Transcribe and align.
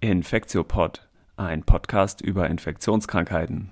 Infektiopod, 0.00 1.08
ein 1.36 1.64
Podcast 1.64 2.20
über 2.20 2.48
Infektionskrankheiten. 2.48 3.70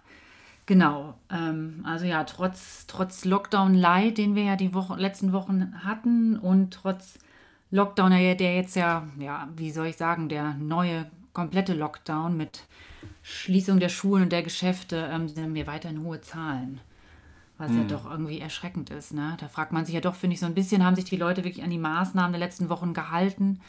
Genau. 0.66 1.16
Ähm, 1.30 1.84
also 1.86 2.06
ja, 2.06 2.24
trotz, 2.24 2.88
trotz 2.88 3.26
Lockdown-Light, 3.26 4.18
den 4.18 4.36
wir 4.36 4.44
ja 4.44 4.56
die 4.56 4.74
Woche, 4.74 4.96
letzten 4.96 5.34
Wochen 5.34 5.74
hatten 5.84 6.38
und 6.38 6.74
trotz 6.74 7.20
Lockdown, 7.72 8.12
der 8.12 8.56
jetzt 8.56 8.76
ja, 8.76 9.08
ja, 9.20 9.50
wie 9.56 9.72
soll 9.72 9.88
ich 9.88 9.98
sagen, 9.98 10.30
der 10.30 10.54
neue 10.54 11.10
komplette 11.34 11.74
Lockdown 11.74 12.38
mit 12.38 12.64
Schließung 13.24 13.80
der 13.80 13.90
Schulen 13.90 14.24
und 14.24 14.32
der 14.32 14.44
Geschäfte, 14.44 15.10
ähm, 15.12 15.28
sind 15.28 15.54
wir 15.54 15.68
weiterhin 15.68 16.04
hohe 16.04 16.22
Zahlen. 16.22 16.80
Was 17.58 17.72
hm. 17.72 17.80
ja 17.80 17.84
doch 17.86 18.10
irgendwie 18.10 18.40
erschreckend 18.40 18.90
ist. 18.90 19.14
Ne? 19.14 19.36
Da 19.40 19.48
fragt 19.48 19.72
man 19.72 19.86
sich 19.86 19.96
ja 19.96 20.02
doch, 20.02 20.16
finde 20.16 20.36
ich, 20.36 20.40
so 20.40 20.46
ein 20.46 20.54
bisschen, 20.54 20.86
haben 20.86 20.96
sich 20.96 21.06
die 21.06 21.18
Leute 21.18 21.44
wirklich 21.44 21.64
an 21.64 21.70
die 21.70 21.78
Maßnahmen 21.78 22.32
der 22.32 22.40
letzten 22.40 22.70
Wochen 22.70 22.94
gehalten? 22.94 23.60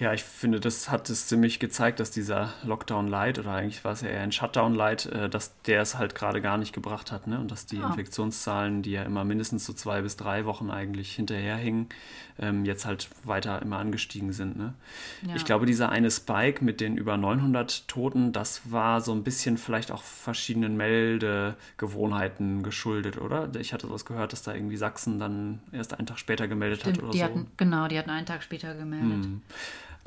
Ja, 0.00 0.14
ich 0.14 0.24
finde, 0.24 0.60
das 0.60 0.90
hat 0.90 1.10
es 1.10 1.26
ziemlich 1.26 1.58
gezeigt, 1.58 2.00
dass 2.00 2.10
dieser 2.10 2.54
Lockdown 2.64 3.06
Light 3.06 3.38
oder 3.38 3.52
eigentlich 3.52 3.84
war 3.84 3.92
es 3.92 4.00
ja 4.00 4.08
eher 4.08 4.22
ein 4.22 4.32
Shutdown 4.32 4.74
Light, 4.74 5.04
äh, 5.04 5.28
dass 5.28 5.60
der 5.64 5.82
es 5.82 5.98
halt 5.98 6.14
gerade 6.14 6.40
gar 6.40 6.56
nicht 6.56 6.72
gebracht 6.72 7.12
hat. 7.12 7.26
Ne? 7.26 7.38
Und 7.38 7.50
dass 7.50 7.66
die 7.66 7.76
ja. 7.76 7.86
Infektionszahlen, 7.86 8.80
die 8.80 8.92
ja 8.92 9.02
immer 9.02 9.24
mindestens 9.24 9.66
so 9.66 9.74
zwei 9.74 10.00
bis 10.00 10.16
drei 10.16 10.46
Wochen 10.46 10.70
eigentlich 10.70 11.14
hinterherhingen, 11.14 11.90
ähm, 12.38 12.64
jetzt 12.64 12.86
halt 12.86 13.10
weiter 13.24 13.60
immer 13.60 13.76
angestiegen 13.76 14.32
sind. 14.32 14.56
Ne? 14.56 14.72
Ja. 15.20 15.36
Ich 15.36 15.44
glaube, 15.44 15.66
dieser 15.66 15.90
eine 15.90 16.10
Spike 16.10 16.64
mit 16.64 16.80
den 16.80 16.96
über 16.96 17.18
900 17.18 17.86
Toten, 17.86 18.32
das 18.32 18.62
war 18.72 19.02
so 19.02 19.12
ein 19.12 19.22
bisschen 19.22 19.58
vielleicht 19.58 19.92
auch 19.92 20.02
verschiedenen 20.02 20.78
Meldegewohnheiten 20.78 22.62
geschuldet, 22.62 23.20
oder? 23.20 23.50
Ich 23.58 23.74
hatte 23.74 23.90
was 23.90 24.06
gehört, 24.06 24.32
dass 24.32 24.42
da 24.42 24.54
irgendwie 24.54 24.78
Sachsen 24.78 25.18
dann 25.18 25.60
erst 25.72 25.92
einen 25.92 26.06
Tag 26.06 26.18
später 26.18 26.48
gemeldet 26.48 26.80
Stimmt, 26.80 26.96
hat 26.96 27.02
oder 27.02 27.12
die 27.12 27.18
so. 27.18 27.24
Hatten, 27.24 27.46
genau, 27.58 27.86
die 27.86 27.98
hatten 27.98 28.08
einen 28.08 28.24
Tag 28.24 28.42
später 28.42 28.74
gemeldet. 28.74 29.26
Hm. 29.26 29.42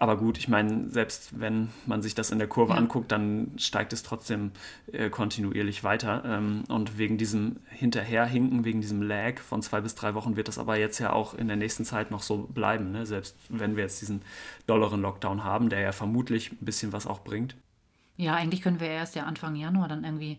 Aber 0.04 0.18
gut, 0.18 0.38
ich 0.38 0.50
meine, 0.50 0.90
selbst 0.90 1.40
wenn 1.40 1.70
man 1.86 2.02
sich 2.02 2.14
das 2.14 2.30
in 2.30 2.38
der 2.38 2.50
Kurve 2.50 2.74
ja. 2.74 2.78
anguckt, 2.78 3.10
dann 3.10 3.52
steigt 3.56 3.94
es 3.94 4.04
trotzdem 4.04 4.52
äh, 4.92 5.10
kontinuierlich 5.10 5.86
weiter. 5.86 6.24
Ähm, 6.26 6.66
und 6.68 6.98
wegen 6.98 7.18
diesem 7.18 7.56
Hinterherhinken, 7.70 8.66
wegen 8.66 8.82
diesem 8.82 9.02
Lag 9.02 9.40
von 9.40 9.62
zwei 9.62 9.80
bis 9.80 9.96
drei 9.96 10.14
Wochen 10.14 10.36
wird 10.36 10.50
das 10.50 10.58
aber 10.58 10.78
jetzt 10.78 11.00
ja 11.00 11.14
auch 11.14 11.34
in 11.36 11.48
der 11.48 11.56
nächsten 11.56 11.86
Zeit 11.86 12.12
noch 12.12 12.22
so 12.22 12.40
bleiben. 12.40 12.92
Ne? 12.92 13.06
Selbst 13.06 13.38
wenn 13.48 13.78
wir 13.78 13.84
jetzt 13.84 14.02
diesen 14.02 14.24
dollaren 14.68 15.02
Lockdown 15.02 15.46
haben, 15.46 15.70
der 15.70 15.80
ja 15.80 15.94
vermutlich 15.94 16.52
ein 16.52 16.66
bisschen 16.66 16.92
was 16.92 17.08
auch 17.08 17.22
bringt. 17.22 17.56
Ja, 18.18 18.36
eigentlich 18.36 18.62
können 18.62 18.82
wir 18.82 18.90
erst 18.90 19.16
ja 19.16 19.24
Anfang 19.24 19.56
Januar 19.56 19.88
dann 19.88 20.04
irgendwie, 20.04 20.38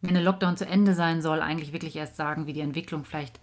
wenn 0.00 0.14
der 0.14 0.22
Lockdown 0.22 0.56
zu 0.56 0.64
Ende 0.64 0.94
sein 0.94 1.20
soll, 1.20 1.42
eigentlich 1.42 1.74
wirklich 1.74 1.96
erst 1.96 2.16
sagen, 2.16 2.46
wie 2.46 2.54
die 2.54 2.60
Entwicklung 2.60 3.04
vielleicht 3.04 3.40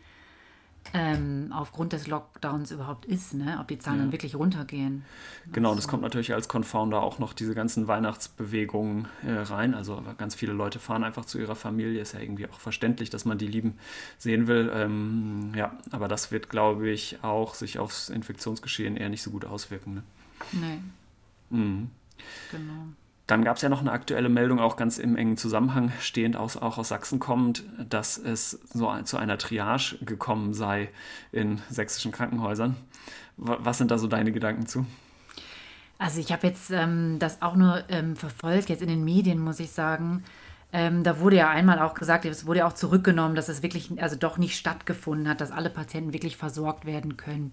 ähm, 0.93 1.51
aufgrund 1.53 1.93
des 1.93 2.07
Lockdowns 2.07 2.71
überhaupt 2.71 3.05
ist, 3.05 3.33
ne? 3.33 3.57
ob 3.59 3.67
die 3.67 3.77
Zahlen 3.77 3.97
ja. 3.97 4.03
dann 4.03 4.11
wirklich 4.11 4.35
runtergehen. 4.35 5.05
Genau, 5.51 5.75
das 5.75 5.87
kommt 5.87 6.01
natürlich 6.01 6.33
als 6.33 6.47
Confounder 6.47 7.01
auch 7.01 7.19
noch 7.19 7.33
diese 7.33 7.53
ganzen 7.53 7.87
Weihnachtsbewegungen 7.87 9.07
äh, 9.25 9.31
rein. 9.31 9.75
Also 9.75 10.01
ganz 10.17 10.35
viele 10.35 10.53
Leute 10.53 10.79
fahren 10.79 11.03
einfach 11.03 11.25
zu 11.25 11.37
ihrer 11.37 11.55
Familie. 11.55 12.01
Ist 12.01 12.13
ja 12.13 12.19
irgendwie 12.19 12.47
auch 12.47 12.59
verständlich, 12.59 13.09
dass 13.09 13.25
man 13.25 13.37
die 13.37 13.47
Lieben 13.47 13.77
sehen 14.17 14.47
will. 14.47 14.71
Ähm, 14.73 15.51
ja, 15.55 15.77
aber 15.91 16.07
das 16.07 16.31
wird, 16.31 16.49
glaube 16.49 16.89
ich, 16.89 17.23
auch 17.23 17.53
sich 17.53 17.77
aufs 17.77 18.09
Infektionsgeschehen 18.09 18.97
eher 18.97 19.09
nicht 19.09 19.21
so 19.21 19.31
gut 19.31 19.45
auswirken. 19.45 19.95
Ne? 19.95 20.03
Nee. 20.53 20.79
Mhm. 21.49 21.91
Genau. 22.51 22.87
Dann 23.29 23.43
gab 23.43 23.57
es 23.57 23.61
ja 23.61 23.69
noch 23.69 23.81
eine 23.81 23.91
aktuelle 23.91 24.27
Meldung, 24.27 24.59
auch 24.59 24.75
ganz 24.75 24.97
im 24.97 25.15
engen 25.15 25.37
Zusammenhang 25.37 25.91
stehend, 25.99 26.35
aus, 26.35 26.57
auch 26.57 26.79
aus 26.79 26.87
Sachsen 26.87 27.19
kommend, 27.19 27.63
dass 27.87 28.17
es 28.17 28.59
so 28.73 28.91
zu 29.03 29.17
einer 29.17 29.37
Triage 29.37 29.97
gekommen 30.01 30.55
sei 30.55 30.89
in 31.31 31.61
sächsischen 31.69 32.11
Krankenhäusern. 32.11 32.75
Was 33.37 33.77
sind 33.77 33.91
da 33.91 33.99
so 33.99 34.07
deine 34.07 34.31
Gedanken 34.31 34.65
zu? 34.65 34.87
Also 35.99 36.19
ich 36.19 36.31
habe 36.31 36.47
jetzt 36.47 36.71
ähm, 36.71 37.17
das 37.19 37.43
auch 37.43 37.55
nur 37.55 37.83
ähm, 37.89 38.15
verfolgt, 38.15 38.69
jetzt 38.69 38.81
in 38.81 38.89
den 38.89 39.03
Medien, 39.03 39.37
muss 39.37 39.59
ich 39.59 39.69
sagen. 39.69 40.23
Ähm, 40.73 41.03
da 41.03 41.19
wurde 41.19 41.35
ja 41.35 41.49
einmal 41.51 41.79
auch 41.79 41.93
gesagt, 41.93 42.25
es 42.25 42.47
wurde 42.47 42.59
ja 42.59 42.67
auch 42.67 42.73
zurückgenommen, 42.73 43.35
dass 43.35 43.47
es 43.47 43.61
wirklich, 43.61 43.91
also 44.01 44.15
doch 44.15 44.39
nicht 44.39 44.57
stattgefunden 44.57 45.29
hat, 45.29 45.39
dass 45.39 45.51
alle 45.51 45.69
Patienten 45.69 46.13
wirklich 46.13 46.35
versorgt 46.35 46.85
werden 46.85 47.15
können. 47.15 47.51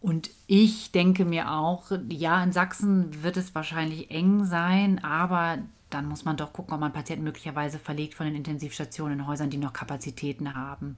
Und 0.00 0.30
ich 0.46 0.92
denke 0.92 1.24
mir 1.24 1.50
auch, 1.50 1.92
ja, 2.08 2.42
in 2.42 2.52
Sachsen 2.52 3.22
wird 3.22 3.36
es 3.36 3.54
wahrscheinlich 3.54 4.10
eng 4.10 4.44
sein, 4.44 5.02
aber 5.04 5.58
dann 5.90 6.06
muss 6.06 6.24
man 6.24 6.36
doch 6.36 6.52
gucken, 6.52 6.72
ob 6.72 6.80
man 6.80 6.92
Patienten 6.92 7.24
möglicherweise 7.24 7.78
verlegt 7.78 8.14
von 8.14 8.26
den 8.26 8.36
Intensivstationen 8.36 9.18
in 9.20 9.26
Häusern, 9.26 9.50
die 9.50 9.58
noch 9.58 9.72
Kapazitäten 9.72 10.54
haben. 10.54 10.96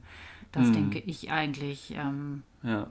Das 0.53 0.67
hm. 0.67 0.73
denke 0.73 0.99
ich 1.01 1.31
eigentlich. 1.31 1.95
Ähm, 1.97 2.43
ja 2.63 2.89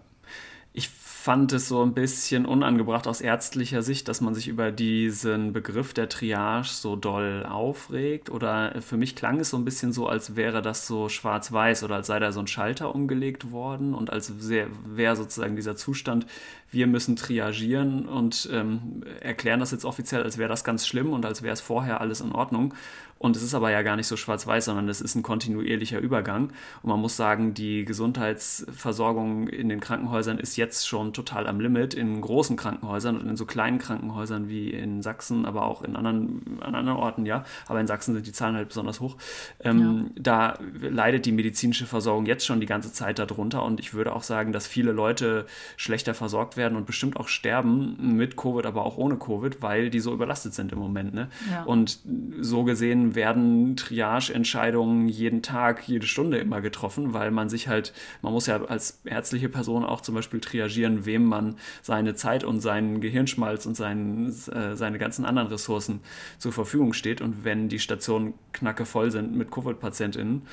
ich 0.74 0.90
fand 0.90 1.52
es 1.54 1.68
so 1.68 1.84
ein 1.84 1.94
bisschen 1.94 2.46
unangebracht 2.48 3.06
aus 3.08 3.22
ärztlicher 3.22 3.84
Sicht, 3.84 4.08
dass 4.08 4.22
man 4.22 4.34
sich 4.34 4.48
über 4.48 4.72
diesen 4.72 5.54
Begriff 5.54 5.94
der 5.94 6.10
Triage 6.10 6.70
so 6.70 6.96
doll 6.96 7.46
aufregt. 7.48 8.32
Oder 8.32 8.82
für 8.82 8.98
mich 8.98 9.16
klang 9.16 9.40
es 9.40 9.52
so 9.52 9.58
ein 9.58 9.66
bisschen 9.66 9.94
so, 9.94 10.08
als 10.08 10.36
wäre 10.36 10.64
das 10.64 10.88
so 10.88 11.10
schwarz-weiß 11.10 11.84
oder 11.84 11.96
als 11.96 12.08
sei 12.08 12.20
da 12.20 12.32
so 12.32 12.40
ein 12.40 12.48
Schalter 12.48 12.96
umgelegt 12.96 13.52
worden 13.52 13.94
und 13.94 14.10
als 14.12 14.34
wäre 14.40 15.16
sozusagen 15.16 15.56
dieser 15.56 15.76
Zustand, 15.76 16.26
wir 16.72 16.88
müssen 16.88 17.18
triagieren 17.18 18.08
und 18.08 18.50
ähm, 18.52 19.04
erklären 19.20 19.60
das 19.60 19.72
jetzt 19.72 19.86
offiziell, 19.86 20.24
als 20.24 20.38
wäre 20.38 20.50
das 20.50 20.64
ganz 20.64 20.88
schlimm 20.88 21.14
und 21.14 21.26
als 21.26 21.44
wäre 21.44 21.54
es 21.54 21.62
vorher 21.62 22.02
alles 22.02 22.22
in 22.22 22.32
Ordnung. 22.32 22.74
Und 23.22 23.36
es 23.36 23.44
ist 23.44 23.54
aber 23.54 23.70
ja 23.70 23.84
gar 23.84 23.98
nicht 23.98 24.08
so 24.08 24.18
schwarz-weiß, 24.18 24.66
sondern 24.66 24.90
es 24.90 25.00
ist 25.00 25.14
ein 25.14 25.22
kontinuierlicher 25.22 26.00
Übergang. 26.00 26.46
Und 26.82 26.90
man 26.90 27.00
muss 27.00 27.16
sagen, 27.16 27.54
die 27.54 27.86
Gesundheitsversorgung 27.86 29.48
in 29.48 29.70
den 29.70 29.80
Krankenhäusern 29.80 30.40
ist 30.40 30.58
jetzt 30.58 30.88
schon 30.88 31.14
total 31.14 31.46
am 31.46 31.60
Limit. 31.60 31.94
In 31.94 32.20
großen 32.20 32.58
Krankenhäusern 32.58 33.20
und 33.20 33.30
in 33.30 33.38
so 33.38 33.46
kleinen 33.46 33.78
Krankenhäusern 33.78 34.50
wie 34.50 34.72
in 34.72 35.04
Sachsen, 35.04 35.46
aber 35.46 35.66
auch 35.66 35.84
in 35.84 35.96
anderen, 35.96 36.60
an 36.62 36.74
anderen 36.74 36.98
Orten, 36.98 37.28
ja. 37.28 37.46
Aber 37.68 37.80
in 37.80 37.86
Sachsen 37.86 38.16
sind 38.16 38.26
die 38.26 38.32
Zahlen 38.32 38.56
halt 38.56 38.70
besonders 38.70 39.00
hoch. 39.00 39.18
Ähm, 39.60 40.10
ja. 40.16 40.22
Da 40.24 40.60
leidet 40.82 41.28
die 41.28 41.32
medizinische 41.32 41.86
Versorgung 41.86 42.26
jetzt 42.26 42.44
schon 42.44 42.60
die 42.60 42.66
ganze 42.66 42.92
Zeit 42.92 43.20
darunter. 43.20 43.62
Und 43.64 43.80
ich 43.80 43.94
würde 43.94 44.16
auch 44.16 44.24
sagen, 44.24 44.52
dass 44.52 44.66
viele 44.66 44.94
Leute 44.94 45.46
schlechter 45.78 46.16
versorgt 46.16 46.58
werden 46.58 46.76
und 46.76 46.88
bestimmt 46.88 47.18
auch 47.18 47.28
sterben 47.28 48.16
mit 48.18 48.36
Covid, 48.36 48.66
aber 48.66 48.84
auch 48.84 48.98
ohne 48.98 49.18
Covid, 49.18 49.62
weil 49.62 49.92
die 49.92 50.00
so 50.00 50.12
überlastet 50.12 50.56
sind 50.56 50.72
im 50.72 50.80
Moment. 50.80 51.14
Ne? 51.14 51.30
Ja. 51.52 51.66
Und 51.66 52.00
so 52.40 52.64
gesehen 52.64 53.11
werden 53.16 53.76
Triage-Entscheidungen 53.76 55.08
jeden 55.08 55.42
Tag, 55.42 55.88
jede 55.88 56.08
Stunde 56.08 56.38
immer 56.38 56.62
getroffen, 56.62 57.14
weil 57.14 57.32
man 57.32 57.50
sich 57.50 57.68
halt, 57.68 57.94
man 58.22 58.34
muss 58.34 58.48
ja 58.48 58.64
als 58.64 59.02
ärztliche 59.06 59.50
Person 59.50 59.84
auch 59.84 60.02
zum 60.02 60.16
Beispiel 60.16 60.40
triagieren, 60.40 61.06
wem 61.06 61.26
man 61.26 61.58
seine 61.82 62.16
Zeit 62.16 62.44
und 62.44 62.62
seinen 62.62 63.02
Gehirnschmalz 63.02 63.66
und 63.66 63.76
seinen, 63.76 64.28
äh, 64.28 64.76
seine 64.76 64.98
ganzen 64.98 65.26
anderen 65.26 65.48
Ressourcen 65.48 66.02
zur 66.38 66.52
Verfügung 66.52 66.94
steht. 66.94 67.22
Und 67.22 67.44
wenn 67.44 67.70
die 67.70 67.80
Stationen 67.80 68.34
knacke 68.54 68.86
voll 68.86 69.12
sind 69.12 69.36
mit 69.36 69.52
Covid-PatientInnen, 69.52 70.44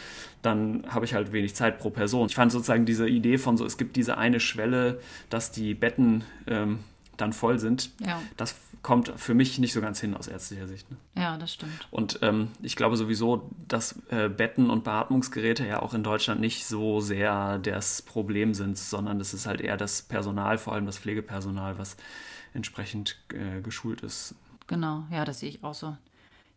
dann 0.43 0.85
habe 0.89 1.05
ich 1.05 1.15
halt 1.15 1.33
wenig 1.33 1.55
Zeit 1.55 1.79
pro 1.79 1.91
Person. 1.91 2.29
Ich 2.29 2.35
fand 2.35 2.53
sozusagen 2.53 2.87
diese 2.87 3.09
Idee 3.09 3.39
von 3.39 3.57
so, 3.57 3.65
es 3.65 3.77
gibt 3.77 3.97
diese 3.97 4.19
eine 4.19 4.41
Schwelle, 4.41 5.01
dass 5.31 5.51
die 5.51 5.75
Betten 5.75 6.25
ähm, 6.47 6.81
dann 7.17 7.33
voll 7.33 7.59
sind, 7.59 7.91
ja. 8.01 8.23
das 8.37 8.55
kommt 8.83 9.13
für 9.17 9.35
mich 9.35 9.59
nicht 9.59 9.73
so 9.73 9.81
ganz 9.81 10.01
hin 10.01 10.15
aus 10.15 10.29
ärztlicher 10.29 10.69
Sicht. 10.69 10.91
Ne? 10.91 10.97
Ja, 11.17 11.37
das 11.37 11.55
stimmt. 11.55 11.89
Und 11.91 12.21
ähm, 12.23 12.49
ich 12.63 12.77
glaube 12.77 12.97
sowieso, 12.97 13.51
dass 13.67 13.99
äh, 14.11 14.29
Betten 14.29 14.71
und 14.71 14.85
Beatmungsgeräte 14.85 15.67
ja 15.67 15.83
auch 15.83 15.95
in 15.95 16.03
Deutschland 16.03 16.41
nicht 16.41 16.67
so 16.67 17.01
sehr 17.01 17.59
das 17.59 18.03
Problem 18.03 18.55
sind, 18.55 18.79
sondern 18.79 19.21
es 19.21 19.35
ist 19.35 19.47
halt 19.47 19.61
eher 19.61 19.77
das 19.77 20.03
Personal, 20.03 20.59
vor 20.59 20.75
allem 20.75 20.87
das 20.87 20.99
Pflegepersonal, 20.99 21.79
was 21.79 21.97
entsprechend 22.55 23.19
äh, 23.33 23.61
geschult 23.61 24.03
ist. 24.03 24.35
Genau, 24.67 25.05
ja, 25.11 25.25
das 25.25 25.41
sehe 25.41 25.49
ich 25.49 25.65
auch 25.65 25.75
so. 25.75 25.97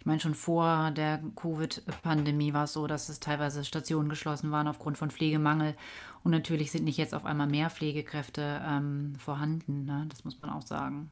Ich 0.01 0.05
meine, 0.07 0.19
schon 0.19 0.33
vor 0.33 0.89
der 0.89 1.21
Covid-Pandemie 1.35 2.53
war 2.53 2.63
es 2.63 2.73
so, 2.73 2.87
dass 2.87 3.07
es 3.07 3.19
teilweise 3.19 3.63
Stationen 3.63 4.09
geschlossen 4.09 4.49
waren 4.51 4.67
aufgrund 4.67 4.97
von 4.97 5.11
Pflegemangel. 5.11 5.75
Und 6.23 6.31
natürlich 6.31 6.71
sind 6.71 6.85
nicht 6.85 6.97
jetzt 6.97 7.13
auf 7.13 7.23
einmal 7.23 7.45
mehr 7.45 7.69
Pflegekräfte 7.69 8.61
ähm, 8.67 9.13
vorhanden. 9.19 9.85
Ne? 9.85 10.07
Das 10.09 10.25
muss 10.25 10.41
man 10.41 10.49
auch 10.49 10.63
sagen. 10.63 11.11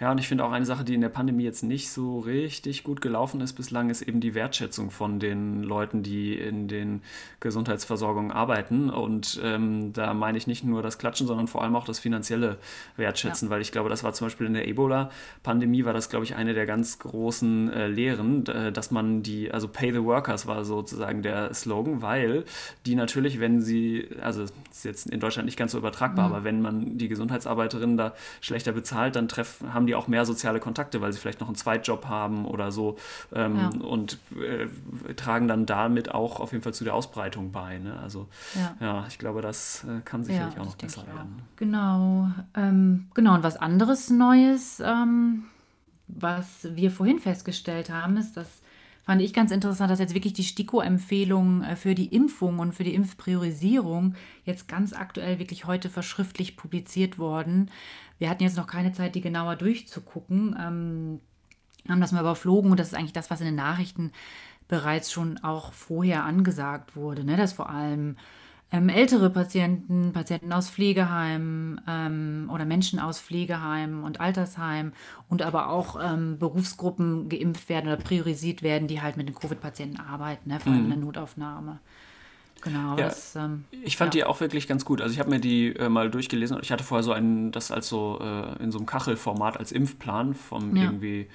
Ja, 0.00 0.10
und 0.10 0.18
ich 0.18 0.28
finde 0.28 0.44
auch 0.44 0.52
eine 0.52 0.66
Sache, 0.66 0.84
die 0.84 0.94
in 0.94 1.00
der 1.00 1.08
Pandemie 1.08 1.44
jetzt 1.44 1.62
nicht 1.62 1.90
so 1.90 2.18
richtig 2.18 2.82
gut 2.82 3.00
gelaufen 3.00 3.40
ist 3.40 3.52
bislang, 3.52 3.90
ist 3.90 4.02
eben 4.02 4.20
die 4.20 4.34
Wertschätzung 4.34 4.90
von 4.90 5.20
den 5.20 5.62
Leuten, 5.62 6.02
die 6.02 6.34
in 6.38 6.66
den 6.68 7.02
Gesundheitsversorgungen 7.40 8.32
arbeiten. 8.32 8.90
Und 8.90 9.40
ähm, 9.42 9.92
da 9.92 10.12
meine 10.14 10.36
ich 10.38 10.46
nicht 10.46 10.64
nur 10.64 10.82
das 10.82 10.98
Klatschen, 10.98 11.26
sondern 11.26 11.46
vor 11.46 11.62
allem 11.62 11.76
auch 11.76 11.84
das 11.84 12.00
finanzielle 12.00 12.58
Wertschätzen, 12.96 13.48
ja. 13.48 13.54
weil 13.54 13.62
ich 13.62 13.70
glaube, 13.72 13.88
das 13.88 14.02
war 14.02 14.12
zum 14.12 14.26
Beispiel 14.26 14.46
in 14.46 14.54
der 14.54 14.66
Ebola-Pandemie, 14.66 15.84
war 15.84 15.92
das, 15.92 16.08
glaube 16.08 16.24
ich, 16.24 16.34
eine 16.34 16.54
der 16.54 16.66
ganz 16.66 16.98
großen 16.98 17.72
äh, 17.72 17.86
Lehren, 17.86 18.46
äh, 18.46 18.72
dass 18.72 18.90
man 18.90 19.22
die, 19.22 19.52
also 19.52 19.68
Pay 19.68 19.92
the 19.92 20.02
Workers 20.02 20.46
war 20.46 20.64
sozusagen 20.64 21.22
der 21.22 21.54
Slogan, 21.54 22.02
weil 22.02 22.44
die 22.84 22.96
natürlich, 22.96 23.38
wenn 23.38 23.60
sie, 23.60 24.08
also 24.20 24.42
ist 24.42 24.84
jetzt 24.84 25.10
in 25.10 25.20
Deutschland 25.20 25.46
nicht 25.46 25.56
ganz 25.56 25.72
so 25.72 25.78
übertragbar, 25.78 26.28
mhm. 26.28 26.34
aber 26.34 26.44
wenn 26.44 26.60
man 26.60 26.98
die 26.98 27.08
Gesundheitsarbeiterinnen 27.08 27.96
da 27.96 28.14
schlechter 28.40 28.72
bezahlt, 28.72 29.16
dann 29.16 29.28
treffen, 29.28 29.72
haben 29.72 29.83
haben 29.84 29.86
die 29.86 29.94
auch 29.94 30.08
mehr 30.08 30.24
soziale 30.24 30.60
Kontakte, 30.60 31.02
weil 31.02 31.12
sie 31.12 31.18
vielleicht 31.18 31.40
noch 31.40 31.48
einen 31.48 31.56
Zweitjob 31.56 32.06
haben 32.06 32.46
oder 32.46 32.72
so 32.72 32.96
ähm, 33.34 33.56
ja. 33.56 33.68
und 33.86 34.18
äh, 34.40 34.66
tragen 35.14 35.46
dann 35.46 35.66
damit 35.66 36.14
auch 36.14 36.40
auf 36.40 36.52
jeden 36.52 36.64
Fall 36.64 36.72
zu 36.72 36.84
der 36.84 36.94
Ausbreitung 36.94 37.52
bei. 37.52 37.78
Ne? 37.78 37.98
Also 38.02 38.28
ja. 38.54 38.74
ja 38.80 39.04
ich 39.08 39.18
glaube, 39.18 39.42
das 39.42 39.84
äh, 39.84 40.00
kann 40.04 40.24
sicherlich 40.24 40.58
auch 40.58 40.64
noch 40.64 40.76
besser 40.76 41.06
werden. 41.06 41.42
Genau, 41.56 42.30
ähm, 42.56 43.08
genau. 43.12 43.34
Und 43.34 43.42
was 43.42 43.56
anderes 43.56 44.08
Neues, 44.08 44.80
ähm, 44.80 45.44
was 46.08 46.68
wir 46.74 46.90
vorhin 46.90 47.18
festgestellt 47.18 47.90
haben, 47.90 48.16
ist, 48.16 48.36
dass 48.36 48.62
fand 49.04 49.20
ich 49.20 49.34
ganz 49.34 49.50
interessant, 49.50 49.90
dass 49.90 49.98
jetzt 49.98 50.14
wirklich 50.14 50.32
die 50.32 50.44
STIKO-Empfehlungen 50.44 51.62
äh, 51.62 51.76
für 51.76 51.94
die 51.94 52.06
Impfung 52.06 52.58
und 52.58 52.72
für 52.72 52.84
die 52.84 52.94
Impfpriorisierung 52.94 54.14
jetzt 54.44 54.66
ganz 54.66 54.92
aktuell 54.92 55.38
wirklich 55.38 55.66
heute 55.66 55.90
verschriftlich 55.90 56.56
publiziert 56.56 57.18
worden. 57.18 57.70
Wir 58.18 58.30
hatten 58.30 58.42
jetzt 58.42 58.56
noch 58.56 58.66
keine 58.66 58.92
Zeit, 58.92 59.14
die 59.14 59.20
genauer 59.20 59.56
durchzugucken, 59.56 60.56
ähm, 60.58 61.20
haben 61.88 62.00
das 62.00 62.12
mal 62.12 62.20
überflogen 62.20 62.70
und 62.70 62.80
das 62.80 62.88
ist 62.88 62.94
eigentlich 62.94 63.12
das, 63.12 63.30
was 63.30 63.40
in 63.40 63.46
den 63.46 63.54
Nachrichten 63.56 64.12
bereits 64.68 65.12
schon 65.12 65.38
auch 65.38 65.72
vorher 65.72 66.24
angesagt 66.24 66.96
wurde, 66.96 67.24
ne? 67.24 67.36
dass 67.36 67.52
vor 67.52 67.68
allem 67.68 68.16
ähm, 68.72 68.88
ältere 68.88 69.30
Patienten, 69.30 70.12
Patienten 70.12 70.52
aus 70.52 70.70
Pflegeheimen 70.70 71.80
ähm, 71.86 72.50
oder 72.52 72.64
Menschen 72.64 72.98
aus 72.98 73.20
Pflegeheimen 73.20 74.02
und 74.02 74.20
Altersheimen 74.20 74.92
und 75.28 75.42
aber 75.42 75.68
auch 75.68 75.96
ähm, 76.02 76.38
Berufsgruppen 76.38 77.28
geimpft 77.28 77.68
werden 77.68 77.86
oder 77.86 78.02
priorisiert 78.02 78.62
werden, 78.62 78.88
die 78.88 79.00
halt 79.00 79.16
mit 79.16 79.28
den 79.28 79.34
Covid-Patienten 79.34 80.00
arbeiten, 80.00 80.48
ne? 80.48 80.60
vor 80.60 80.72
allem 80.72 80.86
mhm. 80.86 80.92
in 80.92 80.98
der 80.98 81.06
Notaufnahme. 81.06 81.78
Genau. 82.64 82.96
Ja, 82.96 83.04
das, 83.04 83.36
ähm, 83.36 83.64
ich 83.70 83.96
fand 83.96 84.14
ja. 84.14 84.20
die 84.20 84.24
auch 84.24 84.40
wirklich 84.40 84.66
ganz 84.66 84.84
gut. 84.84 85.00
Also 85.00 85.12
ich 85.12 85.20
habe 85.20 85.30
mir 85.30 85.40
die 85.40 85.76
äh, 85.76 85.88
mal 85.88 86.10
durchgelesen 86.10 86.56
und 86.56 86.64
ich 86.64 86.72
hatte 86.72 86.84
vorher 86.84 87.02
so 87.02 87.12
einen, 87.12 87.52
das 87.52 87.70
als 87.70 87.88
so 87.88 88.18
äh, 88.20 88.62
in 88.62 88.72
so 88.72 88.78
einem 88.78 88.86
Kachelformat 88.86 89.58
als 89.58 89.70
Impfplan 89.70 90.34
vom 90.34 90.74
ja. 90.74 90.84
irgendwie 90.84 91.28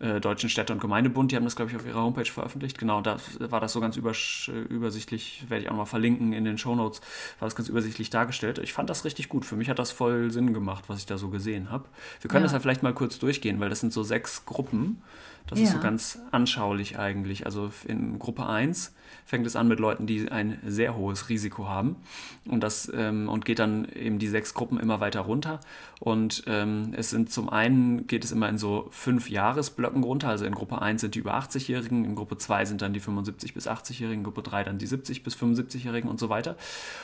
äh, 0.00 0.20
Deutschen 0.20 0.48
Städte- 0.48 0.72
und 0.72 0.80
Gemeindebund. 0.80 1.32
Die 1.32 1.36
haben 1.36 1.44
das, 1.44 1.56
glaube 1.56 1.70
ich, 1.70 1.76
auf 1.76 1.86
ihrer 1.86 2.02
Homepage 2.02 2.30
veröffentlicht. 2.30 2.78
Genau, 2.78 3.00
da 3.00 3.16
war 3.38 3.60
das 3.60 3.72
so 3.72 3.80
ganz 3.80 3.96
übersichtlich, 3.96 5.44
werde 5.48 5.64
ich 5.64 5.70
auch 5.70 5.76
mal 5.76 5.86
verlinken 5.86 6.32
in 6.32 6.44
den 6.44 6.58
Shownotes, 6.58 7.00
war 7.40 7.46
das 7.46 7.56
ganz 7.56 7.68
übersichtlich 7.68 8.10
dargestellt. 8.10 8.58
Ich 8.58 8.72
fand 8.72 8.90
das 8.90 9.04
richtig 9.04 9.28
gut. 9.28 9.44
Für 9.44 9.56
mich 9.56 9.68
hat 9.68 9.78
das 9.78 9.90
voll 9.90 10.30
Sinn 10.30 10.52
gemacht, 10.52 10.84
was 10.88 10.98
ich 11.00 11.06
da 11.06 11.18
so 11.18 11.28
gesehen 11.28 11.70
habe. 11.70 11.86
Wir 12.20 12.30
können 12.30 12.44
das 12.44 12.52
ja 12.52 12.60
vielleicht 12.60 12.82
mal 12.82 12.94
kurz 12.94 13.18
durchgehen, 13.18 13.58
weil 13.60 13.70
das 13.70 13.80
sind 13.80 13.92
so 13.92 14.02
sechs 14.02 14.44
Gruppen. 14.46 15.02
Das 15.48 15.58
ja. 15.58 15.64
ist 15.64 15.72
so 15.72 15.78
ganz 15.78 16.18
anschaulich 16.30 16.98
eigentlich. 16.98 17.46
Also 17.46 17.70
in 17.86 18.18
Gruppe 18.18 18.46
1 18.46 18.92
fängt 19.24 19.46
es 19.46 19.56
an 19.56 19.68
mit 19.68 19.78
Leuten, 19.78 20.06
die 20.06 20.30
ein 20.30 20.58
sehr 20.66 20.96
hohes 20.96 21.28
Risiko 21.28 21.68
haben. 21.68 21.96
Und 22.46 22.62
das 22.62 22.90
ähm, 22.94 23.28
und 23.28 23.44
geht 23.44 23.58
dann 23.58 23.86
eben 23.94 24.18
die 24.18 24.28
sechs 24.28 24.54
Gruppen 24.54 24.78
immer 24.78 25.00
weiter 25.00 25.20
runter. 25.20 25.60
Und 26.00 26.44
ähm, 26.46 26.94
es 26.96 27.10
sind 27.10 27.32
zum 27.32 27.48
einen 27.48 28.06
geht 28.06 28.24
es 28.24 28.32
immer 28.32 28.48
in 28.48 28.56
so 28.56 28.88
fünf 28.90 29.28
Jahresblöcken 29.28 30.04
runter, 30.04 30.28
also 30.28 30.44
in 30.44 30.54
Gruppe 30.54 30.80
1 30.80 31.00
sind 31.00 31.14
die 31.14 31.18
über 31.18 31.34
80-Jährigen, 31.34 32.04
in 32.04 32.14
Gruppe 32.14 32.38
2 32.38 32.66
sind 32.66 32.82
dann 32.82 32.92
die 32.92 33.00
75 33.00 33.52
bis 33.52 33.68
80-Jährigen, 33.68 34.20
in 34.20 34.24
Gruppe 34.24 34.42
3 34.42 34.64
dann 34.64 34.78
die 34.78 34.86
70 34.86 35.24
bis 35.24 35.36
75-Jährigen 35.36 36.08
und 36.08 36.20
so 36.20 36.28
weiter. 36.28 36.56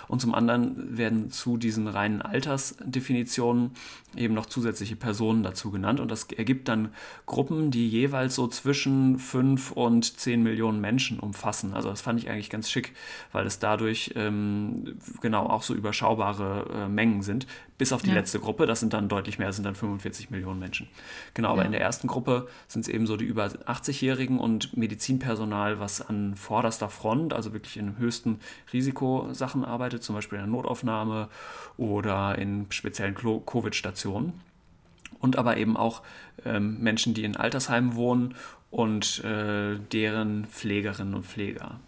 Und 0.06 0.20
zum 0.20 0.34
anderen 0.34 0.96
werden 0.96 1.30
zu 1.30 1.56
diesen 1.56 1.88
reinen 1.88 2.22
Altersdefinitionen 2.22 3.72
eben 4.16 4.34
noch 4.34 4.46
zusätzliche 4.46 4.96
Personen 4.96 5.42
dazu 5.42 5.70
genannt. 5.70 6.00
Und 6.00 6.10
das 6.10 6.24
ergibt 6.30 6.68
dann 6.68 6.90
Gruppen, 7.26 7.70
die 7.70 7.88
jeweils 7.88 8.33
so 8.34 8.46
zwischen 8.48 9.18
5 9.18 9.72
und 9.72 10.18
10 10.18 10.42
Millionen 10.42 10.80
Menschen 10.80 11.18
umfassen. 11.20 11.74
Also 11.74 11.90
das 11.90 12.00
fand 12.00 12.18
ich 12.20 12.30
eigentlich 12.30 12.50
ganz 12.50 12.70
schick, 12.70 12.92
weil 13.32 13.46
es 13.46 13.58
dadurch 13.58 14.12
ähm, 14.16 14.98
genau 15.20 15.46
auch 15.46 15.62
so 15.62 15.74
überschaubare 15.74 16.84
äh, 16.84 16.88
Mengen 16.88 17.22
sind, 17.22 17.46
bis 17.78 17.92
auf 17.92 18.02
die 18.02 18.08
ja. 18.08 18.14
letzte 18.14 18.40
Gruppe. 18.40 18.66
Das 18.66 18.80
sind 18.80 18.92
dann 18.92 19.08
deutlich 19.08 19.38
mehr, 19.38 19.46
das 19.46 19.56
sind 19.56 19.64
dann 19.64 19.74
45 19.74 20.30
Millionen 20.30 20.58
Menschen. 20.58 20.88
Genau, 21.34 21.50
aber 21.50 21.62
ja. 21.62 21.66
in 21.66 21.72
der 21.72 21.80
ersten 21.80 22.06
Gruppe 22.06 22.48
sind 22.68 22.82
es 22.82 22.88
eben 22.88 23.06
so 23.06 23.16
die 23.16 23.24
über 23.24 23.46
80-Jährigen 23.46 24.38
und 24.38 24.76
Medizinpersonal, 24.76 25.80
was 25.80 26.00
an 26.00 26.36
vorderster 26.36 26.88
Front, 26.88 27.32
also 27.32 27.52
wirklich 27.52 27.76
in 27.76 27.98
höchsten 27.98 28.40
Risikosachen 28.72 29.64
arbeitet, 29.64 30.02
zum 30.02 30.14
Beispiel 30.14 30.38
in 30.38 30.44
der 30.44 30.50
Notaufnahme 30.50 31.28
oder 31.76 32.38
in 32.38 32.66
speziellen 32.70 33.14
Covid-Stationen 33.14 34.34
und 35.24 35.38
aber 35.38 35.56
eben 35.56 35.74
auch 35.78 36.02
ähm, 36.44 36.80
Menschen, 36.80 37.14
die 37.14 37.24
in 37.24 37.34
Altersheimen 37.34 37.94
wohnen 37.94 38.34
und 38.70 39.24
äh, 39.24 39.78
deren 39.90 40.44
Pflegerinnen 40.44 41.14
und 41.14 41.24
Pfleger. 41.24 41.80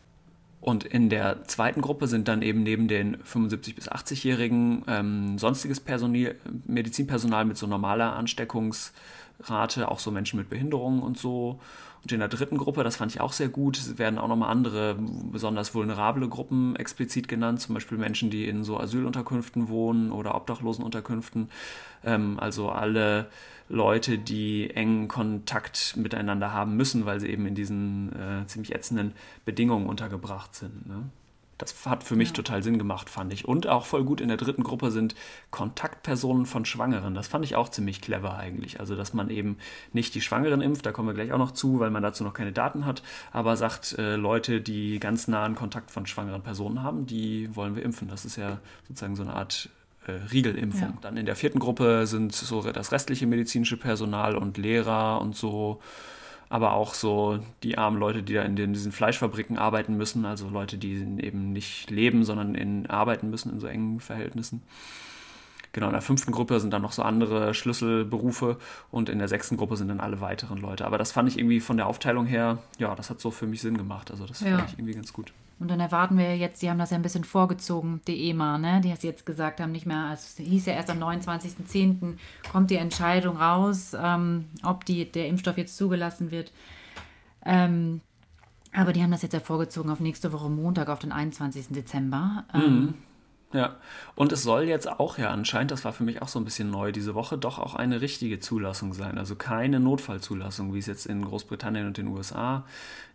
Und 0.63 0.85
in 0.85 1.11
der 1.11 1.45
zweiten 1.45 1.83
Gruppe 1.83 2.07
sind 2.07 2.29
dann 2.29 2.41
eben 2.41 2.63
neben 2.63 2.89
den 2.89 3.19
75- 3.19 3.75
bis 3.75 3.93
80-Jährigen 3.93 4.85
ähm, 4.89 5.39
sonstiges 5.39 5.81
Personal, 5.81 6.35
Medizinpersonal 6.65 7.45
mit 7.45 7.59
so 7.59 7.67
normaler 7.67 8.17
Ansteckungsrate, 8.17 9.87
auch 9.89 9.99
so 9.99 10.11
Menschen 10.11 10.39
mit 10.39 10.49
Behinderungen 10.49 11.03
und 11.03 11.19
so. 11.19 11.61
Und 12.03 12.13
in 12.13 12.21
der 12.21 12.29
dritten 12.29 12.57
Gruppe, 12.57 12.85
das 12.85 12.97
fand 12.97 13.13
ich 13.13 13.21
auch 13.21 13.33
sehr 13.33 13.49
gut, 13.49 13.99
werden 13.99 14.19
auch 14.19 14.29
nochmal 14.29 14.51
andere 14.51 14.97
besonders 15.33 15.75
vulnerable 15.75 16.29
Gruppen 16.29 16.77
explizit 16.77 17.27
genannt, 17.27 17.61
zum 17.61 17.75
Beispiel 17.75 17.99
Menschen, 17.99 18.31
die 18.31 18.49
in 18.49 18.65
so 18.65 18.79
Asylunterkünften 18.79 19.69
wohnen 19.69 20.13
oder 20.13 20.35
Obdachlosenunterkünften. 20.35 21.49
Ähm, 22.05 22.39
also 22.39 22.71
alle 22.71 23.27
Leute, 23.69 24.19
die 24.19 24.71
engen 24.71 25.09
Kontakt 25.09 25.97
miteinander 25.97 26.53
haben 26.53 26.77
müssen, 26.77 27.07
weil 27.07 27.19
sie 27.19 27.29
eben 27.29 27.47
in 27.47 27.55
diesen 27.55 28.13
äh, 28.13 28.47
ziemlich 28.47 28.75
ätzenden 28.75 29.13
Bedingungen 29.45 29.87
untergebracht 29.87 30.55
sind. 30.55 30.87
Ne? 30.87 31.03
Das 31.59 31.87
hat 31.87 32.05
für 32.05 32.17
mich 32.17 32.29
ja. 32.29 32.35
total 32.35 32.63
Sinn 32.63 32.79
gemacht, 32.79 33.09
fand 33.09 33.33
ich. 33.33 33.47
Und 33.47 33.67
auch 33.67 33.87
voll 33.87 34.05
gut 34.05 34.21
in 34.21 34.29
der 34.29 34.37
dritten 34.37 34.63
Gruppe 34.63 34.91
sind 34.91 35.15
Kontaktpersonen 35.51 36.45
von 36.45 36.65
Schwangeren. 36.65 37.15
Das 37.15 37.29
fand 37.29 37.45
ich 37.45 37.57
auch 37.57 37.71
ziemlich 37.71 38.03
clever 38.03 38.37
eigentlich. 38.37 38.79
Also, 38.79 38.95
dass 38.95 39.15
man 39.15 39.31
eben 39.31 39.57
nicht 39.93 40.15
die 40.15 40.21
Schwangeren 40.21 40.61
impft, 40.61 40.85
da 40.85 40.93
kommen 40.93 41.09
wir 41.09 41.15
gleich 41.15 41.33
auch 41.33 41.39
noch 41.39 41.53
zu, 41.53 41.81
weil 41.81 41.91
man 41.91 42.03
dazu 42.03 42.25
noch 42.25 42.35
keine 42.35 42.53
Daten 42.53 42.85
hat, 42.85 43.03
aber 43.33 43.57
sagt, 43.57 43.97
äh, 43.99 44.17
Leute, 44.17 44.61
die 44.61 45.01
ganz 45.01 45.29
nahen 45.29 45.55
Kontakt 45.55 45.91
von 45.91 46.07
schwangeren 46.07 46.43
Personen 46.43 46.83
haben, 46.83 47.07
die 47.07 47.55
wollen 47.57 47.75
wir 47.75 47.83
impfen. 47.83 48.09
Das 48.09 48.25
ist 48.25 48.37
ja 48.37 48.59
sozusagen 48.89 49.17
so 49.17 49.23
eine 49.23 49.35
Art 49.35 49.71
äh, 50.07 50.13
Riegelimpfung. 50.33 50.91
Ja. 50.91 50.99
Dann 51.01 51.17
in 51.17 51.27
der 51.27 51.37
vierten 51.37 51.59
Gruppe 51.59 52.07
sind 52.07 52.35
so 52.35 52.63
das 52.71 52.93
restliche 52.93 53.27
medizinische 53.27 53.77
Personal 53.77 54.37
und 54.37 54.59
Lehrer 54.59 55.21
und 55.21 55.37
so, 55.37 55.81
aber 56.49 56.73
auch 56.73 56.95
so 56.95 57.41
die 57.63 57.79
armen 57.79 57.99
Leute, 57.99 58.23
die 58.23 58.35
da 58.35 58.43
in 58.43 58.57
den, 58.57 58.73
diesen 58.73 58.93
Fleischfabriken 58.93 59.59
arbeiten 59.59 59.97
müssen, 59.97 60.25
also 60.25 60.49
Leute, 60.49 60.79
die 60.79 60.95
eben 61.21 61.53
nicht 61.53 61.91
leben, 61.91 62.25
sondern 62.25 62.55
in, 62.55 62.87
arbeiten 62.87 63.31
müssen 63.31 63.53
in 63.53 63.61
so 63.61 63.67
engen 63.67 64.01
Verhältnissen. 64.01 64.63
Genau, 65.73 65.89
in 65.89 65.93
der 65.93 66.03
fünften 66.03 66.33
Gruppe 66.33 66.59
sind 66.59 66.73
dann 66.73 66.81
noch 66.81 66.93
so 66.93 67.03
andere 67.03 67.53
Schlüsselberufe 67.53 68.57
und 68.91 69.11
in 69.11 69.19
der 69.19 69.29
sechsten 69.29 69.59
Gruppe 69.59 69.77
sind 69.77 69.89
dann 69.89 70.01
alle 70.01 70.23
weiteren 70.23 70.57
Leute. 70.57 70.87
Aber 70.87 70.97
das 70.97 71.13
fand 71.13 71.29
ich 71.29 71.39
irgendwie 71.39 71.61
von 71.61 71.77
der 71.77 71.87
Aufteilung 71.87 72.25
her, 72.25 72.59
ja, 72.79 72.95
das 72.95 73.11
hat 73.11 73.21
so 73.21 73.31
für 73.31 73.47
mich 73.47 73.61
Sinn 73.61 73.77
gemacht. 73.77 74.11
Also 74.11 74.25
das 74.25 74.41
ja. 74.41 74.57
fand 74.57 74.71
ich 74.71 74.79
irgendwie 74.79 74.95
ganz 74.95 75.13
gut. 75.13 75.35
Und 75.59 75.71
dann 75.71 75.81
erwarten 75.81 76.19
wir 76.19 76.37
jetzt, 76.37 76.61
die 76.61 76.69
haben 76.69 76.79
das 76.79 76.91
ja 76.91 76.97
ein 76.97 77.03
bisschen 77.03 77.25
vorgezogen, 77.25 78.03
die 78.07 78.29
EMA, 78.29 78.59
ne? 78.59 78.83
die 78.83 78.89
jetzt 78.89 79.25
gesagt 79.25 79.61
haben, 79.61 79.73
nicht 79.73 79.87
mehr, 79.87 80.05
also 80.05 80.27
es 80.27 80.37
hieß 80.37 80.67
ja 80.67 80.75
erst 80.75 80.91
am 80.91 81.03
29.10. 81.03 82.19
kommt 82.53 82.71
die 82.71 82.77
Entscheidung 82.77 83.39
raus, 83.39 83.97
ähm, 83.99 84.47
ob 84.63 84.85
die, 84.85 85.11
der 85.11 85.29
Impfstoff 85.29 85.57
jetzt 85.57 85.77
zugelassen 85.79 86.31
wird. 86.31 86.53
Ähm, 87.45 88.03
aber 88.75 88.93
die 88.93 89.03
haben 89.03 89.11
das 89.11 89.23
jetzt 89.23 89.33
ja 89.33 89.41
vorgezogen 89.41 89.89
auf 89.89 90.01
nächste 90.01 90.33
Woche 90.33 90.51
Montag, 90.51 90.91
auf 90.91 90.99
den 90.99 91.13
21. 91.13 91.69
Dezember. 91.69 92.45
Ähm, 92.53 92.63
mhm. 92.63 92.95
Ja, 93.57 93.77
und 94.17 94.33
es 94.33 94.43
soll 94.43 94.65
jetzt 94.65 94.87
auch 94.87 95.17
ja 95.17 95.31
anscheinend, 95.31 95.71
das 95.71 95.85
war 95.87 95.95
für 95.95 96.05
mich 96.05 96.21
auch 96.21 96.29
so 96.29 96.39
ein 96.39 96.45
bisschen 96.45 96.71
neu 96.71 96.93
diese 96.93 97.15
Woche, 97.15 97.39
doch 97.39 97.59
auch 97.59 97.75
eine 97.75 98.03
richtige 98.03 98.39
Zulassung 98.39 98.93
sein. 98.93 99.17
Also 99.17 99.35
keine 99.35 99.81
Notfallzulassung, 99.81 100.75
wie 100.75 100.79
es 100.79 100.87
jetzt 100.87 101.07
in 101.07 101.25
Großbritannien 101.25 101.87
und 101.87 101.97
den 101.97 102.09
USA 102.09 102.67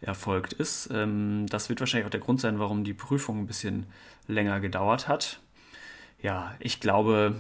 erfolgt 0.02 0.54
ist. 0.54 0.90
Ähm, 0.92 1.46
das 1.48 1.70
wird 1.70 1.80
wahrscheinlich 1.80 2.08
auch 2.08 2.12
der 2.12 2.22
Grund 2.22 2.42
sein, 2.42 2.58
warum 2.58 2.84
die 2.84 2.96
Prüfung 2.96 3.42
ein 3.42 3.48
bisschen 3.48 3.86
länger 4.28 4.60
gedauert 4.60 5.08
hat. 5.08 5.40
Ja, 6.24 6.56
ich 6.60 6.80
glaube, 6.80 7.36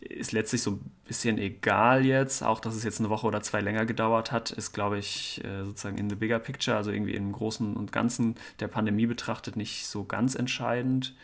ist 0.00 0.32
letztlich 0.32 0.62
so 0.62 0.72
ein 0.72 0.90
bisschen 1.06 1.38
egal 1.38 2.04
jetzt. 2.04 2.42
Auch, 2.42 2.60
dass 2.60 2.74
es 2.74 2.84
jetzt 2.84 3.00
eine 3.00 3.10
Woche 3.10 3.26
oder 3.26 3.40
zwei 3.42 3.60
länger 3.60 3.86
gedauert 3.86 4.32
hat, 4.32 4.50
ist, 4.50 4.72
glaube 4.72 4.98
ich, 4.98 5.42
äh, 5.44 5.64
sozusagen 5.64 5.98
in 5.98 6.08
the 6.10 6.16
bigger 6.16 6.38
picture, 6.38 6.76
also 6.76 6.90
irgendwie 6.90 7.14
im 7.14 7.32
Großen 7.32 7.74
und 7.74 7.92
Ganzen 7.92 8.36
der 8.60 8.68
Pandemie 8.68 9.06
betrachtet, 9.06 9.56
nicht 9.56 9.86
so 9.86 10.04
ganz 10.04 10.34
entscheidend. 10.34 11.14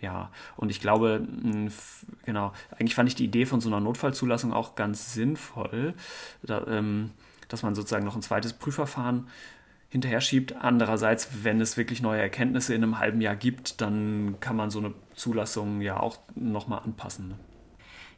Ja, 0.00 0.30
und 0.56 0.70
ich 0.70 0.80
glaube, 0.80 1.26
genau, 2.24 2.52
eigentlich 2.72 2.94
fand 2.94 3.08
ich 3.08 3.14
die 3.14 3.24
Idee 3.24 3.44
von 3.44 3.60
so 3.60 3.68
einer 3.68 3.80
Notfallzulassung 3.80 4.52
auch 4.52 4.74
ganz 4.74 5.12
sinnvoll, 5.12 5.94
da, 6.42 6.66
ähm, 6.68 7.10
dass 7.48 7.62
man 7.62 7.74
sozusagen 7.74 8.06
noch 8.06 8.16
ein 8.16 8.22
zweites 8.22 8.54
Prüfverfahren 8.54 9.28
hinterher 9.90 10.20
schiebt. 10.20 10.54
Andererseits, 10.56 11.28
wenn 11.42 11.60
es 11.60 11.76
wirklich 11.76 12.00
neue 12.00 12.20
Erkenntnisse 12.20 12.74
in 12.74 12.82
einem 12.82 12.98
halben 12.98 13.20
Jahr 13.20 13.36
gibt, 13.36 13.80
dann 13.80 14.36
kann 14.40 14.56
man 14.56 14.70
so 14.70 14.78
eine 14.78 14.94
Zulassung 15.14 15.82
ja 15.82 16.00
auch 16.00 16.18
nochmal 16.34 16.80
anpassen. 16.84 17.28
Ne? 17.28 17.34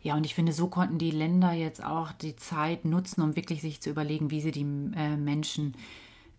Ja, 0.02 0.16
und 0.16 0.24
ich 0.24 0.34
finde, 0.34 0.52
so 0.52 0.66
konnten 0.66 0.98
die 0.98 1.12
Länder 1.12 1.52
jetzt 1.52 1.82
auch 1.82 2.12
die 2.12 2.36
Zeit 2.36 2.84
nutzen, 2.84 3.22
um 3.22 3.36
wirklich 3.36 3.62
sich 3.62 3.80
zu 3.80 3.90
überlegen, 3.90 4.30
wie 4.30 4.40
sie 4.40 4.50
die 4.50 4.66
äh, 4.96 5.16
Menschen 5.16 5.74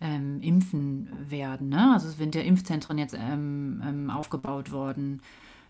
ähm, 0.04 0.42
impfen 0.42 1.08
werden. 1.30 1.70
Ne? 1.70 1.94
Also 1.94 2.10
es 2.10 2.18
sind 2.18 2.36
ja 2.36 2.42
Impfzentren 2.42 2.98
jetzt 2.98 3.16
ähm, 3.18 3.82
ähm, 3.88 4.10
aufgebaut 4.10 4.72
worden, 4.72 5.22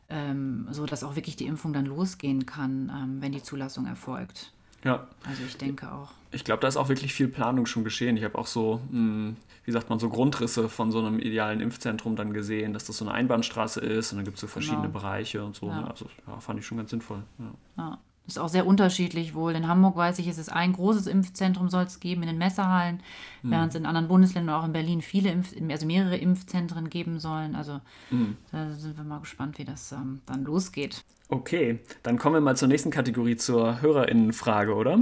ähm, 0.09 0.67
so 0.71 0.85
dass 0.85 1.03
auch 1.03 1.15
wirklich 1.15 1.35
die 1.35 1.45
Impfung 1.45 1.71
dann 1.71 1.85
losgehen 1.85 2.45
kann, 2.45 2.91
ähm, 2.93 3.21
wenn 3.21 3.31
die 3.31 3.43
Zulassung 3.43 3.85
erfolgt. 3.85 4.51
Ja. 4.83 5.07
Also 5.25 5.43
ich 5.47 5.55
denke 5.57 5.91
auch. 5.91 6.11
Ich 6.31 6.43
glaube, 6.43 6.61
da 6.61 6.67
ist 6.67 6.77
auch 6.77 6.89
wirklich 6.89 7.13
viel 7.13 7.27
Planung 7.27 7.67
schon 7.67 7.83
geschehen. 7.83 8.17
Ich 8.17 8.23
habe 8.23 8.37
auch 8.37 8.47
so, 8.47 8.81
mh, 8.89 8.97
hm, 8.97 9.37
wie 9.65 9.71
sagt 9.71 9.89
man, 9.89 9.99
so 9.99 10.09
Grundrisse 10.09 10.67
von 10.67 10.91
so 10.91 10.99
einem 10.99 11.19
idealen 11.19 11.61
Impfzentrum 11.61 12.15
dann 12.15 12.33
gesehen, 12.33 12.73
dass 12.73 12.85
das 12.85 12.97
so 12.97 13.05
eine 13.05 13.13
Einbahnstraße 13.13 13.79
ist 13.79 14.11
und 14.11 14.17
dann 14.17 14.25
gibt 14.25 14.35
es 14.35 14.41
so 14.41 14.47
verschiedene 14.47 14.87
genau. 14.87 14.99
Bereiche 14.99 15.45
und 15.45 15.55
so. 15.55 15.67
Ja. 15.67 15.87
Also 15.87 16.07
ja, 16.27 16.39
fand 16.39 16.59
ich 16.59 16.65
schon 16.65 16.79
ganz 16.79 16.89
sinnvoll. 16.89 17.23
Ja. 17.37 17.51
ja. 17.77 17.99
Ist 18.25 18.39
auch 18.39 18.48
sehr 18.48 18.65
unterschiedlich 18.65 19.36
wohl. 19.36 19.53
In 19.53 19.68
Hamburg 19.68 19.98
weiß 19.98 20.20
ich, 20.20 20.30
ist 20.30 20.38
es 20.38 20.48
ein 20.48 20.72
großes 20.72 21.08
Impfzentrum 21.08 21.70
soll 21.70 21.84
es 21.84 22.00
geben 22.00 22.22
in 22.24 22.30
den 22.30 22.38
Messerhallen, 22.38 23.01
mhm. 23.42 23.51
während 23.51 23.74
es 23.74 23.75
in 23.75 23.86
anderen 23.86 24.08
Bundesländern, 24.08 24.56
auch 24.56 24.65
in 24.65 24.72
Berlin, 24.72 25.01
viele 25.01 25.30
Impf 25.30 25.53
also 25.70 25.86
mehrere 25.86 26.15
Impfzentren 26.15 26.89
geben 26.89 27.20
sollen. 27.20 27.53
Also 27.56 27.82
mhm. 28.12 28.38
da 28.51 28.72
sind 28.72 28.96
wir 28.96 29.03
mal 29.03 29.20
gespannt, 29.20 29.58
wie 29.58 29.65
das 29.65 29.92
ähm, 29.92 30.22
dann 30.25 30.46
losgeht. 30.46 31.03
Okay, 31.27 31.80
dann 32.01 32.18
kommen 32.18 32.36
wir 32.36 32.42
mal 32.42 32.56
zur 32.56 32.70
nächsten 32.70 32.92
Kategorie, 32.92 33.36
zur 33.36 33.82
Hörerinnenfrage, 33.82 34.74
oder? 34.74 34.98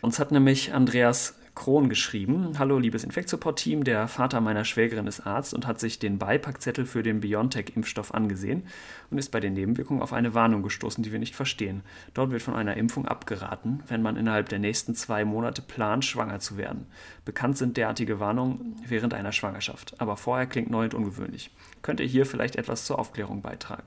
Uns 0.00 0.18
hat 0.18 0.32
nämlich 0.32 0.72
Andreas 0.72 1.34
Kron 1.54 1.88
geschrieben. 1.88 2.58
Hallo, 2.58 2.78
liebes 2.78 3.04
Infektsupport-Team. 3.04 3.84
Der 3.84 4.08
Vater 4.08 4.40
meiner 4.40 4.64
Schwägerin 4.64 5.06
ist 5.06 5.24
Arzt 5.24 5.54
und 5.54 5.66
hat 5.66 5.78
sich 5.78 6.00
den 6.00 6.18
Beipackzettel 6.18 6.84
für 6.84 7.04
den 7.04 7.20
BioNTech-Impfstoff 7.20 8.12
angesehen 8.12 8.64
und 9.10 9.18
ist 9.18 9.30
bei 9.30 9.38
den 9.38 9.54
Nebenwirkungen 9.54 10.02
auf 10.02 10.12
eine 10.12 10.34
Warnung 10.34 10.62
gestoßen, 10.62 11.04
die 11.04 11.12
wir 11.12 11.20
nicht 11.20 11.36
verstehen. 11.36 11.82
Dort 12.12 12.32
wird 12.32 12.42
von 12.42 12.54
einer 12.54 12.76
Impfung 12.76 13.06
abgeraten, 13.06 13.84
wenn 13.86 14.02
man 14.02 14.16
innerhalb 14.16 14.48
der 14.48 14.58
nächsten 14.58 14.96
zwei 14.96 15.24
Monate 15.24 15.62
plant, 15.62 16.04
schwanger 16.04 16.40
zu 16.40 16.56
werden. 16.56 16.86
Bekannt 17.24 17.56
sind 17.56 17.76
derartige 17.76 18.18
Warnungen 18.18 18.76
während 18.86 19.14
einer 19.14 19.32
Schwangerschaft, 19.32 20.00
aber 20.00 20.16
vorher 20.16 20.46
klingt 20.46 20.70
neu 20.70 20.84
und 20.84 20.94
ungewöhnlich. 20.94 21.50
Könnt 21.82 22.00
ihr 22.00 22.06
hier 22.06 22.26
vielleicht 22.26 22.56
etwas 22.56 22.84
zur 22.84 22.98
Aufklärung 22.98 23.42
beitragen? 23.42 23.84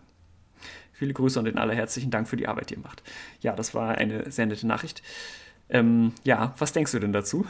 Viele 0.94 1.14
Grüße 1.14 1.38
und 1.38 1.46
den 1.46 1.60
allerherzlichen 1.60 2.10
Dank 2.10 2.28
für 2.28 2.38
die 2.38 2.48
Arbeit, 2.48 2.72
die 2.72 2.76
ihr 2.76 2.80
macht. 2.80 3.04
Ja, 3.42 3.56
das 3.56 3.76
war 3.76 3.96
eine 3.96 4.32
sehr 4.32 4.48
nette 4.48 4.66
Nachricht. 4.66 5.04
Ähm, 5.70 6.14
ja, 6.24 6.54
was 6.58 6.74
denkst 6.74 6.92
du 6.92 7.00
denn 7.00 7.14
dazu? 7.14 7.46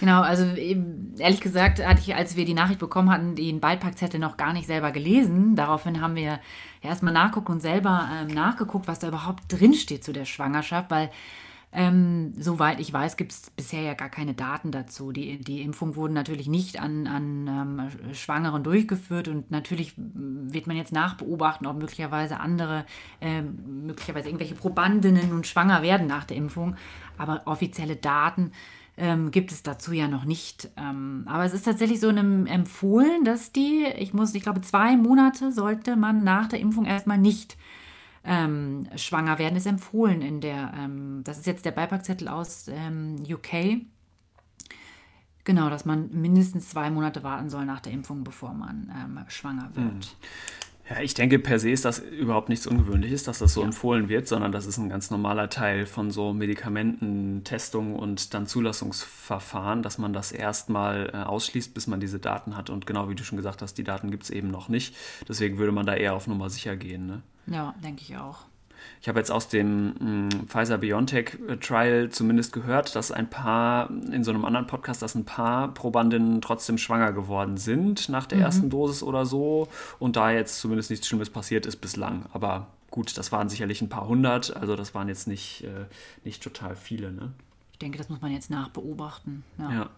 Genau, 0.00 0.22
also 0.22 0.44
ehrlich 0.44 1.42
gesagt 1.42 1.86
hatte 1.86 2.00
ich, 2.00 2.14
als 2.14 2.34
wir 2.34 2.46
die 2.46 2.54
Nachricht 2.54 2.80
bekommen 2.80 3.10
hatten, 3.10 3.34
den 3.34 3.60
Beipackzettel 3.60 4.18
noch 4.18 4.38
gar 4.38 4.54
nicht 4.54 4.66
selber 4.66 4.92
gelesen. 4.92 5.56
Daraufhin 5.56 6.00
haben 6.00 6.16
wir 6.16 6.40
erstmal 6.80 7.12
nachguckt 7.12 7.50
und 7.50 7.60
selber 7.60 8.08
ähm, 8.10 8.28
nachgeguckt, 8.28 8.88
was 8.88 8.98
da 8.98 9.08
überhaupt 9.08 9.42
drinsteht 9.48 10.02
zu 10.02 10.14
der 10.14 10.24
Schwangerschaft, 10.24 10.90
weil 10.90 11.10
ähm, 11.72 12.32
soweit 12.36 12.80
ich 12.80 12.92
weiß, 12.92 13.16
gibt 13.16 13.30
es 13.30 13.50
bisher 13.50 13.82
ja 13.82 13.94
gar 13.94 14.08
keine 14.08 14.34
Daten 14.34 14.72
dazu. 14.72 15.12
Die, 15.12 15.38
die 15.38 15.62
Impfungen 15.62 15.94
wurden 15.94 16.14
natürlich 16.14 16.48
nicht 16.48 16.80
an, 16.80 17.06
an 17.06 17.46
ähm, 17.46 18.14
Schwangeren 18.14 18.64
durchgeführt 18.64 19.28
und 19.28 19.52
natürlich 19.52 19.94
wird 19.96 20.66
man 20.66 20.76
jetzt 20.76 20.92
nachbeobachten, 20.92 21.68
ob 21.68 21.78
möglicherweise 21.78 22.40
andere, 22.40 22.86
ähm, 23.20 23.86
möglicherweise 23.86 24.28
irgendwelche 24.28 24.56
Probandinnen 24.56 25.28
nun 25.28 25.44
schwanger 25.44 25.82
werden 25.82 26.08
nach 26.08 26.24
der 26.24 26.36
Impfung. 26.36 26.74
Aber 27.16 27.42
offizielle 27.44 27.94
Daten 27.94 28.50
ähm, 28.96 29.30
gibt 29.30 29.52
es 29.52 29.62
dazu 29.62 29.92
ja 29.92 30.08
noch 30.08 30.24
nicht. 30.24 30.68
Ähm, 30.76 31.22
aber 31.26 31.44
es 31.44 31.54
ist 31.54 31.66
tatsächlich 31.66 32.00
so 32.00 32.08
einem 32.08 32.46
empfohlen, 32.46 33.24
dass 33.24 33.52
die, 33.52 33.84
ich 33.96 34.12
muss, 34.12 34.34
ich 34.34 34.42
glaube, 34.42 34.60
zwei 34.62 34.96
Monate 34.96 35.52
sollte 35.52 35.94
man 35.94 36.24
nach 36.24 36.48
der 36.48 36.58
Impfung 36.58 36.84
erstmal 36.84 37.18
nicht 37.18 37.56
ähm, 38.30 38.86
schwanger 38.94 39.40
werden, 39.40 39.56
ist 39.56 39.66
empfohlen 39.66 40.22
in 40.22 40.40
der, 40.40 40.72
ähm, 40.78 41.22
das 41.24 41.38
ist 41.38 41.46
jetzt 41.46 41.64
der 41.64 41.72
Beipackzettel 41.72 42.28
aus 42.28 42.68
ähm, 42.68 43.16
UK. 43.28 43.82
Genau, 45.42 45.68
dass 45.68 45.84
man 45.84 46.10
mindestens 46.12 46.68
zwei 46.68 46.90
Monate 46.90 47.24
warten 47.24 47.50
soll 47.50 47.64
nach 47.64 47.80
der 47.80 47.92
Impfung, 47.92 48.22
bevor 48.22 48.54
man 48.54 48.92
ähm, 48.96 49.24
schwanger 49.26 49.70
wird. 49.74 50.16
Ja, 50.90 51.00
ich 51.00 51.14
denke, 51.14 51.38
per 51.38 51.60
se 51.60 51.70
ist 51.70 51.84
das 51.84 52.00
überhaupt 52.00 52.48
nichts 52.48 52.66
Ungewöhnliches, 52.66 53.22
dass 53.22 53.38
das 53.38 53.54
so 53.54 53.60
ja. 53.60 53.66
empfohlen 53.66 54.08
wird, 54.08 54.26
sondern 54.26 54.50
das 54.50 54.66
ist 54.66 54.76
ein 54.76 54.88
ganz 54.88 55.12
normaler 55.12 55.48
Teil 55.48 55.86
von 55.86 56.10
so 56.10 56.32
Medikamententestungen 56.32 57.94
und 57.94 58.34
dann 58.34 58.48
Zulassungsverfahren, 58.48 59.84
dass 59.84 59.98
man 59.98 60.12
das 60.12 60.32
erstmal 60.32 61.10
äh, 61.14 61.18
ausschließt, 61.18 61.74
bis 61.74 61.86
man 61.86 62.00
diese 62.00 62.18
Daten 62.18 62.56
hat. 62.56 62.70
Und 62.70 62.86
genau 62.86 63.08
wie 63.08 63.14
du 63.14 63.22
schon 63.22 63.36
gesagt 63.36 63.62
hast, 63.62 63.74
die 63.74 63.84
Daten 63.84 64.10
gibt 64.10 64.24
es 64.24 64.30
eben 64.30 64.50
noch 64.50 64.68
nicht. 64.68 64.96
Deswegen 65.28 65.58
würde 65.58 65.70
man 65.70 65.86
da 65.86 65.94
eher 65.94 66.14
auf 66.14 66.26
Nummer 66.26 66.50
sicher 66.50 66.74
gehen. 66.76 67.06
Ne? 67.06 67.22
Ja, 67.46 67.72
denke 67.84 68.02
ich 68.02 68.16
auch. 68.16 68.49
Ich 69.00 69.08
habe 69.08 69.18
jetzt 69.18 69.30
aus 69.30 69.48
dem 69.48 69.94
hm, 69.98 70.48
Pfizer-BioNTech-Trial 70.48 72.10
zumindest 72.10 72.52
gehört, 72.52 72.94
dass 72.94 73.12
ein 73.12 73.30
paar, 73.30 73.90
in 73.90 74.24
so 74.24 74.30
einem 74.30 74.44
anderen 74.44 74.66
Podcast, 74.66 75.02
dass 75.02 75.14
ein 75.14 75.24
paar 75.24 75.72
Probandinnen 75.74 76.40
trotzdem 76.40 76.78
schwanger 76.78 77.12
geworden 77.12 77.56
sind 77.56 78.08
nach 78.08 78.26
der 78.26 78.38
mhm. 78.38 78.44
ersten 78.44 78.70
Dosis 78.70 79.02
oder 79.02 79.24
so 79.24 79.68
und 79.98 80.16
da 80.16 80.30
jetzt 80.30 80.60
zumindest 80.60 80.90
nichts 80.90 81.06
Schlimmes 81.06 81.30
passiert 81.30 81.66
ist 81.66 81.76
bislang. 81.76 82.26
Aber 82.32 82.68
gut, 82.90 83.16
das 83.16 83.32
waren 83.32 83.48
sicherlich 83.48 83.80
ein 83.82 83.88
paar 83.88 84.06
hundert, 84.06 84.56
also 84.56 84.76
das 84.76 84.94
waren 84.94 85.08
jetzt 85.08 85.28
nicht, 85.28 85.64
äh, 85.64 85.86
nicht 86.24 86.42
total 86.42 86.76
viele. 86.76 87.12
Ne? 87.12 87.32
Ich 87.72 87.78
denke, 87.78 87.98
das 87.98 88.08
muss 88.08 88.20
man 88.20 88.32
jetzt 88.32 88.50
nachbeobachten. 88.50 89.44
ja. 89.58 89.72
ja. 89.72 89.90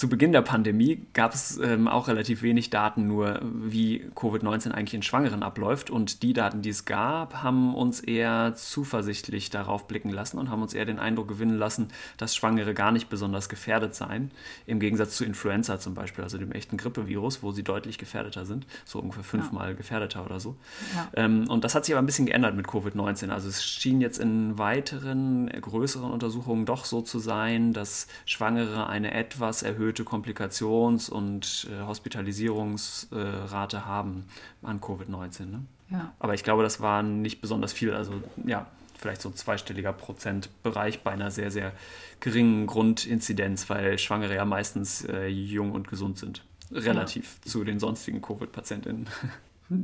Zu 0.00 0.08
Beginn 0.08 0.32
der 0.32 0.40
Pandemie 0.40 1.06
gab 1.12 1.34
es 1.34 1.58
ähm, 1.58 1.86
auch 1.86 2.08
relativ 2.08 2.40
wenig 2.40 2.70
Daten 2.70 3.06
nur, 3.06 3.40
wie 3.42 4.06
Covid-19 4.14 4.70
eigentlich 4.70 4.94
in 4.94 5.02
Schwangeren 5.02 5.42
abläuft. 5.42 5.90
Und 5.90 6.22
die 6.22 6.32
Daten, 6.32 6.62
die 6.62 6.70
es 6.70 6.86
gab, 6.86 7.42
haben 7.42 7.74
uns 7.74 8.00
eher 8.00 8.54
zuversichtlich 8.56 9.50
darauf 9.50 9.88
blicken 9.88 10.08
lassen 10.08 10.38
und 10.38 10.48
haben 10.48 10.62
uns 10.62 10.72
eher 10.72 10.86
den 10.86 10.98
Eindruck 10.98 11.28
gewinnen 11.28 11.58
lassen, 11.58 11.88
dass 12.16 12.34
Schwangere 12.34 12.72
gar 12.72 12.92
nicht 12.92 13.10
besonders 13.10 13.50
gefährdet 13.50 13.94
seien. 13.94 14.30
Im 14.66 14.80
Gegensatz 14.80 15.16
zu 15.16 15.24
Influenza 15.26 15.78
zum 15.78 15.92
Beispiel, 15.92 16.24
also 16.24 16.38
dem 16.38 16.52
echten 16.52 16.78
Grippevirus, 16.78 17.42
wo 17.42 17.52
sie 17.52 17.62
deutlich 17.62 17.98
gefährdeter 17.98 18.46
sind, 18.46 18.66
so 18.86 19.00
ungefähr 19.00 19.24
fünfmal 19.24 19.70
ja. 19.70 19.74
gefährdeter 19.74 20.24
oder 20.24 20.40
so. 20.40 20.56
Ja. 20.96 21.08
Ähm, 21.24 21.46
und 21.50 21.62
das 21.62 21.74
hat 21.74 21.84
sich 21.84 21.94
aber 21.94 22.02
ein 22.02 22.06
bisschen 22.06 22.24
geändert 22.24 22.56
mit 22.56 22.66
Covid-19. 22.66 23.28
Also 23.28 23.50
es 23.50 23.62
schien 23.62 24.00
jetzt 24.00 24.18
in 24.18 24.56
weiteren, 24.56 25.50
größeren 25.60 26.10
Untersuchungen 26.10 26.64
doch 26.64 26.86
so 26.86 27.02
zu 27.02 27.18
sein, 27.18 27.74
dass 27.74 28.06
Schwangere 28.24 28.86
eine 28.86 29.12
etwas 29.12 29.62
erhöhte 29.62 29.79
erhöhte 29.80 30.04
Komplikations- 30.04 31.10
und 31.10 31.66
äh, 31.70 31.86
Hospitalisierungsrate 31.86 33.86
haben 33.86 34.26
an 34.62 34.80
Covid-19. 34.80 35.46
Ne? 35.46 35.62
Ja. 35.90 36.12
Aber 36.18 36.34
ich 36.34 36.44
glaube, 36.44 36.62
das 36.62 36.80
war 36.80 37.02
nicht 37.02 37.40
besonders 37.40 37.72
viel. 37.72 37.94
Also 37.94 38.12
ja, 38.44 38.66
vielleicht 38.98 39.22
so 39.22 39.30
ein 39.30 39.36
zweistelliger 39.36 39.92
Prozentbereich 39.92 41.02
bei 41.02 41.12
einer 41.12 41.30
sehr, 41.30 41.50
sehr 41.50 41.72
geringen 42.20 42.66
Grundinzidenz, 42.66 43.70
weil 43.70 43.98
Schwangere 43.98 44.34
ja 44.34 44.44
meistens 44.44 45.04
äh, 45.06 45.28
jung 45.28 45.72
und 45.72 45.88
gesund 45.88 46.18
sind. 46.18 46.44
Relativ 46.70 47.38
ja. 47.44 47.50
zu 47.50 47.64
den 47.64 47.80
sonstigen 47.80 48.20
Covid-Patientinnen. 48.20 49.08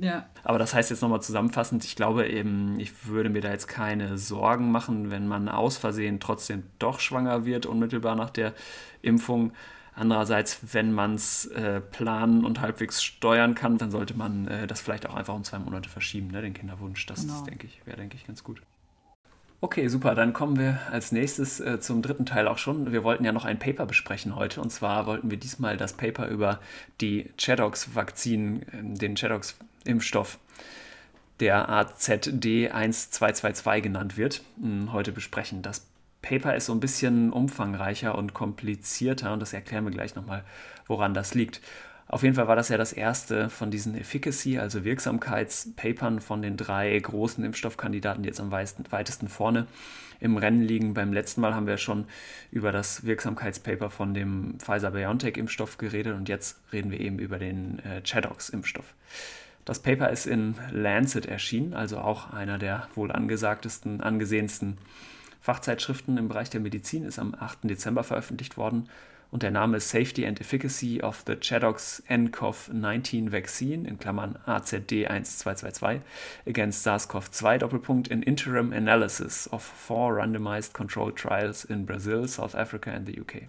Ja. 0.01 0.27
Aber 0.43 0.59
das 0.59 0.75
heißt 0.75 0.91
jetzt 0.91 1.01
nochmal 1.01 1.23
zusammenfassend, 1.23 1.85
ich 1.85 1.95
glaube 1.95 2.27
eben, 2.27 2.81
ich 2.81 3.07
würde 3.07 3.31
mir 3.31 3.41
da 3.41 3.53
jetzt 3.53 3.69
keine 3.69 4.19
Sorgen 4.19 4.73
machen, 4.73 5.13
wenn 5.13 5.29
man 5.29 5.49
aus 5.49 5.77
Versehen 5.77 6.19
trotzdem 6.19 6.65
doch 6.81 6.99
schwanger 6.99 7.45
wird, 7.45 7.67
unmittelbar 7.67 8.17
nach 8.17 8.31
der 8.31 8.53
Impfung. 9.01 9.53
Andererseits, 9.99 10.75
wenn 10.75 10.93
man 10.93 11.15
es 11.15 11.47
äh, 11.47 11.81
planen 11.81 12.45
und 12.45 12.61
halbwegs 12.61 13.03
steuern 13.03 13.55
kann, 13.55 13.79
dann 13.79 13.91
sollte 13.91 14.13
man 14.13 14.47
äh, 14.47 14.67
das 14.67 14.83
vielleicht 14.83 15.09
auch 15.09 15.15
einfach 15.15 15.35
um 15.35 15.43
zwei 15.43 15.59
Monate 15.59 15.89
verschieben, 15.89 16.29
ne, 16.29 16.43
den 16.43 16.53
Kinderwunsch. 16.53 17.07
Das 17.07 17.23
genau. 17.23 17.41
denke 17.45 17.67
ich, 17.67 17.81
wäre, 17.87 17.97
denke 17.97 18.15
ich, 18.15 18.27
ganz 18.27 18.45
gut. 18.45 18.61
Okay, 19.63 19.89
super. 19.89 20.15
Dann 20.15 20.35
kommen 20.35 20.59
wir 20.59 20.79
als 20.91 21.13
nächstes 21.13 21.61
äh, 21.61 21.81
zum 21.81 22.03
dritten 22.03 22.27
Teil 22.27 22.47
auch 22.47 22.59
schon. 22.59 22.93
Wir 22.93 23.05
wollten 23.05 23.25
ja 23.25 23.33
noch 23.33 23.47
ein 23.47 23.59
Paper 23.59 23.87
besprechen 23.87 24.37
heute. 24.37 24.61
Und 24.61 24.69
zwar 24.69 25.07
wollten 25.07 25.31
wir 25.31 25.39
diesmal 25.39 25.79
das 25.79 25.95
Paper 25.95 26.29
über 26.29 26.61
die 27.01 27.31
Chadox-Vakzin, 27.39 28.63
äh, 28.63 28.99
den 28.99 29.17
Chadox-Impfstoff, 29.17 30.39
der 31.41 31.71
AZD1222 31.71 33.81
genannt 33.81 34.19
wird, 34.19 34.43
hm, 34.61 34.93
heute 34.93 35.13
besprechen. 35.13 35.63
Das 35.63 35.87
Paper 36.27 36.57
ist 36.57 36.67
so 36.67 36.73
ein 36.73 36.81
bisschen 36.81 37.33
umfangreicher 37.33 38.19
und 38.19 38.35
komplizierter 38.35 39.33
und 39.33 39.41
das 39.41 39.53
erklären 39.53 39.85
wir 39.85 39.93
gleich 39.93 40.17
nochmal, 40.17 40.43
woran 40.89 41.15
das 41.15 41.35
liegt. 41.35 41.61
Auf 42.09 42.25
jeden 42.25 42.35
Fall 42.35 42.49
war 42.49 42.57
das 42.57 42.69
ja 42.69 42.77
das 42.77 42.93
erste 42.93 43.49
von 43.49 43.71
diesen 43.71 43.97
Efficacy, 43.97 44.59
also 44.59 44.85
Wirksamkeitspapern 44.85 46.21
von 46.21 46.43
den 46.43 46.57
drei 46.57 46.99
großen 46.99 47.45
Impfstoffkandidaten, 47.45 48.25
die 48.25 48.29
jetzt 48.29 48.41
am 48.41 48.51
weitesten 48.51 49.29
vorne 49.29 49.69
im 50.19 50.37
Rennen 50.37 50.63
liegen. 50.63 50.95
Beim 50.95 51.13
letzten 51.13 51.43
Mal 51.43 51.55
haben 51.55 51.69
wir 51.69 51.79
schon 51.79 52.07
über 52.51 52.73
das 52.73 53.05
Wirksamkeitspaper 53.05 53.91
von 53.91 54.13
dem 54.13 54.59
Pfizer-BioNTech-Impfstoff 54.59 55.79
geredet 55.79 56.17
und 56.17 56.29
jetzt 56.29 56.59
reden 56.73 56.91
wir 56.91 56.99
eben 56.99 57.21
über 57.21 57.39
den 57.39 57.79
äh, 57.81 58.03
Chadox-Impfstoff. 58.03 58.95
Das 59.65 59.81
Paper 59.81 60.11
ist 60.11 60.27
in 60.27 60.57
Lancet 60.73 61.27
erschienen, 61.27 61.75
also 61.75 61.99
auch 61.99 62.33
einer 62.33 62.59
der 62.59 62.89
wohl 62.97 63.13
angesagtesten, 63.13 64.01
angesehensten 64.01 64.79
Fachzeitschriften 65.47 66.19
im 66.19 66.27
Bereich 66.27 66.51
der 66.51 66.61
Medizin, 66.61 67.05
ist 67.05 67.21
am 67.21 67.33
8. 67.39 67.71
Dezember 67.71 68.03
veröffentlicht 68.03 68.57
worden 68.57 68.89
und 69.31 69.45
der 69.45 69.53
Name 69.53 69.77
ist 69.77 69.91
Safety 69.91 70.27
and 70.27 70.41
Efficacy 70.41 71.03
of 71.03 71.23
the 71.25 71.37
Chadox 71.37 72.03
nCoV-19 72.09 73.31
Vaccine 73.31 73.87
in 73.87 73.97
Klammern 74.01 74.37
AZD1222 74.45 76.01
against 76.49 76.85
SARS-CoV-2 76.85 77.59
Doppelpunkt 77.59 78.09
in 78.09 78.25
Interim 78.25 78.73
Analysis 78.73 79.49
of 79.53 79.63
four 79.63 80.19
randomized 80.19 80.73
controlled 80.73 81.15
trials 81.15 81.65
in 81.65 81.87
Brazil, 81.87 82.27
South 82.27 82.57
Africa 82.57 82.91
and 82.91 83.07
the 83.07 83.21
UK. 83.21 83.43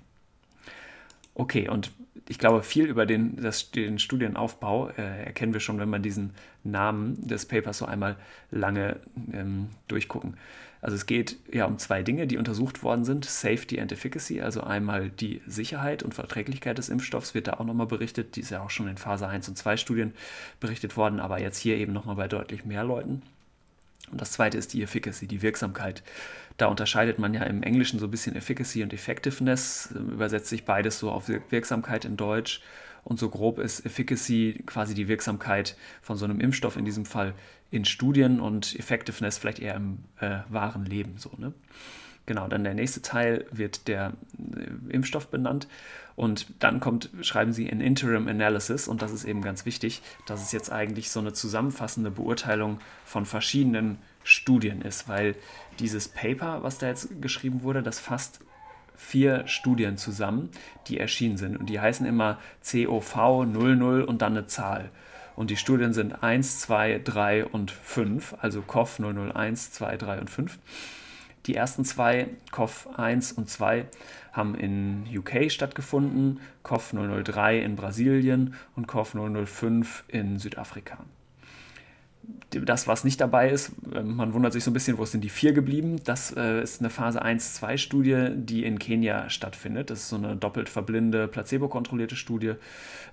Okay, 1.33 1.67
und 1.67 1.91
ich 2.29 2.37
glaube, 2.37 2.61
viel 2.61 2.85
über 2.85 3.07
den, 3.07 3.41
das, 3.41 3.71
den 3.71 3.97
Studienaufbau 3.97 4.89
äh, 4.89 5.23
erkennen 5.25 5.53
wir 5.53 5.61
schon, 5.61 5.79
wenn 5.79 5.89
wir 5.89 5.97
diesen 5.97 6.35
Namen 6.63 7.27
des 7.27 7.47
Papers 7.47 7.79
so 7.79 7.85
einmal 7.85 8.17
lange 8.51 8.99
ähm, 9.33 9.69
durchgucken. 9.87 10.37
Also 10.81 10.95
es 10.95 11.05
geht 11.05 11.37
ja 11.51 11.65
um 11.65 11.77
zwei 11.77 12.03
Dinge, 12.03 12.27
die 12.27 12.37
untersucht 12.37 12.83
worden 12.83 13.03
sind. 13.03 13.25
Safety 13.25 13.79
and 13.79 13.91
Efficacy, 13.91 14.41
also 14.41 14.61
einmal 14.61 15.09
die 15.09 15.41
Sicherheit 15.47 16.03
und 16.03 16.13
Verträglichkeit 16.13 16.77
des 16.77 16.89
Impfstoffs 16.89 17.33
wird 17.33 17.47
da 17.47 17.53
auch 17.53 17.65
nochmal 17.65 17.87
berichtet. 17.87 18.35
Die 18.35 18.41
ist 18.41 18.51
ja 18.51 18.61
auch 18.61 18.69
schon 18.69 18.87
in 18.87 18.97
Phase 18.97 19.27
1 19.27 19.49
und 19.49 19.57
2 19.57 19.77
Studien 19.77 20.13
berichtet 20.59 20.95
worden, 20.95 21.19
aber 21.19 21.39
jetzt 21.39 21.57
hier 21.57 21.77
eben 21.77 21.93
nochmal 21.93 22.15
bei 22.15 22.27
deutlich 22.27 22.65
mehr 22.65 22.83
Leuten. 22.83 23.23
Und 24.11 24.21
das 24.21 24.31
zweite 24.31 24.57
ist 24.57 24.73
die 24.73 24.83
Efficacy, 24.83 25.27
die 25.27 25.41
Wirksamkeit. 25.41 26.03
Da 26.57 26.67
unterscheidet 26.67 27.19
man 27.19 27.33
ja 27.33 27.43
im 27.43 27.61
Englischen 27.61 27.99
so 27.99 28.07
ein 28.07 28.11
bisschen 28.11 28.35
Efficacy 28.35 28.83
und 28.83 28.93
Effectiveness, 28.93 29.89
übersetzt 29.93 30.47
sich 30.47 30.63
beides 30.63 30.99
so 30.99 31.11
auf 31.11 31.27
Wirksamkeit 31.27 32.05
in 32.05 32.17
Deutsch. 32.17 32.61
Und 33.07 33.19
so 33.19 33.29
grob 33.29 33.57
ist 33.57 33.85
Efficacy 33.85 34.63
quasi 34.65 34.93
die 34.93 35.07
Wirksamkeit 35.07 35.77
von 36.01 36.17
so 36.17 36.25
einem 36.25 36.41
Impfstoff 36.41 36.75
in 36.75 36.83
diesem 36.83 37.05
Fall 37.05 37.35
in 37.71 37.85
Studien 37.85 38.41
und 38.41 38.77
Effectiveness 38.77 39.37
vielleicht 39.37 39.59
eher 39.59 39.75
im 39.75 39.99
äh, 40.19 40.39
wahren 40.49 40.83
Leben 40.85 41.13
so. 41.17 41.31
Ne? 41.37 41.53
Genau, 42.25 42.49
dann 42.49 42.65
der 42.65 42.73
nächste 42.73 43.01
Teil 43.01 43.45
wird 43.49 43.87
der 43.87 44.11
äh, 44.37 44.93
Impfstoff 44.93 45.29
benannt 45.29 45.69
und 46.17 46.47
dann 46.59 46.81
kommt, 46.81 47.09
schreiben 47.21 47.53
sie 47.53 47.69
in 47.69 47.79
Interim 47.79 48.27
Analysis 48.27 48.89
und 48.89 49.01
das 49.01 49.13
ist 49.13 49.23
eben 49.23 49.41
ganz 49.41 49.65
wichtig, 49.65 50.01
dass 50.25 50.41
es 50.41 50.51
jetzt 50.51 50.69
eigentlich 50.69 51.09
so 51.09 51.21
eine 51.21 51.31
zusammenfassende 51.31 52.11
Beurteilung 52.11 52.79
von 53.05 53.25
verschiedenen 53.25 53.99
Studien 54.25 54.81
ist, 54.81 55.07
weil 55.07 55.35
dieses 55.79 56.09
Paper, 56.09 56.61
was 56.61 56.77
da 56.77 56.87
jetzt 56.87 57.21
geschrieben 57.21 57.63
wurde, 57.63 57.81
das 57.81 58.01
fasst 58.01 58.41
vier 58.97 59.47
Studien 59.47 59.97
zusammen, 59.97 60.49
die 60.87 60.99
erschienen 60.99 61.37
sind 61.37 61.57
und 61.57 61.67
die 61.69 61.79
heißen 61.79 62.05
immer 62.05 62.39
COV 62.69 63.45
00 63.45 64.03
und 64.03 64.21
dann 64.21 64.33
eine 64.35 64.47
Zahl. 64.47 64.89
Und 65.35 65.51
die 65.51 65.55
Studien 65.55 65.93
sind 65.93 66.23
1, 66.23 66.59
2, 66.61 67.01
3 67.03 67.45
und 67.45 67.71
5, 67.71 68.35
also 68.41 68.61
COV 68.61 68.99
001, 68.99 69.71
2, 69.71 69.97
3 69.97 70.19
und 70.19 70.29
5. 70.29 70.59
Die 71.45 71.55
ersten 71.55 71.85
zwei, 71.85 72.27
COV 72.51 72.89
1 72.97 73.31
und 73.33 73.49
2, 73.49 73.85
haben 74.33 74.55
in 74.55 75.05
UK 75.15 75.49
stattgefunden, 75.49 76.41
COV 76.63 76.93
003 77.23 77.59
in 77.59 77.75
Brasilien 77.77 78.55
und 78.75 78.87
COV 78.87 79.13
005 79.13 80.03
in 80.09 80.39
Südafrika 80.39 80.97
das, 82.49 82.87
was 82.87 83.03
nicht 83.03 83.19
dabei 83.19 83.49
ist, 83.49 83.71
ähm, 83.93 84.15
man 84.15 84.33
wundert 84.33 84.53
sich 84.53 84.63
so 84.63 84.71
ein 84.71 84.73
bisschen, 84.73 84.97
wo 84.97 85.05
sind 85.05 85.23
die 85.23 85.29
vier 85.29 85.53
geblieben? 85.53 86.01
Das 86.03 86.35
äh, 86.35 86.61
ist 86.61 86.79
eine 86.79 86.89
Phase 86.89 87.23
1-2-Studie, 87.23 88.29
die 88.35 88.63
in 88.63 88.79
Kenia 88.79 89.29
stattfindet. 89.29 89.89
Das 89.89 89.99
ist 89.99 90.09
so 90.09 90.15
eine 90.15 90.35
doppelt 90.35 90.69
verblinde, 90.69 91.27
placebo-kontrollierte 91.27 92.15
Studie, 92.15 92.53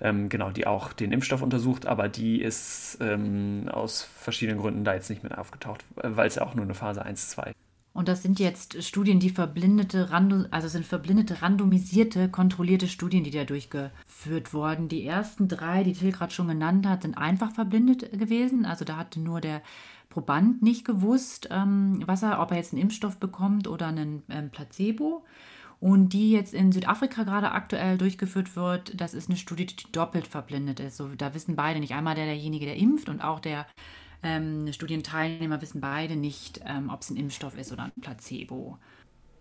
ähm, 0.01 0.29
genau, 0.29 0.51
die 0.51 0.67
auch 0.67 0.93
den 0.93 1.13
Impfstoff 1.13 1.43
untersucht, 1.43 1.87
aber 1.87 2.09
die 2.09 2.41
ist 2.41 2.99
ähm, 3.01 3.69
aus 3.71 4.09
verschiedenen 4.19 4.61
Gründen 4.61 4.85
da 4.85 4.95
jetzt 4.95 5.11
nicht 5.11 5.23
mit 5.23 5.37
aufgetaucht, 5.37 5.85
weil 5.97 6.27
es 6.27 6.37
ja 6.37 6.43
auch 6.43 6.55
nur 6.55 6.65
eine 6.65 6.75
Phase 6.75 7.05
1-2 7.05 7.53
und 7.95 8.09
das 8.09 8.23
sind 8.23 8.41
jetzt 8.41 8.83
Studien, 8.83 9.21
die 9.21 9.31
verblindete, 9.31 10.09
also 10.51 10.67
sind 10.67 10.85
verblindete, 10.85 11.43
randomisierte, 11.43 12.29
kontrollierte 12.29 12.89
Studien, 12.89 13.23
die 13.23 13.31
da 13.31 13.45
durchgeführt 13.45 14.53
wurden. 14.53 14.89
Die 14.89 15.07
ersten 15.07 15.47
drei, 15.47 15.85
die 15.85 15.93
Till 15.93 16.11
gerade 16.11 16.35
schon 16.35 16.49
genannt 16.49 16.89
hat, 16.89 17.03
sind 17.03 17.17
einfach 17.17 17.53
verblindet 17.53 18.19
gewesen. 18.19 18.67
Also 18.67 18.85
da 18.85 18.97
hatte 18.97 19.21
nur 19.21 19.41
der 19.41 19.63
Proband 20.11 20.61
nicht 20.61 20.85
gewusst, 20.85 21.49
ähm, 21.53 22.03
was 22.05 22.25
er, 22.25 22.41
ob 22.41 22.51
er 22.51 22.57
jetzt 22.57 22.73
einen 22.73 22.83
Impfstoff 22.83 23.19
bekommt 23.19 23.69
oder 23.69 23.87
einen 23.87 24.25
ähm, 24.29 24.51
Placebo. 24.51 25.25
Und 25.79 26.09
die 26.15 26.33
jetzt 26.33 26.53
in 26.53 26.73
Südafrika 26.73 27.23
gerade 27.23 27.53
aktuell 27.53 27.97
durchgeführt 27.97 28.57
wird, 28.57 29.01
das 29.01 29.15
ist 29.15 29.29
eine 29.29 29.39
Studie, 29.39 29.67
die 29.67 29.93
doppelt 29.93 30.27
verblindet 30.27 30.81
ist. 30.81 30.97
So, 30.97 31.09
da 31.17 31.33
wissen 31.33 31.55
beide 31.55 31.79
nicht 31.79 31.95
einmal 31.95 32.17
der, 32.17 32.25
derjenige, 32.25 32.67
der 32.67 32.77
impft 32.77 33.09
und 33.09 33.21
auch 33.21 33.39
der 33.39 33.67
ähm, 34.25 34.73
Studienteilnehmer 34.73 35.61
wissen 35.61 35.81
beide 35.81 36.17
nicht, 36.17 36.61
ähm, 36.67 36.91
ob 36.91 37.03
es 37.03 37.11
ein 37.11 37.17
Impfstoff 37.17 37.57
ist 37.57 37.73
oder 37.73 37.85
ein 37.85 37.93
Placebo. 38.01 38.79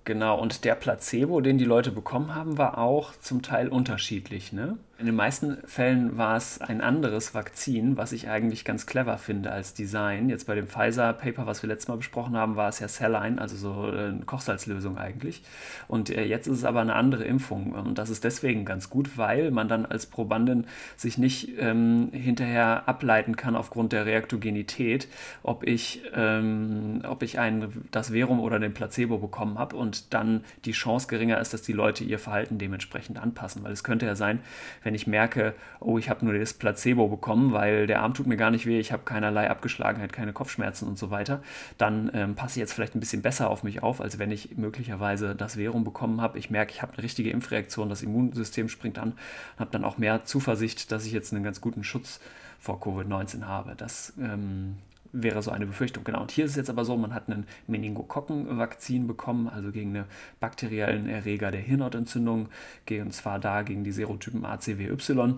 Genau, 0.05 0.39
und 0.39 0.65
der 0.65 0.75
Placebo, 0.75 1.39
den 1.39 1.57
die 1.57 1.65
Leute 1.65 1.91
bekommen 1.91 2.35
haben, 2.35 2.57
war 2.57 2.77
auch 2.77 3.13
zum 3.15 3.41
Teil 3.41 3.69
unterschiedlich. 3.69 4.51
Ne? 4.51 4.77
In 5.03 5.07
den 5.07 5.15
meisten 5.15 5.57
Fällen 5.65 6.17
war 6.17 6.37
es 6.37 6.61
ein 6.61 6.79
anderes 6.79 7.33
Vakzin, 7.33 7.97
was 7.97 8.13
ich 8.13 8.29
eigentlich 8.29 8.63
ganz 8.63 8.85
clever 8.85 9.17
finde 9.17 9.51
als 9.51 9.73
Design. 9.73 10.29
Jetzt 10.29 10.47
bei 10.47 10.55
dem 10.55 10.65
Pfizer-Paper, 10.65 11.45
was 11.45 11.61
wir 11.61 11.67
letztes 11.67 11.89
Mal 11.89 11.97
besprochen 11.97 12.37
haben, 12.37 12.55
war 12.55 12.69
es 12.69 12.79
ja 12.79 12.87
Saline, 12.87 13.41
also 13.41 13.57
so 13.57 13.91
äh, 13.91 14.07
eine 14.07 14.21
Kochsalzlösung 14.25 14.97
eigentlich. 14.97 15.43
Und 15.89 16.09
äh, 16.09 16.23
jetzt 16.23 16.47
ist 16.47 16.59
es 16.59 16.63
aber 16.63 16.79
eine 16.79 16.95
andere 16.95 17.25
Impfung. 17.25 17.73
Und 17.73 17.97
das 17.97 18.09
ist 18.09 18.23
deswegen 18.23 18.63
ganz 18.63 18.89
gut, 18.89 19.17
weil 19.17 19.51
man 19.51 19.67
dann 19.67 19.85
als 19.85 20.05
Probandin 20.05 20.67
sich 20.95 21.17
nicht 21.17 21.49
ähm, 21.59 22.07
hinterher 22.13 22.87
ableiten 22.87 23.35
kann 23.35 23.57
aufgrund 23.57 23.91
der 23.91 24.05
Reaktogenität, 24.05 25.09
ob 25.41 25.67
ich, 25.67 26.01
ähm, 26.15 27.01
ob 27.05 27.23
ich 27.23 27.39
ein, 27.39 27.89
das 27.91 28.11
Verum 28.11 28.39
oder 28.39 28.57
den 28.57 28.73
Placebo 28.73 29.17
bekommen 29.17 29.59
habe 29.59 29.75
und 29.75 30.13
dann 30.13 30.45
die 30.63 30.71
Chance 30.71 31.07
geringer 31.07 31.41
ist, 31.41 31.53
dass 31.53 31.61
die 31.61 31.73
Leute 31.73 32.05
ihr 32.05 32.19
Verhalten 32.19 32.57
dementsprechend 32.57 33.21
anpassen. 33.21 33.65
Weil 33.65 33.73
es 33.73 33.83
könnte 33.83 34.05
ja 34.05 34.15
sein, 34.15 34.39
wenn 34.81 34.92
wenn 34.93 34.97
ich 34.99 35.07
merke, 35.07 35.55
oh, 35.79 35.97
ich 35.97 36.07
habe 36.11 36.23
nur 36.23 36.37
das 36.37 36.53
Placebo 36.53 37.07
bekommen, 37.07 37.51
weil 37.51 37.87
der 37.87 38.03
Arm 38.03 38.13
tut 38.13 38.27
mir 38.27 38.37
gar 38.37 38.51
nicht 38.51 38.67
weh, 38.67 38.79
ich 38.79 38.91
habe 38.91 39.01
keinerlei 39.03 39.49
Abgeschlagenheit, 39.49 40.13
keine 40.13 40.33
Kopfschmerzen 40.33 40.87
und 40.87 40.99
so 40.99 41.09
weiter, 41.09 41.41
dann 41.79 42.11
ähm, 42.13 42.35
passe 42.35 42.51
ich 42.51 42.57
jetzt 42.57 42.73
vielleicht 42.73 42.93
ein 42.93 42.99
bisschen 42.99 43.23
besser 43.23 43.49
auf 43.49 43.63
mich 43.63 43.81
auf, 43.81 44.01
als 44.01 44.19
wenn 44.19 44.29
ich 44.29 44.55
möglicherweise 44.55 45.33
das 45.33 45.55
Verum 45.55 45.83
bekommen 45.83 46.21
habe. 46.21 46.37
Ich 46.37 46.51
merke, 46.51 46.73
ich 46.73 46.83
habe 46.83 46.93
eine 46.93 47.01
richtige 47.01 47.31
Impfreaktion, 47.31 47.89
das 47.89 48.03
Immunsystem 48.03 48.69
springt 48.69 48.99
an 48.99 49.13
und 49.13 49.59
habe 49.59 49.71
dann 49.71 49.83
auch 49.83 49.97
mehr 49.97 50.25
Zuversicht, 50.25 50.91
dass 50.91 51.07
ich 51.07 51.11
jetzt 51.11 51.33
einen 51.33 51.43
ganz 51.43 51.59
guten 51.59 51.83
Schutz 51.83 52.19
vor 52.59 52.79
Covid-19 52.79 53.45
habe. 53.47 53.73
Das 53.75 54.13
ähm, 54.19 54.75
wäre 55.13 55.41
so 55.41 55.51
eine 55.51 55.65
Befürchtung. 55.65 56.03
Genau. 56.03 56.21
Und 56.21 56.31
hier 56.31 56.45
ist 56.45 56.51
es 56.51 56.57
jetzt 56.57 56.69
aber 56.69 56.83
so, 56.83 56.97
man 56.97 57.13
hat 57.13 57.29
ein 57.29 57.45
Meningokokkenvakzin 57.67 59.07
bekommen, 59.07 59.47
also 59.47 59.71
gegen 59.71 59.95
einen 59.95 60.05
bakteriellen 60.39 61.07
Erreger 61.07 61.51
der 61.51 61.61
Hirnhautentzündung, 61.61 62.49
und 62.89 63.13
zwar 63.13 63.39
da 63.39 63.61
gegen 63.61 63.83
die 63.83 63.91
Serotypen 63.91 64.43
ACWY. 64.43 65.35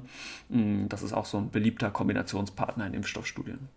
Mm, 0.49 0.87
das 0.87 1.03
ist 1.03 1.13
auch 1.13 1.25
so 1.25 1.37
ein 1.37 1.51
beliebter 1.51 1.91
Kombinationspartner 1.91 2.87
in 2.87 2.95
Impfstoffstudien. 2.95 3.69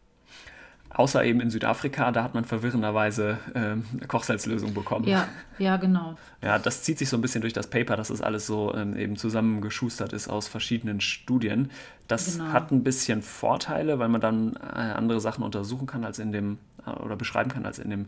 Außer 0.91 1.23
eben 1.23 1.41
in 1.41 1.51
Südafrika, 1.51 2.11
da 2.13 2.25
hat 2.25 2.35
man 2.35 2.45
verwirrenderweise 2.45 3.39
ähm, 3.55 3.85
Kochsalzlösung 4.09 4.73
bekommen. 4.73 5.07
Ja, 5.07 5.29
ja, 5.59 5.77
genau. 5.77 6.17
Ja, 6.41 6.59
das 6.59 6.83
zieht 6.85 6.99
sich 6.99 7.09
so 7.09 7.17
ein 7.17 7.21
bisschen 7.21 7.41
durch 7.41 7.53
das 7.53 7.67
Paper, 7.67 7.97
dass 7.97 8.11
es 8.11 8.19
das 8.19 8.27
alles 8.27 8.47
so 8.47 8.73
ähm, 8.75 8.97
eben 8.97 9.17
zusammengeschustert 9.17 10.13
ist 10.13 10.29
aus 10.29 10.47
verschiedenen 10.47 11.01
Studien. 11.01 11.71
Das 12.07 12.39
genau. 12.39 12.53
hat 12.53 12.71
ein 12.71 12.85
bisschen 12.85 13.23
Vorteile, 13.23 13.99
weil 13.99 14.09
man 14.09 14.21
dann 14.21 14.55
äh, 14.55 14.79
andere 14.79 15.21
Sachen 15.21 15.43
untersuchen 15.43 15.87
kann 15.87 16.05
als 16.05 16.21
in 16.21 16.31
dem, 16.31 16.59
äh, 16.87 16.91
oder 16.91 17.17
beschreiben 17.17 17.51
kann 17.51 17.67
als 17.67 17.81
in 17.81 17.91
dem 17.91 18.07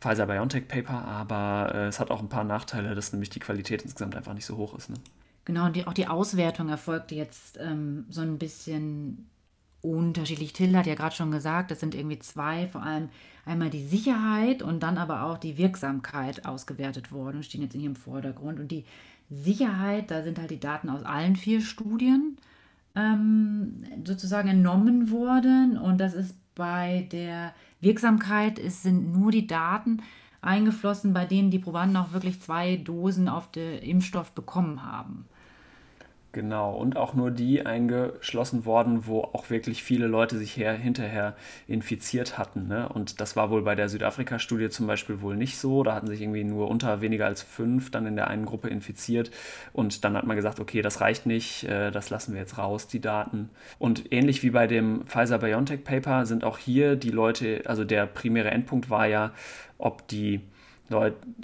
Pfizer-BioNTech-Paper, 0.00 1.04
aber 1.04 1.72
äh, 1.74 1.86
es 1.86 1.98
hat 1.98 2.10
auch 2.10 2.20
ein 2.20 2.28
paar 2.28 2.44
Nachteile, 2.44 2.94
dass 2.94 3.12
nämlich 3.12 3.30
die 3.30 3.40
Qualität 3.40 3.82
insgesamt 3.82 4.14
einfach 4.14 4.34
nicht 4.34 4.46
so 4.46 4.56
hoch 4.56 4.76
ist. 4.76 4.90
Ne? 4.90 4.96
Genau, 5.44 5.66
und 5.66 5.76
die, 5.76 5.86
auch 5.86 5.92
die 5.92 6.06
Auswertung 6.06 6.68
erfolgte 6.68 7.14
jetzt 7.14 7.58
ähm, 7.60 8.04
so 8.10 8.20
ein 8.20 8.38
bisschen 8.38 9.26
unterschiedlich. 9.86 10.52
Till 10.52 10.76
hat 10.76 10.86
ja 10.86 10.94
gerade 10.94 11.14
schon 11.14 11.30
gesagt, 11.30 11.70
das 11.70 11.80
sind 11.80 11.94
irgendwie 11.94 12.18
zwei, 12.18 12.66
vor 12.66 12.82
allem 12.82 13.08
einmal 13.44 13.70
die 13.70 13.84
Sicherheit 13.84 14.62
und 14.62 14.82
dann 14.82 14.98
aber 14.98 15.22
auch 15.22 15.38
die 15.38 15.56
Wirksamkeit 15.56 16.44
ausgewertet 16.44 17.12
worden, 17.12 17.42
stehen 17.42 17.62
jetzt 17.62 17.74
hier 17.74 17.86
im 17.86 17.96
Vordergrund. 17.96 18.58
Und 18.58 18.72
die 18.72 18.84
Sicherheit, 19.30 20.10
da 20.10 20.22
sind 20.22 20.38
halt 20.38 20.50
die 20.50 20.60
Daten 20.60 20.90
aus 20.90 21.04
allen 21.04 21.36
vier 21.36 21.60
Studien 21.60 22.36
ähm, 22.94 23.84
sozusagen 24.04 24.48
entnommen 24.48 25.10
worden. 25.10 25.78
Und 25.78 25.98
das 25.98 26.14
ist 26.14 26.36
bei 26.54 27.06
der 27.12 27.54
Wirksamkeit, 27.80 28.58
es 28.58 28.82
sind 28.82 29.12
nur 29.12 29.30
die 29.30 29.46
Daten 29.46 30.02
eingeflossen, 30.40 31.12
bei 31.12 31.24
denen 31.24 31.50
die 31.50 31.58
Probanden 31.58 31.96
auch 31.96 32.12
wirklich 32.12 32.40
zwei 32.40 32.76
Dosen 32.76 33.28
auf 33.28 33.50
den 33.50 33.78
Impfstoff 33.78 34.32
bekommen 34.32 34.82
haben. 34.82 35.26
Genau, 36.36 36.74
und 36.74 36.98
auch 36.98 37.14
nur 37.14 37.30
die 37.30 37.64
eingeschlossen 37.64 38.66
worden, 38.66 39.06
wo 39.06 39.22
auch 39.22 39.48
wirklich 39.48 39.82
viele 39.82 40.06
Leute 40.06 40.36
sich 40.36 40.54
her, 40.54 40.74
hinterher 40.74 41.34
infiziert 41.66 42.36
hatten. 42.36 42.68
Ne? 42.68 42.90
Und 42.90 43.22
das 43.22 43.36
war 43.36 43.48
wohl 43.48 43.62
bei 43.62 43.74
der 43.74 43.88
Südafrika-Studie 43.88 44.68
zum 44.68 44.86
Beispiel 44.86 45.22
wohl 45.22 45.34
nicht 45.34 45.56
so. 45.56 45.82
Da 45.82 45.94
hatten 45.94 46.08
sich 46.08 46.20
irgendwie 46.20 46.44
nur 46.44 46.68
unter 46.68 47.00
weniger 47.00 47.24
als 47.24 47.40
fünf 47.40 47.90
dann 47.90 48.04
in 48.04 48.16
der 48.16 48.28
einen 48.28 48.44
Gruppe 48.44 48.68
infiziert. 48.68 49.30
Und 49.72 50.04
dann 50.04 50.14
hat 50.14 50.26
man 50.26 50.36
gesagt, 50.36 50.60
okay, 50.60 50.82
das 50.82 51.00
reicht 51.00 51.24
nicht, 51.24 51.64
äh, 51.64 51.90
das 51.90 52.10
lassen 52.10 52.34
wir 52.34 52.40
jetzt 52.42 52.58
raus, 52.58 52.86
die 52.86 53.00
Daten. 53.00 53.48
Und 53.78 54.12
ähnlich 54.12 54.42
wie 54.42 54.50
bei 54.50 54.66
dem 54.66 55.06
Pfizer-BioNTech-Paper 55.06 56.26
sind 56.26 56.44
auch 56.44 56.58
hier 56.58 56.96
die 56.96 57.12
Leute, 57.12 57.62
also 57.64 57.82
der 57.84 58.04
primäre 58.04 58.50
Endpunkt 58.50 58.90
war 58.90 59.06
ja, 59.06 59.32
ob 59.78 60.06
die 60.08 60.42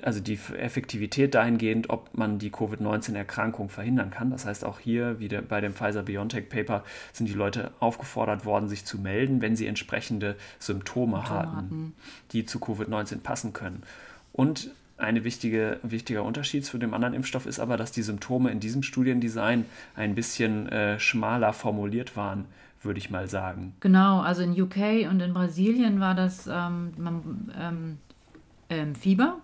also 0.02 0.20
die 0.20 0.38
Effektivität 0.56 1.34
dahingehend, 1.34 1.90
ob 1.90 2.16
man 2.16 2.38
die 2.38 2.50
Covid-19-Erkrankung 2.50 3.68
verhindern 3.70 4.10
kann. 4.10 4.30
Das 4.30 4.46
heißt, 4.46 4.64
auch 4.64 4.78
hier, 4.78 5.18
wie 5.18 5.28
bei 5.28 5.60
dem 5.60 5.74
Pfizer-BioNTech-Paper, 5.74 6.84
sind 7.12 7.28
die 7.28 7.34
Leute 7.34 7.72
aufgefordert 7.80 8.44
worden, 8.44 8.68
sich 8.68 8.84
zu 8.84 8.98
melden, 8.98 9.42
wenn 9.42 9.56
sie 9.56 9.66
entsprechende 9.66 10.36
Symptome, 10.58 10.82
Symptome 10.92 11.28
hatten, 11.28 11.56
hatten, 11.56 11.94
die 12.32 12.46
zu 12.46 12.58
Covid-19 12.58 13.20
passen 13.20 13.52
können. 13.52 13.82
Und 14.32 14.70
ein 14.98 15.24
wichtige, 15.24 15.78
wichtiger 15.82 16.22
Unterschied 16.22 16.64
zu 16.64 16.78
dem 16.78 16.94
anderen 16.94 17.14
Impfstoff 17.14 17.46
ist 17.46 17.58
aber, 17.58 17.76
dass 17.76 17.92
die 17.92 18.02
Symptome 18.02 18.50
in 18.50 18.60
diesem 18.60 18.82
Studiendesign 18.82 19.64
ein 19.96 20.14
bisschen 20.14 20.68
äh, 20.68 21.00
schmaler 21.00 21.52
formuliert 21.52 22.16
waren, 22.16 22.44
würde 22.82 22.98
ich 22.98 23.10
mal 23.10 23.28
sagen. 23.28 23.74
Genau, 23.80 24.20
also 24.20 24.42
in 24.42 24.60
UK 24.60 25.10
und 25.10 25.20
in 25.20 25.34
Brasilien 25.34 26.00
war 26.00 26.14
das, 26.14 26.46
ähm, 26.46 26.92
man, 26.96 27.52
ähm, 27.58 27.98
ähm, 28.68 28.94
Fieber, 28.94 29.38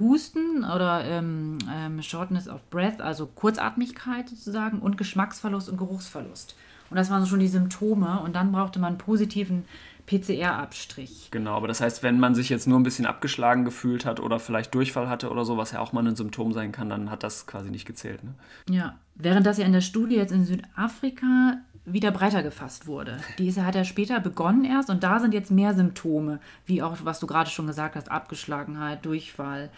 Husten 0.00 0.64
oder 0.64 1.04
ähm, 1.04 1.58
ähm, 1.72 2.02
Shortness 2.02 2.48
of 2.48 2.68
Breath, 2.70 3.00
also 3.00 3.26
Kurzatmigkeit 3.26 4.28
sozusagen 4.28 4.80
und 4.80 4.98
Geschmacksverlust 4.98 5.68
und 5.68 5.76
Geruchsverlust. 5.76 6.56
Und 6.90 6.96
das 6.96 7.10
waren 7.10 7.26
schon 7.26 7.40
die 7.40 7.48
Symptome 7.48 8.20
und 8.20 8.34
dann 8.34 8.52
brauchte 8.52 8.78
man 8.78 8.90
einen 8.90 8.98
positiven 8.98 9.64
PCR-Abstrich. 10.06 11.28
Genau, 11.30 11.56
aber 11.56 11.68
das 11.68 11.80
heißt, 11.80 12.02
wenn 12.02 12.20
man 12.20 12.34
sich 12.34 12.50
jetzt 12.50 12.66
nur 12.66 12.78
ein 12.78 12.82
bisschen 12.82 13.06
abgeschlagen 13.06 13.64
gefühlt 13.64 14.04
hat 14.04 14.20
oder 14.20 14.38
vielleicht 14.38 14.74
Durchfall 14.74 15.08
hatte 15.08 15.30
oder 15.30 15.44
so, 15.44 15.56
was 15.56 15.72
ja 15.72 15.80
auch 15.80 15.92
mal 15.92 16.06
ein 16.06 16.16
Symptom 16.16 16.52
sein 16.52 16.72
kann, 16.72 16.90
dann 16.90 17.10
hat 17.10 17.22
das 17.22 17.46
quasi 17.46 17.70
nicht 17.70 17.86
gezählt. 17.86 18.22
Ne? 18.22 18.34
Ja, 18.68 18.98
während 19.14 19.46
das 19.46 19.56
ja 19.58 19.64
in 19.64 19.72
der 19.72 19.80
Studie 19.80 20.16
jetzt 20.16 20.32
in 20.32 20.44
Südafrika 20.44 21.58
wieder 21.86 22.10
breiter 22.10 22.42
gefasst 22.42 22.86
wurde. 22.86 23.18
Diese 23.38 23.64
hat 23.64 23.76
er 23.76 23.84
später 23.84 24.20
begonnen 24.20 24.64
erst 24.64 24.90
und 24.90 25.02
da 25.02 25.20
sind 25.20 25.34
jetzt 25.34 25.50
mehr 25.50 25.74
Symptome, 25.74 26.40
wie 26.66 26.82
auch, 26.82 26.96
was 27.04 27.20
du 27.20 27.26
gerade 27.26 27.50
schon 27.50 27.66
gesagt 27.66 27.96
hast, 27.96 28.10
Abgeschlagenheit, 28.10 29.04
Durchfall, 29.04 29.70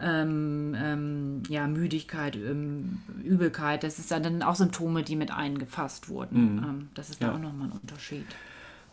ähm, 0.00 0.76
ähm, 0.78 1.42
ja, 1.48 1.66
Müdigkeit, 1.66 2.36
ähm, 2.36 3.02
Übelkeit. 3.24 3.82
Das 3.82 3.98
ist 3.98 4.10
dann 4.10 4.42
auch 4.42 4.54
Symptome, 4.54 5.02
die 5.02 5.16
mit 5.16 5.32
eingefasst 5.32 6.08
wurden. 6.08 6.56
Mhm. 6.56 6.58
Ähm, 6.58 6.88
das 6.94 7.10
ist 7.10 7.22
da 7.22 7.28
ja. 7.28 7.34
auch 7.34 7.38
nochmal 7.38 7.68
ein 7.68 7.72
Unterschied. 7.72 8.26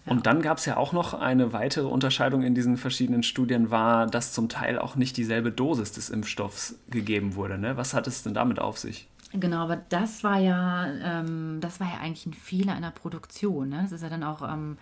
Ja. 0.05 0.11
Und 0.13 0.25
dann 0.25 0.41
gab 0.41 0.57
es 0.57 0.65
ja 0.65 0.77
auch 0.77 0.93
noch 0.93 1.13
eine 1.13 1.51
weitere 1.51 1.87
Unterscheidung 1.87 2.43
in 2.43 2.55
diesen 2.55 2.77
verschiedenen 2.77 3.23
Studien, 3.23 3.69
war, 3.69 4.07
dass 4.07 4.33
zum 4.33 4.49
Teil 4.49 4.79
auch 4.79 4.95
nicht 4.95 5.17
dieselbe 5.17 5.51
Dosis 5.51 5.91
des 5.91 6.09
Impfstoffs 6.09 6.75
gegeben 6.89 7.35
wurde. 7.35 7.57
Ne? 7.57 7.75
Was 7.75 7.93
hat 7.93 8.07
es 8.07 8.23
denn 8.23 8.33
damit 8.33 8.59
auf 8.59 8.77
sich? 8.77 9.07
Genau, 9.39 9.63
aber 9.63 9.75
das 9.75 10.23
war 10.23 10.39
ja, 10.39 10.87
ähm, 10.87 11.59
das 11.59 11.79
war 11.79 11.87
ja 11.87 11.99
eigentlich 11.99 12.25
ein 12.25 12.33
Fehler 12.33 12.75
in 12.75 12.83
der 12.83 12.91
Produktion. 12.91 13.69
Ne? 13.69 13.81
Das 13.81 13.91
ist 13.91 14.01
ja 14.01 14.09
dann 14.09 14.23
auch 14.23 14.41
ähm, 14.41 14.77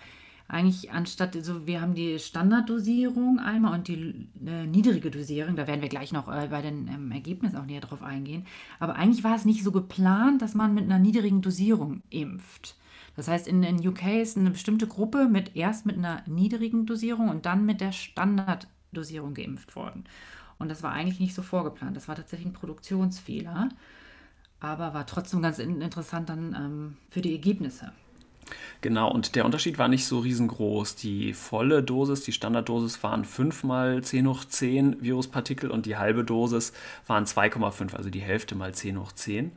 eigentlich 0.48 0.92
anstatt, 0.92 1.36
so 1.42 1.66
wir 1.66 1.82
haben 1.82 1.96
die 1.96 2.20
Standarddosierung 2.20 3.40
einmal 3.40 3.74
und 3.74 3.88
die 3.88 4.28
äh, 4.46 4.68
niedrige 4.68 5.10
Dosierung, 5.10 5.56
da 5.56 5.68
werden 5.68 5.82
wir 5.82 5.90
gleich 5.90 6.12
noch 6.12 6.28
äh, 6.28 6.48
bei 6.50 6.62
den 6.62 6.88
ähm, 6.88 7.12
Ergebnissen 7.12 7.58
auch 7.58 7.66
näher 7.66 7.82
drauf 7.82 8.04
eingehen. 8.04 8.46
Aber 8.80 8.96
eigentlich 8.96 9.24
war 9.24 9.36
es 9.36 9.46
nicht 9.46 9.64
so 9.64 9.72
geplant, 9.72 10.42
dass 10.42 10.54
man 10.54 10.74
mit 10.74 10.84
einer 10.84 11.00
niedrigen 11.00 11.42
Dosierung 11.42 12.04
impft. 12.10 12.76
Das 13.16 13.28
heißt, 13.28 13.48
in 13.48 13.62
den 13.62 13.86
UK 13.88 14.22
ist 14.22 14.38
eine 14.38 14.52
bestimmte 14.52 14.88
Gruppe 14.88 15.28
mit 15.28 15.56
erst 15.56 15.86
mit 15.86 15.98
einer 15.98 16.24
niedrigen 16.28 16.86
Dosierung 16.86 17.30
und 17.30 17.46
dann 17.46 17.66
mit 17.66 17.80
der 17.80 17.92
Standarddosierung 17.92 19.34
geimpft 19.34 19.76
worden. 19.76 20.04
Und 20.60 20.70
das 20.70 20.84
war 20.84 20.92
eigentlich 20.92 21.20
nicht 21.20 21.36
so 21.36 21.42
vorgeplant. 21.42 21.96
Das 21.96 22.08
war 22.08 22.16
tatsächlich 22.16 22.48
ein 22.48 22.54
Produktionsfehler 22.54 23.70
aber 24.64 24.94
war 24.94 25.06
trotzdem 25.06 25.42
ganz 25.42 25.60
interessant 25.60 26.30
dann 26.30 26.56
ähm, 26.56 26.98
für 27.10 27.22
die 27.22 27.34
Ergebnisse. 27.34 27.92
Genau, 28.82 29.10
und 29.12 29.36
der 29.36 29.46
Unterschied 29.46 29.78
war 29.78 29.88
nicht 29.88 30.06
so 30.06 30.20
riesengroß. 30.20 30.96
Die 30.96 31.34
volle 31.34 31.84
Dosis, 31.84 32.22
die 32.22 32.34
Standarddosis 32.34 33.02
waren 33.04 33.24
5 33.24 33.64
mal 33.64 34.04
10 34.04 34.28
hoch 34.28 34.44
10 34.46 35.02
Viruspartikel 35.02 35.72
und 35.72 35.86
die 35.86 35.98
halbe 35.98 36.24
Dosis 36.24 36.74
waren 37.08 37.26
2,5, 37.26 37.96
also 37.96 38.10
die 38.10 38.20
Hälfte 38.20 38.56
mal 38.56 38.74
10 38.74 39.00
hoch 39.00 39.12
10. 39.14 39.52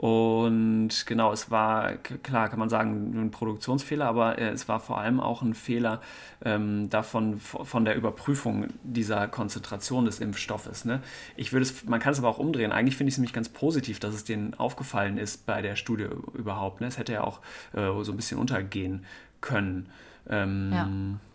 Und 0.00 1.04
genau, 1.04 1.30
es 1.30 1.50
war, 1.50 1.92
klar 1.92 2.48
kann 2.48 2.58
man 2.58 2.70
sagen, 2.70 3.12
ein 3.20 3.30
Produktionsfehler, 3.30 4.06
aber 4.06 4.38
äh, 4.38 4.48
es 4.48 4.66
war 4.66 4.80
vor 4.80 4.98
allem 4.98 5.20
auch 5.20 5.42
ein 5.42 5.52
Fehler 5.52 6.00
ähm, 6.42 6.88
davon, 6.88 7.38
von 7.38 7.84
der 7.84 7.96
Überprüfung 7.96 8.68
dieser 8.82 9.28
Konzentration 9.28 10.06
des 10.06 10.18
Impfstoffes. 10.20 10.86
Ne? 10.86 11.02
Ich 11.36 11.52
würde 11.52 11.64
es, 11.64 11.84
man 11.84 12.00
kann 12.00 12.14
es 12.14 12.18
aber 12.18 12.28
auch 12.28 12.38
umdrehen. 12.38 12.72
Eigentlich 12.72 12.96
finde 12.96 13.10
ich 13.10 13.16
es 13.16 13.18
nämlich 13.18 13.34
ganz 13.34 13.50
positiv, 13.50 14.00
dass 14.00 14.14
es 14.14 14.24
denen 14.24 14.54
aufgefallen 14.54 15.18
ist 15.18 15.44
bei 15.44 15.60
der 15.60 15.76
Studie 15.76 16.06
überhaupt. 16.32 16.80
Ne? 16.80 16.86
Es 16.86 16.96
hätte 16.96 17.12
ja 17.12 17.22
auch 17.22 17.40
äh, 17.74 18.02
so 18.02 18.12
ein 18.12 18.16
bisschen 18.16 18.38
untergehen 18.38 19.04
können. 19.42 19.90
Ähm, 20.30 20.70
ja. 20.72 20.88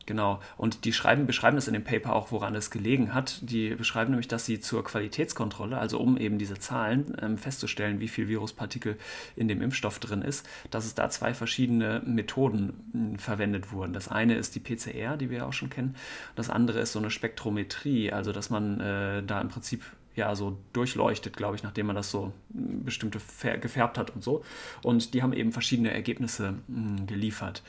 Genau. 0.06 0.40
Und 0.58 0.86
die 0.86 0.94
schreiben, 0.94 1.26
beschreiben 1.26 1.56
das 1.56 1.68
in 1.68 1.74
dem 1.74 1.84
Paper 1.84 2.14
auch, 2.14 2.32
woran 2.32 2.54
es 2.56 2.70
gelegen 2.70 3.14
hat. 3.14 3.40
Die 3.42 3.70
beschreiben 3.70 4.12
nämlich, 4.12 4.28
dass 4.28 4.46
sie 4.46 4.60
zur 4.60 4.84
Qualitätskontrolle, 4.84 5.78
also 5.78 6.00
um 6.00 6.18
eben 6.18 6.38
diese 6.38 6.60
Zahlen 6.60 7.18
ähm, 7.22 7.38
festzustellen, 7.38 8.00
wie 8.00 8.08
viel 8.08 8.28
Viruspartikel 8.28 8.98
in 9.36 9.48
dem 9.48 9.62
Impfstoff 9.62 10.00
drin 10.00 10.22
ist, 10.22 10.48
dass 10.70 10.86
es 10.86 10.94
da 10.94 11.10
zwei 11.10 11.34
verschiedene 11.34 12.04
Methoden 12.06 12.74
hm, 12.92 13.20
verwendet 13.20 13.72
wurden. 13.72 13.94
Das 13.94 14.08
eine 14.08 14.36
ist 14.36 14.54
die 14.54 14.60
PCR, 14.60 15.18
die 15.18 15.32
wir 15.32 15.40
ja 15.40 15.46
auch 15.48 15.54
schon 15.54 15.72
kennen. 15.72 15.96
Das 16.36 16.50
andere 16.52 16.80
ist 16.80 16.92
so 16.92 17.00
eine 17.00 17.10
Spektrometrie, 17.10 18.12
also 18.12 18.32
dass 18.32 18.52
man 18.52 18.80
äh, 18.80 19.24
da 19.24 19.42
im 19.42 19.50
Prinzip 19.50 19.84
ja 20.16 20.36
so 20.36 20.58
durchleuchtet, 20.74 21.36
glaube 21.36 21.56
ich, 21.56 21.64
nachdem 21.64 21.88
man 21.88 21.96
das 21.96 22.12
so 22.12 22.32
hm, 22.54 22.84
bestimmte 22.84 23.20
gefärbt 23.60 23.98
hat 23.98 24.12
und 24.12 24.24
so. 24.24 24.44
Und 24.84 25.16
die 25.16 25.24
haben 25.24 25.34
eben 25.34 25.52
verschiedene 25.52 25.92
Ergebnisse 25.92 26.54
mh, 26.68 27.00
hm, 27.00 27.08
geliefert. 27.08 27.64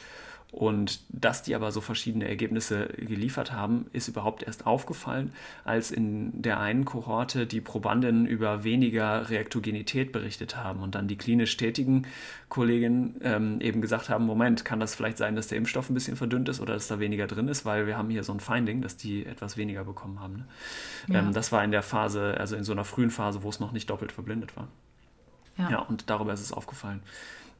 Und 0.52 1.00
dass 1.08 1.42
die 1.42 1.54
aber 1.54 1.70
so 1.72 1.80
verschiedene 1.80 2.28
Ergebnisse 2.28 2.86
geliefert 2.96 3.52
haben, 3.52 3.86
ist 3.92 4.08
überhaupt 4.08 4.42
erst 4.44 4.64
aufgefallen, 4.66 5.32
als 5.64 5.90
in 5.90 6.40
der 6.40 6.60
einen 6.60 6.84
Kohorte 6.84 7.46
die 7.46 7.60
Probandinnen 7.60 8.26
über 8.26 8.64
weniger 8.64 9.28
Reaktogenität 9.28 10.12
berichtet 10.12 10.56
haben 10.56 10.80
und 10.80 10.94
dann 10.94 11.08
die 11.08 11.16
klinisch 11.16 11.56
tätigen 11.56 12.06
Kolleginnen 12.48 13.16
ähm, 13.22 13.60
eben 13.60 13.80
gesagt 13.80 14.08
haben, 14.08 14.24
Moment, 14.24 14.64
kann 14.64 14.80
das 14.80 14.94
vielleicht 14.94 15.18
sein, 15.18 15.34
dass 15.36 15.48
der 15.48 15.58
Impfstoff 15.58 15.90
ein 15.90 15.94
bisschen 15.94 16.16
verdünnt 16.16 16.48
ist 16.48 16.60
oder 16.60 16.74
dass 16.74 16.86
da 16.86 17.00
weniger 17.00 17.26
drin 17.26 17.48
ist, 17.48 17.64
weil 17.64 17.86
wir 17.86 17.98
haben 17.98 18.08
hier 18.08 18.22
so 18.22 18.32
ein 18.32 18.40
Finding, 18.40 18.82
dass 18.82 18.96
die 18.96 19.26
etwas 19.26 19.56
weniger 19.56 19.84
bekommen 19.84 20.20
haben. 20.20 20.36
Ne? 20.36 20.46
Ja. 21.08 21.20
Ähm, 21.20 21.32
das 21.32 21.50
war 21.50 21.64
in 21.64 21.72
der 21.72 21.82
Phase, 21.82 22.36
also 22.38 22.56
in 22.56 22.64
so 22.64 22.72
einer 22.72 22.84
frühen 22.84 23.10
Phase, 23.10 23.42
wo 23.42 23.48
es 23.48 23.58
noch 23.58 23.72
nicht 23.72 23.90
doppelt 23.90 24.12
verblindet 24.12 24.56
war. 24.56 24.68
Ja. 25.58 25.70
ja, 25.70 25.78
und 25.80 26.08
darüber 26.08 26.32
ist 26.32 26.40
es 26.40 26.52
aufgefallen. 26.52 27.02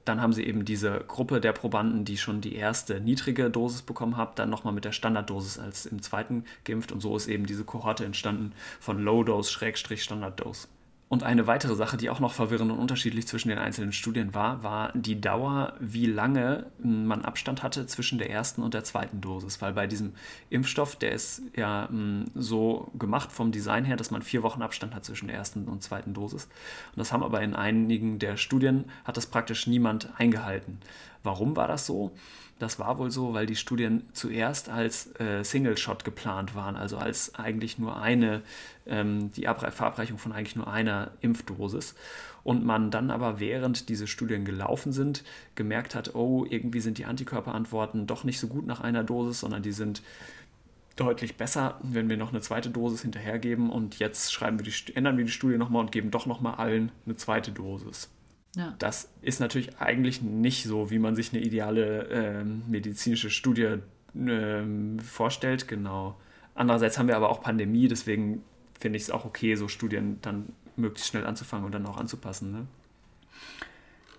Dann 0.07 0.23
haben 0.23 0.33
sie 0.33 0.45
eben 0.45 0.65
diese 0.65 1.05
Gruppe 1.07 1.41
der 1.41 1.53
Probanden, 1.53 2.05
die 2.05 2.17
schon 2.17 2.41
die 2.41 2.55
erste 2.55 3.01
niedrige 3.01 3.51
Dosis 3.51 3.83
bekommen 3.83 4.17
haben, 4.17 4.33
dann 4.37 4.49
nochmal 4.49 4.73
mit 4.73 4.85
der 4.85 4.93
Standarddosis 4.93 5.59
als 5.59 5.85
im 5.85 6.01
zweiten 6.01 6.45
geimpft. 6.65 6.93
Und 6.93 7.01
so 7.01 7.17
ist 7.17 7.27
eben 7.27 7.45
diese 7.45 7.65
Kohorte 7.65 8.05
entstanden 8.05 8.53
von 8.81 9.03
Low 9.03 9.25
Dose 9.25 9.51
Schrägstrich 9.51 10.05
Standarddose. 10.05 10.69
Und 11.09 11.23
eine 11.23 11.47
weitere 11.47 11.77
Sache, 11.77 11.97
die 11.97 12.11
auch 12.11 12.19
noch 12.19 12.33
verwirrend 12.33 12.73
und 12.73 12.81
unterschiedlich 12.81 13.29
zwischen 13.29 13.49
den 13.49 13.59
einzelnen 13.59 13.93
Studien 13.93 14.35
war, 14.35 14.65
war 14.65 14.91
die 14.93 15.21
Dauer, 15.21 15.75
wie 15.79 16.07
lange 16.07 16.67
man 16.83 17.25
Abstand 17.25 17.63
hatte 17.63 17.87
zwischen 17.87 18.19
der 18.19 18.29
ersten 18.29 18.61
und 18.61 18.75
der 18.75 18.83
zweiten 18.83 19.21
Dosis. 19.21 19.63
Weil 19.63 19.73
bei 19.73 19.87
diesem 19.87 20.15
Impfstoff, 20.51 20.97
der 20.97 21.13
ist 21.13 21.43
ja 21.55 21.87
hm, 21.89 22.25
so 22.35 22.91
gemacht 22.99 23.31
vom 23.31 23.53
Design 23.53 23.85
her, 23.85 23.97
dass 23.97 24.11
man 24.11 24.23
vier 24.23 24.43
Wochen 24.43 24.63
Abstand 24.63 24.97
hat 24.97 25.05
zwischen 25.05 25.29
der 25.29 25.37
ersten 25.37 25.69
und 25.69 25.81
zweiten 25.85 26.13
Dosis. 26.13 26.47
Und 26.47 26.99
das 26.99 27.13
haben 27.13 27.23
aber 27.23 27.41
in 27.41 27.55
einigen 27.55 28.19
der 28.19 28.37
Studien, 28.37 28.87
hat 29.05 29.17
das 29.17 29.27
praktisch 29.27 29.69
niemand 29.69 30.11
eingehalten. 30.19 30.81
Warum 31.23 31.55
war 31.55 31.69
das 31.69 31.87
so? 31.87 32.13
Das 32.59 32.79
war 32.79 32.99
wohl 32.99 33.11
so, 33.11 33.35
weil 33.35 33.45
die 33.45 33.57
Studien 33.57 34.09
zuerst 34.15 34.71
als 34.71 35.09
äh, 35.21 35.45
Single-Shot 35.45 36.05
geplant 36.05 36.55
waren, 36.55 36.77
also 36.77 36.97
als 36.97 37.35
eigentlich 37.35 37.79
nur 37.79 38.01
eine, 38.01 38.41
ähm, 38.87 39.31
die 39.33 39.47
Abre 39.47 39.71
Verabreichung 39.71 40.17
von 40.17 40.33
eigentlich 40.33 40.57
nur 40.57 40.67
einer 40.67 41.11
Impfdosis. 41.21 41.95
Und 42.45 42.65
man 42.65 42.91
dann 42.91 43.11
aber 43.11 43.41
während 43.41 43.91
diese 43.91 44.07
Studien 44.07 44.45
gelaufen 44.45 44.93
sind, 44.93 45.23
gemerkt 45.55 45.95
hat, 45.95 46.15
oh, 46.15 46.47
irgendwie 46.49 46.81
sind 46.81 46.97
die 46.97 47.05
Antikörperantworten 47.05 48.07
doch 48.07 48.25
nicht 48.25 48.41
so 48.41 48.47
gut 48.47 48.67
nach 48.67 48.81
einer 48.81 49.05
Dosis, 49.05 49.41
sondern 49.41 49.63
die 49.63 49.73
sind 49.73 50.01
deutlich 50.95 51.37
besser, 51.37 51.79
wenn 51.83 52.09
wir 52.09 52.17
noch 52.17 52.31
eine 52.31 52.41
zweite 52.41 52.71
Dosis 52.71 53.03
hinterhergeben. 53.03 53.69
Und 53.69 53.99
jetzt 53.99 54.33
schreiben 54.33 54.59
wir 54.59 54.65
die, 54.65 54.97
ändern 54.97 55.19
wir 55.19 55.25
die 55.27 55.31
Studie 55.31 55.59
nochmal 55.59 55.83
und 55.83 55.93
geben 55.93 56.11
doch 56.11 56.25
nochmal 56.25 56.55
allen 56.55 56.91
eine 57.05 57.17
zweite 57.17 57.53
Dosis. 57.53 58.09
Ja. 58.57 58.75
Das 58.79 59.11
ist 59.21 59.39
natürlich 59.39 59.79
eigentlich 59.79 60.23
nicht 60.23 60.65
so, 60.65 60.91
wie 60.91 60.99
man 60.99 61.15
sich 61.15 61.33
eine 61.33 61.43
ideale 61.43 62.09
äh, 62.09 62.45
medizinische 62.45 63.31
Studie 63.31 63.79
äh, 64.15 64.63
vorstellt. 65.03 65.69
Genau. 65.69 66.17
Andererseits 66.55 66.99
haben 66.99 67.07
wir 67.07 67.17
aber 67.17 67.29
auch 67.29 67.43
Pandemie, 67.43 67.87
deswegen 67.87 68.43
finde 68.81 68.97
ich 68.97 69.05
es 69.05 69.11
auch 69.11 69.27
okay, 69.27 69.55
so 69.57 69.69
Studien 69.69 70.19
dann 70.23 70.47
möglichst 70.77 71.11
schnell 71.11 71.27
anzufangen 71.27 71.67
und 71.67 71.73
dann 71.73 71.87
auch 71.87 71.99
anzupassen. 71.99 72.51
Ne? 72.51 72.67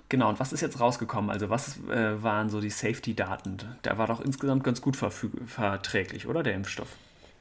Genau, 0.10 0.30
und 0.30 0.39
was 0.39 0.54
ist 0.54 0.62
jetzt 0.62 0.80
rausgekommen? 0.80 1.32
Also 1.32 1.50
was 1.50 1.80
äh, 1.89 2.21
waren 2.21 2.50
so 2.50 2.62
die 2.62 2.69
Safety-Daten? 2.69 3.58
Der 3.84 3.97
war 3.97 4.08
doch 4.08 4.21
insgesamt 4.21 4.63
ganz 4.63 4.82
gut 4.82 4.95
verträglich, 4.95 6.28
oder 6.28 6.43
der 6.43 6.54
Impfstoff? 6.54 6.95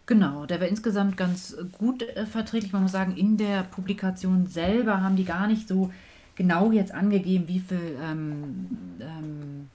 Genau, 0.06 0.46
der 0.46 0.60
war 0.60 0.66
insgesamt 0.66 1.16
ganz 1.16 1.56
gut 1.78 2.02
äh, 2.02 2.26
verträglich. 2.26 2.72
Man 2.72 2.82
muss 2.82 2.92
sagen, 2.92 3.16
in 3.16 3.36
der 3.36 3.64
Publikation 3.64 4.46
selber 4.46 5.02
haben 5.02 5.16
die 5.16 5.24
gar 5.24 5.46
nicht 5.46 5.68
so 5.68 5.92
genau 6.36 6.70
jetzt 6.70 6.92
angegeben, 6.92 7.48
wie 7.48 7.60
viel 7.60 7.98
ähm, 8.00 8.68
ähm, 9.00 9.68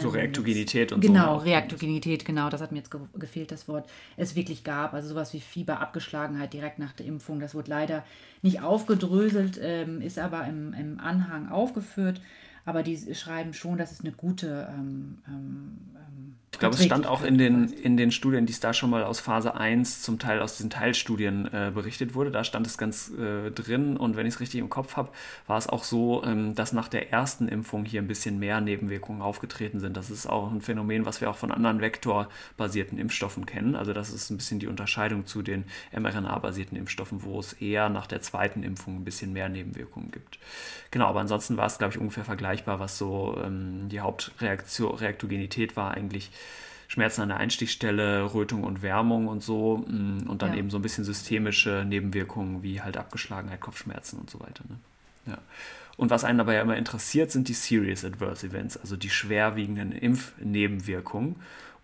so 0.00 0.08
ähm, 0.08 0.14
Reaktogenität 0.14 0.92
und 0.92 1.00
genau, 1.00 1.12
so. 1.14 1.22
Genau, 1.24 1.36
Reaktogenität, 1.38 2.24
genau, 2.24 2.48
das 2.48 2.60
hat 2.60 2.72
mir 2.72 2.78
jetzt 2.78 2.90
ge 2.90 3.00
gefehlt, 3.14 3.52
das 3.52 3.68
Wort, 3.68 3.88
es 4.16 4.34
wirklich 4.34 4.64
gab. 4.64 4.94
Also 4.94 5.08
sowas 5.08 5.34
wie 5.34 5.40
Fieberabgeschlagenheit 5.40 6.52
direkt 6.52 6.78
nach 6.78 6.92
der 6.92 7.06
Impfung. 7.06 7.40
Das 7.40 7.54
wurde 7.54 7.70
leider 7.70 8.04
nicht 8.42 8.62
aufgedröselt, 8.62 9.58
ähm, 9.62 10.00
ist 10.00 10.18
aber 10.18 10.46
im, 10.46 10.72
im 10.74 11.00
Anhang 11.00 11.50
aufgeführt. 11.50 12.20
Aber 12.64 12.82
die 12.82 13.14
schreiben 13.14 13.52
schon, 13.52 13.76
dass 13.76 13.92
es 13.92 14.00
eine 14.00 14.12
gute 14.12 14.68
ähm, 14.70 15.18
ähm, 15.28 15.78
ähm 15.94 16.34
ich 16.54 16.60
glaube, 16.60 16.76
es 16.76 16.84
stand 16.84 17.08
auch 17.08 17.24
in 17.24 17.36
den, 17.36 17.72
in 17.72 17.96
den 17.96 18.12
Studien, 18.12 18.46
die 18.46 18.52
es 18.52 18.60
da 18.60 18.72
schon 18.72 18.88
mal 18.88 19.02
aus 19.02 19.18
Phase 19.18 19.56
1 19.56 20.02
zum 20.02 20.20
Teil 20.20 20.40
aus 20.40 20.56
diesen 20.56 20.70
Teilstudien 20.70 21.46
äh, 21.52 21.72
berichtet 21.74 22.14
wurde. 22.14 22.30
Da 22.30 22.44
stand 22.44 22.64
es 22.64 22.78
ganz 22.78 23.10
äh, 23.10 23.50
drin 23.50 23.96
und 23.96 24.16
wenn 24.16 24.24
ich 24.24 24.34
es 24.34 24.40
richtig 24.40 24.60
im 24.60 24.70
Kopf 24.70 24.96
habe, 24.96 25.10
war 25.48 25.58
es 25.58 25.68
auch 25.68 25.82
so, 25.82 26.22
ähm, 26.24 26.54
dass 26.54 26.72
nach 26.72 26.86
der 26.86 27.12
ersten 27.12 27.48
Impfung 27.48 27.84
hier 27.84 28.00
ein 28.00 28.06
bisschen 28.06 28.38
mehr 28.38 28.60
Nebenwirkungen 28.60 29.20
aufgetreten 29.20 29.80
sind. 29.80 29.96
Das 29.96 30.10
ist 30.10 30.28
auch 30.28 30.52
ein 30.52 30.60
Phänomen, 30.60 31.06
was 31.06 31.20
wir 31.20 31.28
auch 31.28 31.36
von 31.36 31.50
anderen 31.50 31.80
vektorbasierten 31.80 32.98
Impfstoffen 32.98 33.46
kennen. 33.46 33.74
Also 33.74 33.92
das 33.92 34.12
ist 34.12 34.30
ein 34.30 34.36
bisschen 34.36 34.60
die 34.60 34.68
Unterscheidung 34.68 35.26
zu 35.26 35.42
den 35.42 35.64
mRNA-basierten 35.92 36.78
Impfstoffen, 36.78 37.24
wo 37.24 37.40
es 37.40 37.54
eher 37.54 37.88
nach 37.88 38.06
der 38.06 38.22
zweiten 38.22 38.62
Impfung 38.62 38.98
ein 38.98 39.04
bisschen 39.04 39.32
mehr 39.32 39.48
Nebenwirkungen 39.48 40.12
gibt. 40.12 40.38
Genau, 40.92 41.06
aber 41.06 41.18
ansonsten 41.18 41.56
war 41.56 41.66
es, 41.66 41.78
glaube 41.78 41.94
ich, 41.94 41.98
ungefähr 41.98 42.24
vergleichbar, 42.24 42.78
was 42.78 42.96
so 42.96 43.36
ähm, 43.44 43.88
die 43.88 43.98
Hauptreaktogenität 43.98 45.76
war 45.76 45.90
eigentlich 45.90 46.30
Schmerzen 46.88 47.22
an 47.22 47.28
der 47.28 47.38
Einstichstelle, 47.38 48.34
Rötung 48.34 48.64
und 48.64 48.82
Wärmung 48.82 49.28
und 49.28 49.42
so. 49.42 49.84
Mm, 49.86 50.28
und 50.28 50.42
dann 50.42 50.52
ja. 50.52 50.58
eben 50.58 50.70
so 50.70 50.78
ein 50.78 50.82
bisschen 50.82 51.04
systemische 51.04 51.84
Nebenwirkungen 51.86 52.62
wie 52.62 52.80
halt 52.80 52.96
Abgeschlagenheit, 52.96 53.60
Kopfschmerzen 53.60 54.18
und 54.20 54.30
so 54.30 54.40
weiter. 54.40 54.64
Ne? 54.68 54.76
Ja. 55.26 55.38
Und 55.96 56.10
was 56.10 56.24
einen 56.24 56.38
dabei 56.38 56.54
ja 56.54 56.62
immer 56.62 56.76
interessiert, 56.76 57.30
sind 57.30 57.48
die 57.48 57.54
Serious 57.54 58.04
Adverse 58.04 58.46
Events, 58.46 58.76
also 58.76 58.96
die 58.96 59.10
schwerwiegenden 59.10 59.92
Impfnebenwirkungen. 59.92 61.36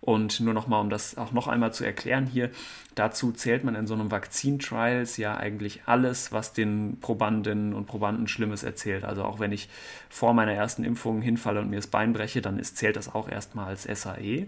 Und 0.03 0.39
nur 0.39 0.55
nochmal, 0.55 0.81
um 0.81 0.89
das 0.89 1.15
auch 1.15 1.31
noch 1.31 1.47
einmal 1.47 1.73
zu 1.73 1.85
erklären 1.85 2.25
hier, 2.25 2.49
dazu 2.95 3.31
zählt 3.31 3.63
man 3.63 3.75
in 3.75 3.85
so 3.85 3.93
einem 3.93 4.09
Vakzin-Trials 4.09 5.17
ja 5.17 5.37
eigentlich 5.37 5.81
alles, 5.85 6.31
was 6.31 6.53
den 6.53 6.97
Probandinnen 6.99 7.75
und 7.75 7.85
Probanden 7.85 8.27
Schlimmes 8.27 8.63
erzählt. 8.63 9.03
Also 9.03 9.23
auch 9.23 9.39
wenn 9.39 9.51
ich 9.51 9.69
vor 10.09 10.33
meiner 10.33 10.53
ersten 10.53 10.83
Impfung 10.83 11.21
hinfalle 11.21 11.61
und 11.61 11.69
mir 11.69 11.75
das 11.75 11.85
Bein 11.85 12.13
breche, 12.13 12.41
dann 12.41 12.57
ist, 12.57 12.77
zählt 12.77 12.95
das 12.95 13.13
auch 13.13 13.29
erstmal 13.29 13.67
als 13.67 13.83
SAE. 13.83 14.47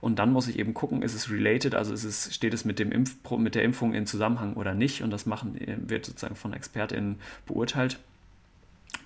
Und 0.00 0.20
dann 0.20 0.32
muss 0.32 0.46
ich 0.46 0.60
eben 0.60 0.74
gucken, 0.74 1.02
ist 1.02 1.14
es 1.14 1.28
related, 1.28 1.74
also 1.74 1.92
ist 1.92 2.04
es, 2.04 2.32
steht 2.32 2.54
es 2.54 2.64
mit, 2.64 2.78
dem 2.78 2.92
Impf 2.92 3.16
mit 3.36 3.56
der 3.56 3.64
Impfung 3.64 3.94
in 3.94 4.06
Zusammenhang 4.06 4.54
oder 4.54 4.74
nicht. 4.74 5.02
Und 5.02 5.10
das 5.10 5.26
machen, 5.26 5.58
wird 5.88 6.06
sozusagen 6.06 6.36
von 6.36 6.52
ExpertInnen 6.52 7.18
beurteilt 7.46 7.98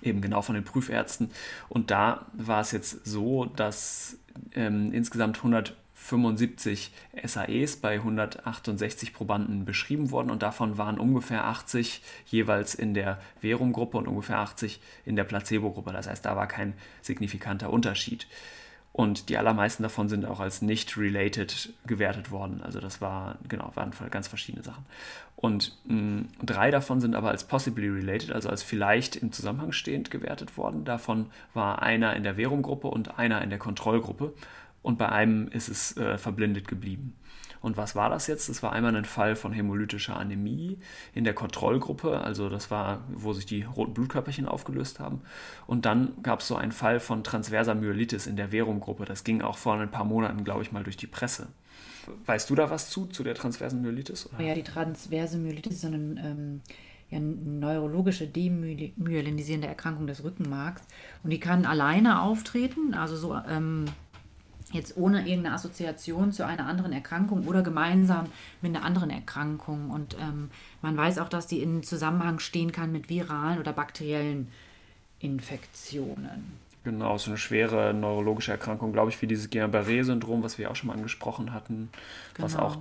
eben 0.01 0.21
genau 0.21 0.41
von 0.41 0.55
den 0.55 0.63
Prüfärzten. 0.63 1.31
Und 1.67 1.91
da 1.91 2.27
war 2.33 2.61
es 2.61 2.71
jetzt 2.71 3.05
so, 3.05 3.45
dass 3.45 4.17
ähm, 4.53 4.93
insgesamt 4.93 5.37
175 6.17 6.91
SAEs 7.23 7.77
bei 7.77 7.95
168 7.95 9.13
Probanden 9.13 9.65
beschrieben 9.65 10.11
wurden 10.11 10.29
und 10.29 10.41
davon 10.41 10.77
waren 10.77 10.99
ungefähr 10.99 11.45
80 11.45 12.01
jeweils 12.25 12.75
in 12.75 12.93
der 12.93 13.19
Verum-Gruppe 13.41 13.97
und 13.97 14.07
ungefähr 14.07 14.39
80 14.39 14.79
in 15.05 15.15
der 15.15 15.23
Placebo-Gruppe. 15.23 15.91
Das 15.91 16.07
heißt, 16.07 16.25
da 16.25 16.35
war 16.35 16.47
kein 16.47 16.73
signifikanter 17.01 17.69
Unterschied. 17.71 18.27
Und 18.91 19.29
die 19.29 19.37
allermeisten 19.37 19.83
davon 19.83 20.09
sind 20.09 20.25
auch 20.25 20.39
als 20.39 20.61
nicht 20.61 20.97
related 20.97 21.73
gewertet 21.85 22.31
worden. 22.31 22.61
Also 22.61 22.79
das 22.79 23.01
war, 23.01 23.37
genau, 23.47 23.71
waren 23.75 23.93
ganz 24.09 24.27
verschiedene 24.27 24.63
Sachen. 24.63 24.85
Und 25.35 25.77
mh, 25.85 26.23
drei 26.43 26.69
davon 26.71 26.99
sind 26.99 27.15
aber 27.15 27.29
als 27.29 27.45
possibly 27.45 27.87
related, 27.87 28.31
also 28.31 28.49
als 28.49 28.61
vielleicht 28.61 29.15
im 29.15 29.31
Zusammenhang 29.31 29.71
stehend 29.71 30.11
gewertet 30.11 30.57
worden. 30.57 30.83
Davon 30.83 31.27
war 31.53 31.81
einer 31.81 32.15
in 32.15 32.23
der 32.23 32.35
Währung-Gruppe 32.35 32.87
und 32.87 33.17
einer 33.19 33.41
in 33.41 33.49
der 33.49 33.59
Kontrollgruppe. 33.59 34.33
Und 34.81 34.97
bei 34.97 35.09
einem 35.09 35.47
ist 35.49 35.69
es 35.69 35.97
äh, 35.97 36.17
verblindet 36.17 36.67
geblieben. 36.67 37.15
Und 37.61 37.77
was 37.77 37.95
war 37.95 38.09
das 38.09 38.27
jetzt? 38.27 38.47
Das 38.49 38.63
war 38.63 38.71
einmal 38.71 38.95
ein 38.95 39.05
Fall 39.05 39.35
von 39.35 39.51
hämolytischer 39.51 40.15
Anämie 40.15 40.77
in 41.13 41.23
der 41.23 41.33
Kontrollgruppe, 41.33 42.21
also 42.21 42.49
das 42.49 42.71
war, 42.71 43.03
wo 43.09 43.33
sich 43.33 43.45
die 43.45 43.63
roten 43.63 43.93
Blutkörperchen 43.93 44.47
aufgelöst 44.47 44.99
haben. 44.99 45.21
Und 45.67 45.85
dann 45.85 46.13
gab 46.23 46.39
es 46.39 46.47
so 46.47 46.55
einen 46.55 46.71
Fall 46.71 46.99
von 46.99 47.23
transverser 47.23 47.75
Myelitis 47.75 48.27
in 48.27 48.37
der 48.37 48.49
Verum-Gruppe. 48.49 49.05
Das 49.05 49.23
ging 49.23 49.41
auch 49.41 49.57
vor 49.57 49.75
ein 49.75 49.91
paar 49.91 50.05
Monaten, 50.05 50.43
glaube 50.43 50.61
ich, 50.61 50.71
mal 50.71 50.83
durch 50.83 50.97
die 50.97 51.07
Presse. 51.07 51.47
Weißt 52.25 52.49
du 52.49 52.55
da 52.55 52.69
was 52.69 52.89
zu, 52.89 53.07
zu 53.07 53.23
der 53.23 53.35
transversen 53.35 53.81
Myelitis? 53.81 54.29
Oder? 54.33 54.41
Ja, 54.41 54.55
die 54.55 54.63
transverse 54.63 55.37
Myelitis 55.37 55.73
ist 55.73 55.85
eine 55.85 55.97
ähm, 55.97 56.61
ja, 57.09 57.19
neurologische 57.19 58.25
demyelinisierende 58.25 59.67
Erkrankung 59.67 60.07
des 60.07 60.23
Rückenmarks. 60.23 60.83
Und 61.23 61.31
die 61.31 61.39
kann 61.39 61.65
alleine 61.65 62.21
auftreten, 62.21 62.93
also 62.93 63.17
so 63.17 63.35
ähm, 63.35 63.85
jetzt 64.71 64.97
ohne 64.97 65.27
irgendeine 65.27 65.55
Assoziation 65.55 66.31
zu 66.31 66.45
einer 66.45 66.67
anderen 66.67 66.93
Erkrankung 66.93 67.47
oder 67.47 67.61
gemeinsam 67.61 68.27
mit 68.61 68.75
einer 68.75 68.85
anderen 68.85 69.09
Erkrankung. 69.09 69.89
Und 69.89 70.15
ähm, 70.19 70.51
man 70.81 70.95
weiß 70.95 71.17
auch, 71.19 71.29
dass 71.29 71.47
die 71.47 71.61
in 71.61 71.83
Zusammenhang 71.83 72.39
stehen 72.39 72.71
kann 72.71 72.91
mit 72.91 73.09
viralen 73.09 73.59
oder 73.59 73.73
bakteriellen 73.73 74.49
Infektionen. 75.19 76.59
Genau, 76.83 77.17
so 77.17 77.31
eine 77.31 77.37
schwere 77.37 77.93
neurologische 77.93 78.51
Erkrankung, 78.51 78.93
glaube 78.93 79.11
ich, 79.11 79.21
wie 79.21 79.27
dieses 79.27 79.49
Guillain-Barré-Syndrom, 79.49 80.43
was 80.43 80.57
wir 80.57 80.71
auch 80.71 80.75
schon 80.75 80.87
mal 80.87 80.93
angesprochen 80.93 81.53
hatten, 81.53 81.89
genau. 82.33 82.45
was 82.45 82.55
auch 82.55 82.77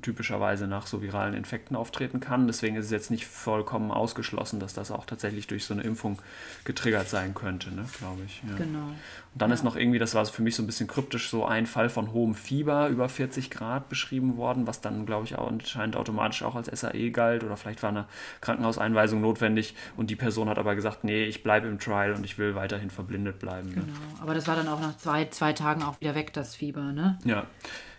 typischerweise 0.00 0.66
nach 0.66 0.86
so 0.86 1.02
viralen 1.02 1.34
Infekten 1.34 1.76
auftreten 1.76 2.20
kann. 2.20 2.46
Deswegen 2.46 2.76
ist 2.76 2.86
es 2.86 2.90
jetzt 2.90 3.10
nicht 3.10 3.26
vollkommen 3.26 3.90
ausgeschlossen, 3.90 4.60
dass 4.60 4.74
das 4.74 4.90
auch 4.90 5.06
tatsächlich 5.06 5.46
durch 5.48 5.64
so 5.64 5.74
eine 5.74 5.82
Impfung 5.82 6.20
getriggert 6.64 7.08
sein 7.08 7.34
könnte, 7.34 7.74
ne, 7.74 7.84
glaube 7.98 8.22
ich. 8.24 8.42
Ja. 8.48 8.56
Genau. 8.56 8.86
Und 8.86 9.42
dann 9.42 9.50
ja. 9.50 9.54
ist 9.54 9.64
noch 9.64 9.76
irgendwie, 9.76 9.98
das 9.98 10.14
war 10.14 10.24
für 10.24 10.42
mich 10.42 10.54
so 10.54 10.62
ein 10.62 10.66
bisschen 10.66 10.86
kryptisch, 10.86 11.28
so 11.28 11.44
ein 11.44 11.66
Fall 11.66 11.88
von 11.88 12.12
hohem 12.12 12.34
Fieber 12.34 12.88
über 12.88 13.08
40 13.08 13.50
Grad 13.50 13.88
beschrieben 13.88 14.36
worden, 14.36 14.66
was 14.66 14.80
dann, 14.80 15.04
glaube 15.04 15.26
ich, 15.26 15.36
auch 15.36 15.48
anscheinend 15.48 15.96
automatisch 15.96 16.42
auch 16.42 16.54
als 16.54 16.68
SAE 16.68 17.10
galt 17.10 17.42
oder 17.42 17.56
vielleicht 17.56 17.82
war 17.82 17.90
eine 17.90 18.06
Krankenhauseinweisung 18.40 19.20
notwendig 19.20 19.74
und 19.96 20.10
die 20.10 20.16
Person 20.16 20.48
hat 20.48 20.58
aber 20.58 20.74
gesagt, 20.74 21.04
nee, 21.04 21.24
ich 21.24 21.42
bleibe 21.42 21.66
im 21.66 21.78
Trial 21.78 22.12
und 22.12 22.24
ich 22.24 22.38
will 22.38 22.54
weiterhin 22.54 22.90
verblindet 22.90 23.40
bleiben. 23.40 23.70
Genau, 23.70 23.86
ne? 23.86 23.92
aber 24.20 24.34
das 24.34 24.46
war 24.46 24.56
dann 24.56 24.68
auch 24.68 24.80
nach 24.80 24.96
zwei, 24.96 25.26
zwei 25.26 25.52
Tagen 25.52 25.82
auch 25.82 26.00
wieder 26.00 26.14
weg, 26.14 26.32
das 26.32 26.54
Fieber, 26.54 26.92
ne? 26.92 27.18
Ja. 27.24 27.46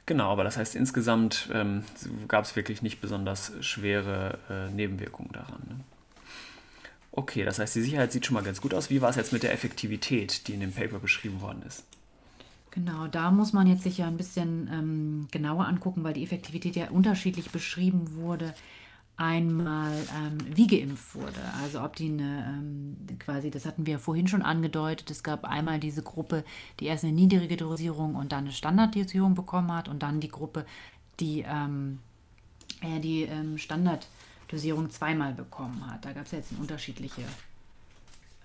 Genau, 0.08 0.32
aber 0.32 0.46
das 0.46 0.56
heißt, 0.56 0.74
insgesamt 0.76 1.50
ähm, 1.54 1.84
gab 2.30 2.46
es 2.46 2.56
wirklich 2.56 2.82
nicht 2.82 3.02
besonders 3.02 3.52
schwere 3.60 4.40
äh, 4.50 4.72
Nebenwirkungen 4.72 5.34
daran. 5.34 5.62
Ne? 5.68 5.76
Okay, 7.12 7.44
das 7.44 7.60
heißt, 7.60 7.76
die 7.76 7.82
Sicherheit 7.82 8.14
sieht 8.14 8.26
schon 8.26 8.36
mal 8.36 8.44
ganz 8.44 8.62
gut 8.62 8.74
aus. 8.74 8.90
Wie 8.90 9.02
war 9.02 9.10
es 9.10 9.18
jetzt 9.18 9.34
mit 9.34 9.44
der 9.44 9.52
Effektivität, 9.52 10.48
die 10.48 10.54
in 10.54 10.62
dem 10.62 10.72
Paper 10.72 11.00
beschrieben 11.00 11.42
worden 11.42 11.62
ist? 11.68 11.84
Genau, 12.72 13.08
da 13.08 13.32
muss 13.32 13.52
man 13.52 13.68
jetzt 13.68 13.84
sich 13.84 13.98
ja 13.98 14.08
ein 14.08 14.16
bisschen 14.16 14.70
ähm, 14.72 15.28
genauer 15.32 15.68
angucken, 15.68 16.06
weil 16.06 16.14
die 16.14 16.24
Effektivität 16.24 16.78
ja 16.78 16.90
unterschiedlich 16.90 17.50
beschrieben 17.50 18.16
wurde. 18.16 18.54
Einmal 19.18 19.94
ähm, 20.16 20.38
wie 20.56 20.68
geimpft 20.68 21.16
wurde. 21.16 21.42
Also 21.62 21.82
ob 21.82 21.96
die 21.96 22.10
eine, 22.10 22.46
ähm, 22.48 22.98
quasi, 23.18 23.50
das 23.50 23.66
hatten 23.66 23.88
wir 23.88 23.98
vorhin 23.98 24.28
schon 24.28 24.44
angedeutet, 24.44 25.10
es 25.10 25.24
gab 25.24 25.44
einmal 25.44 25.80
diese 25.80 26.04
Gruppe, 26.04 26.44
die 26.80 26.86
erst 26.86 27.04
eine 27.04 27.14
niedrige 27.14 27.58
Dosierung 27.58 28.16
und 28.16 28.32
dann 28.32 28.46
eine 28.46 28.54
Standarddosierung 28.54 29.34
bekommen 29.34 29.72
hat 29.74 29.90
und 29.90 30.04
dann 30.04 30.20
die 30.20 30.30
Gruppe, 30.30 30.66
die 31.20 31.44
ähm, 31.48 32.00
äh, 32.82 33.00
die 33.00 33.24
ähm, 33.24 33.58
Standarddosierung 33.58 34.92
zweimal 34.92 35.34
bekommen 35.34 35.84
hat. 35.90 36.06
Da 36.06 36.14
gab 36.14 36.26
es 36.26 36.32
jetzt 36.32 36.52
eine 36.52 36.62
unterschiedliche 36.62 37.24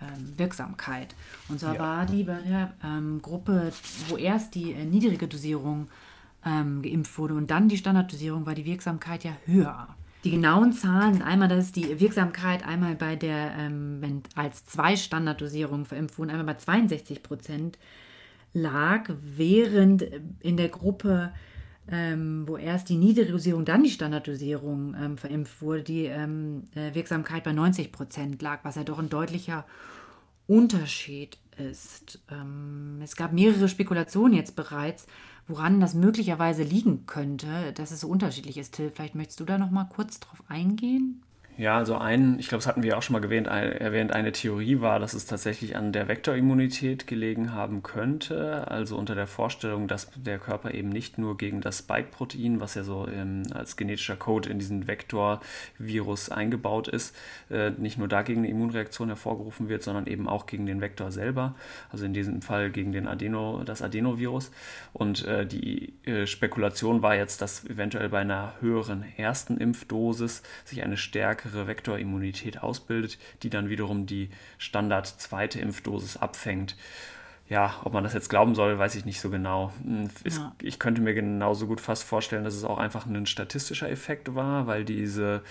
ähm, 0.01 0.39
Wirksamkeit. 0.39 1.15
Und 1.49 1.61
zwar 1.61 1.75
ja. 1.75 1.81
war 1.81 2.07
die 2.07 2.25
bei 2.25 2.41
der 2.41 2.73
ähm, 2.83 3.21
Gruppe, 3.21 3.73
wo 4.09 4.17
erst 4.17 4.55
die 4.55 4.73
äh, 4.73 4.85
niedrige 4.85 5.29
Dosierung 5.29 5.89
geimpft 6.45 7.19
wurde 7.19 7.35
und 7.35 7.53
dann 7.53 7.69
die 7.69 7.79
Standarddosierung, 7.79 8.47
war 8.47 8.57
die 8.57 8.65
Wirksamkeit 8.65 9.23
ja 9.23 9.31
höher. 9.45 9.87
Die 10.25 10.31
genauen 10.31 10.73
Zahlen, 10.73 11.21
einmal 11.21 11.49
das 11.49 11.73
die 11.73 11.99
Wirksamkeit, 11.99 12.65
einmal 12.65 12.95
bei 12.95 13.17
der, 13.17 13.55
ähm, 13.59 13.97
wenn 14.01 14.23
als 14.37 14.65
zwei 14.65 14.95
Standarddosierungen 14.95 15.85
verimpft 15.85 16.17
wurden, 16.19 16.31
einmal 16.31 16.47
bei 16.47 16.55
62 16.55 17.25
Prozent 17.25 17.79
lag, 18.53 19.11
während 19.21 20.03
in 20.41 20.57
der 20.57 20.69
Gruppe, 20.69 21.33
ähm, 21.91 22.45
wo 22.47 22.57
erst 22.57 22.89
die 22.89 22.97
niedrige 22.97 23.33
Dosierung, 23.33 23.65
dann 23.65 23.83
die 23.83 23.91
Standarddosierung 23.91 24.95
ähm, 24.95 25.19
verimpft 25.19 25.61
wurde, 25.61 25.83
die 25.83 26.05
ähm, 26.05 26.65
äh, 26.77 26.95
Wirksamkeit 26.95 27.43
bei 27.43 27.53
90 27.53 27.91
Prozent 27.91 28.41
lag, 28.43 28.61
was 28.63 28.77
ja 28.77 28.85
doch 28.85 29.01
ein 29.01 29.09
deutlicher 29.09 29.67
Unterschied 30.47 31.39
ist. 31.57 32.21
Ähm, 32.31 33.01
es 33.03 33.17
gab 33.17 33.33
mehrere 33.33 33.69
Spekulationen 33.69 34.35
jetzt 34.35 34.55
bereits, 34.55 35.07
woran 35.48 35.81
das 35.81 35.94
möglicherweise 35.94 36.62
liegen 36.62 37.07
könnte, 37.07 37.72
dass 37.74 37.90
es 37.90 38.00
so 38.00 38.09
unterschiedlich 38.09 38.59
ist. 38.59 38.74
Till, 38.74 38.90
vielleicht 38.90 39.14
möchtest 39.14 39.40
du 39.40 39.44
da 39.44 39.59
noch 39.59 39.70
mal 39.70 39.85
kurz 39.85 40.20
drauf 40.20 40.42
eingehen? 40.48 41.22
Ja, 41.59 41.77
also 41.77 41.99
ein, 41.99 42.38
ich 42.38 42.49
glaube, 42.49 42.61
das 42.61 42.67
hatten 42.67 42.83
wir 42.83 42.97
auch 42.97 43.03
schon 43.03 43.12
mal 43.12 43.23
erwähnt, 43.23 43.47
erwähnt, 43.47 44.11
eine 44.12 44.33
Theorie 44.33 44.81
war, 44.81 44.99
dass 44.99 45.12
es 45.12 45.27
tatsächlich 45.27 45.77
an 45.77 45.93
der 45.93 46.09
Vektorimmunität 46.09 47.07
gelegen 47.07 47.53
haben 47.53 47.83
könnte. 47.83 48.67
Also 48.69 48.97
unter 48.97 49.15
der 49.15 49.27
Vorstellung, 49.27 49.87
dass 49.87 50.09
der 50.17 50.38
Körper 50.38 50.73
eben 50.73 50.88
nicht 50.88 51.19
nur 51.19 51.37
gegen 51.37 51.61
das 51.61 51.81
Spike-Protein, 51.81 52.59
was 52.61 52.75
ja 52.75 52.85
so 52.85 53.07
ähm, 53.07 53.43
als 53.53 53.77
genetischer 53.77 54.17
Code 54.17 54.49
in 54.49 54.59
diesen 54.59 54.88
Vektor-Virus 54.88 56.31
eingebaut 56.31 56.88
ist, 56.88 57.15
äh, 57.51 57.71
nicht 57.71 57.99
nur 57.99 58.09
dagegen 58.09 58.41
eine 58.41 58.49
Immunreaktion 58.49 59.09
hervorgerufen 59.09 59.69
wird, 59.69 59.83
sondern 59.83 60.07
eben 60.07 60.29
auch 60.29 60.47
gegen 60.47 60.65
den 60.65 60.81
Vektor 60.81 61.12
selber. 61.12 61.55
Also 61.91 62.07
in 62.07 62.15
diesem 62.15 62.41
Fall 62.41 62.71
gegen 62.71 62.93
den 62.93 63.07
Adeno, 63.07 63.62
das 63.62 63.83
Adenovirus. 63.83 64.53
Und 64.95 65.27
äh, 65.27 65.47
die 65.47 65.93
äh, 66.07 66.27
Spekulation 66.27 67.03
war 67.03 67.15
jetzt, 67.15 67.43
dass 67.43 67.67
eventuell 67.67 68.09
bei 68.09 68.21
einer 68.21 68.55
höheren 68.61 69.05
ersten 69.19 69.59
Impfdosis 69.59 70.43
sich 70.65 70.83
eine 70.83 70.97
Stärke 70.97 71.52
stärkere 71.53 71.67
Vektorimmunität 71.67 72.62
ausbildet, 72.62 73.19
die 73.43 73.51
dann 73.51 73.69
wiederum 73.69 74.07
die 74.07 74.31
Standard 74.59 75.07
zweite 75.07 75.61
Impfdosis 75.61 76.17
abfängt. 76.17 76.77
Ja, 77.49 77.75
ob 77.85 77.93
man 77.93 78.03
das 78.03 78.15
jetzt 78.15 78.31
glauben 78.31 78.55
soll, 78.55 78.79
weiß 78.79 78.95
ich 78.95 79.05
nicht 79.05 79.21
so 79.21 79.29
genau. 79.29 79.73
Hm, 79.83 80.09
ja. 80.25 80.55
Ich 80.62 80.79
könnte 80.79 81.03
mir 81.03 81.12
genauso 81.12 81.67
gut 81.67 81.83
fast 81.83 82.03
vorstellen, 82.03 82.45
dass 82.45 82.55
es 82.55 82.65
auch 82.65 82.79
einfach 82.79 83.05
ein 83.05 83.27
statistischer 83.27 83.91
Effekt 83.91 84.35
war, 84.35 84.67
weil 84.67 84.87
diese 84.87 85.43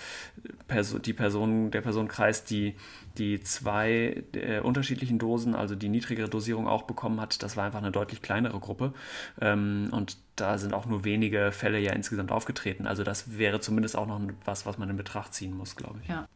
Perso 0.67 0.97
die 0.97 1.13
Person, 1.13 1.69
der 1.69 1.81
Personenkreis, 1.81 2.43
die 2.43 2.75
die 3.17 3.41
zwei 3.41 4.23
äh, 4.33 4.61
unterschiedlichen 4.61 5.19
Dosen, 5.19 5.53
also 5.53 5.75
die 5.75 5.89
niedrigere 5.89 6.29
Dosierung 6.29 6.67
auch 6.67 6.83
bekommen 6.83 7.19
hat, 7.21 7.43
das 7.43 7.55
war 7.55 7.65
einfach 7.65 7.81
eine 7.81 7.91
deutlich 7.91 8.21
kleinere 8.21 8.59
Gruppe. 8.59 8.93
Ähm, 9.39 9.89
und 9.91 10.17
da 10.41 10.57
sind 10.57 10.73
auch 10.73 10.85
nur 10.85 11.03
wenige 11.03 11.51
Fälle 11.51 11.79
ja 11.79 11.93
insgesamt 11.93 12.31
aufgetreten. 12.31 12.87
Also 12.87 13.03
das 13.03 13.37
wäre 13.37 13.59
zumindest 13.59 13.95
auch 13.95 14.07
noch 14.07 14.19
was, 14.45 14.65
was 14.65 14.77
man 14.77 14.89
in 14.89 14.97
Betracht 14.97 15.33
ziehen 15.33 15.55
muss, 15.55 15.75
glaube 15.75 15.99
ich. 16.01 16.09
Ja. 16.09 16.27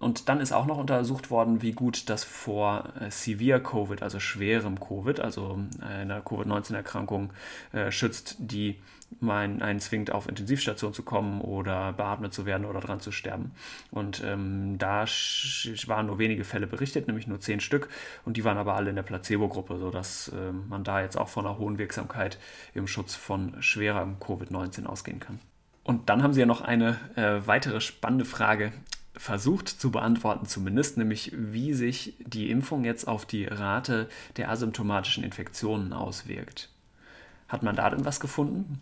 Und 0.00 0.28
dann 0.28 0.40
ist 0.40 0.52
auch 0.52 0.66
noch 0.66 0.78
untersucht 0.78 1.30
worden, 1.30 1.62
wie 1.62 1.72
gut 1.72 2.10
das 2.10 2.24
vor 2.24 2.88
äh, 3.00 3.10
Severe 3.10 3.62
Covid, 3.62 4.02
also 4.02 4.18
schwerem 4.18 4.80
Covid, 4.80 5.20
also 5.20 5.60
äh, 5.80 6.00
einer 6.00 6.20
Covid-19-Erkrankung 6.22 7.30
äh, 7.72 7.92
schützt, 7.92 8.34
die 8.38 8.80
man 9.20 9.62
einen 9.62 9.80
zwingt, 9.80 10.10
auf 10.12 10.28
Intensivstation 10.28 10.94
zu 10.94 11.02
kommen 11.02 11.40
oder 11.40 11.92
beatmet 11.92 12.32
zu 12.32 12.46
werden 12.46 12.64
oder 12.64 12.80
dran 12.80 13.00
zu 13.00 13.12
sterben. 13.12 13.52
Und 13.90 14.22
ähm, 14.24 14.78
da 14.78 15.04
waren 15.86 16.06
nur 16.06 16.18
wenige 16.18 16.44
Fälle 16.44 16.66
berichtet, 16.66 17.06
nämlich 17.06 17.26
nur 17.26 17.40
zehn 17.40 17.60
Stück. 17.60 17.88
Und 18.24 18.36
die 18.36 18.44
waren 18.44 18.58
aber 18.58 18.74
alle 18.74 18.90
in 18.90 18.96
der 18.96 19.02
Placebo-Gruppe, 19.02 19.78
sodass 19.78 20.28
äh, 20.28 20.52
man 20.52 20.84
da 20.84 21.00
jetzt 21.00 21.16
auch 21.16 21.28
von 21.28 21.46
einer 21.46 21.58
hohen 21.58 21.78
Wirksamkeit 21.78 22.38
im 22.74 22.86
Schutz 22.86 23.14
von 23.14 23.62
schwerem 23.62 24.16
Covid-19 24.18 24.86
ausgehen 24.86 25.20
kann. 25.20 25.38
Und 25.84 26.08
dann 26.08 26.22
haben 26.22 26.32
Sie 26.32 26.40
ja 26.40 26.46
noch 26.46 26.60
eine 26.60 26.98
äh, 27.16 27.46
weitere 27.46 27.80
spannende 27.80 28.24
Frage 28.24 28.72
versucht 29.16 29.68
zu 29.68 29.90
beantworten 29.90 30.46
zumindest, 30.46 30.96
nämlich 30.96 31.32
wie 31.34 31.74
sich 31.74 32.14
die 32.20 32.50
Impfung 32.50 32.84
jetzt 32.84 33.06
auf 33.06 33.26
die 33.26 33.44
Rate 33.44 34.08
der 34.36 34.50
asymptomatischen 34.50 35.22
Infektionen 35.22 35.92
auswirkt. 35.92 36.70
Hat 37.48 37.62
man 37.62 37.76
da 37.76 37.90
denn 37.90 38.04
was 38.04 38.20
gefunden? 38.20 38.80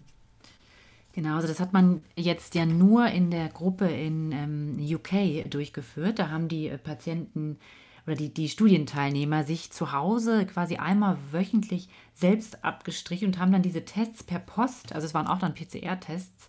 Genau, 1.21 1.35
also 1.35 1.49
das 1.49 1.61
hat 1.61 1.75
man 1.75 2.03
jetzt 2.17 2.55
ja 2.55 2.65
nur 2.65 3.09
in 3.09 3.31
der 3.31 3.51
Gruppe 3.51 3.87
in 3.87 4.33
ähm, 4.33 4.79
UK 4.81 5.51
durchgeführt. 5.51 6.19
Da 6.19 6.31
haben 6.31 6.49
die 6.49 6.69
äh, 6.69 6.79
Patienten 6.79 7.59
oder 8.07 8.17
die, 8.17 8.33
die 8.33 8.49
Studienteilnehmer 8.49 9.45
sich 9.45 9.71
zu 9.71 9.93
Hause 9.93 10.47
quasi 10.47 10.77
einmal 10.77 11.19
wöchentlich 11.31 11.91
selbst 12.15 12.65
abgestrichen 12.65 13.27
und 13.27 13.39
haben 13.39 13.53
dann 13.53 13.61
diese 13.61 13.85
Tests 13.85 14.23
per 14.23 14.39
Post, 14.39 14.95
also 14.95 15.05
es 15.05 15.13
waren 15.13 15.27
auch 15.27 15.39
dann 15.39 15.53
PCR-Tests, 15.53 16.49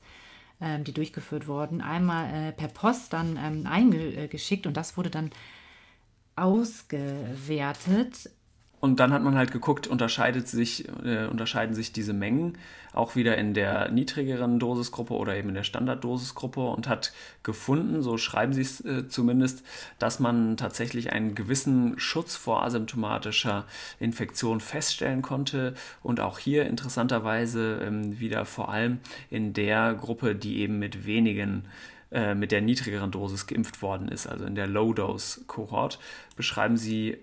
ähm, 0.61 0.85
die 0.85 0.93
durchgeführt 0.93 1.47
wurden, 1.47 1.81
einmal 1.81 2.33
äh, 2.33 2.53
per 2.53 2.69
Post 2.69 3.11
dann 3.11 3.37
ähm, 3.43 3.67
eingeschickt 3.67 4.67
und 4.67 4.77
das 4.77 4.95
wurde 4.95 5.09
dann 5.09 5.31
ausgewertet. 6.37 8.29
Und 8.81 8.99
dann 8.99 9.13
hat 9.13 9.21
man 9.21 9.35
halt 9.35 9.51
geguckt, 9.51 9.85
unterscheidet 9.85 10.47
sich, 10.47 10.87
äh, 11.05 11.27
unterscheiden 11.27 11.75
sich 11.75 11.93
diese 11.93 12.13
Mengen 12.13 12.57
auch 12.93 13.15
wieder 13.15 13.37
in 13.37 13.53
der 13.53 13.91
niedrigeren 13.91 14.57
Dosisgruppe 14.57 15.13
oder 15.13 15.35
eben 15.35 15.49
in 15.49 15.55
der 15.55 15.63
Standarddosisgruppe 15.63 16.61
und 16.61 16.89
hat 16.89 17.13
gefunden, 17.43 18.01
so 18.01 18.17
schreiben 18.17 18.53
sie 18.53 18.61
es 18.61 18.83
äh, 18.83 19.07
zumindest, 19.07 19.63
dass 19.99 20.19
man 20.19 20.57
tatsächlich 20.57 21.13
einen 21.13 21.35
gewissen 21.35 21.99
Schutz 21.99 22.35
vor 22.35 22.63
asymptomatischer 22.63 23.65
Infektion 23.99 24.59
feststellen 24.59 25.21
konnte 25.21 25.75
und 26.01 26.19
auch 26.19 26.39
hier 26.39 26.65
interessanterweise 26.65 27.81
ähm, 27.83 28.19
wieder 28.19 28.45
vor 28.45 28.69
allem 28.69 28.97
in 29.29 29.53
der 29.53 29.93
Gruppe, 29.93 30.35
die 30.35 30.57
eben 30.57 30.79
mit 30.79 31.05
wenigen 31.05 31.65
äh, 32.11 32.33
mit 32.33 32.51
der 32.51 32.61
niedrigeren 32.61 33.11
Dosis 33.11 33.45
geimpft 33.45 33.83
worden 33.83 34.07
ist, 34.07 34.25
also 34.25 34.43
in 34.43 34.55
der 34.55 34.67
Low-Dose-Kohort, 34.67 35.99
beschreiben 36.35 36.77
sie 36.77 37.19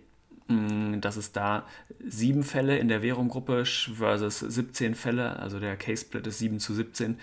dass 0.48 1.16
es 1.16 1.32
da 1.32 1.66
sieben 2.04 2.42
Fälle 2.42 2.78
in 2.78 2.88
der 2.88 3.02
Verum-Gruppe 3.02 3.64
versus 3.66 4.38
17 4.40 4.94
Fälle, 4.94 5.38
also 5.38 5.60
der 5.60 5.76
Case-Split 5.76 6.26
ist 6.26 6.38
7 6.38 6.58
zu 6.58 6.74
17, 6.74 7.18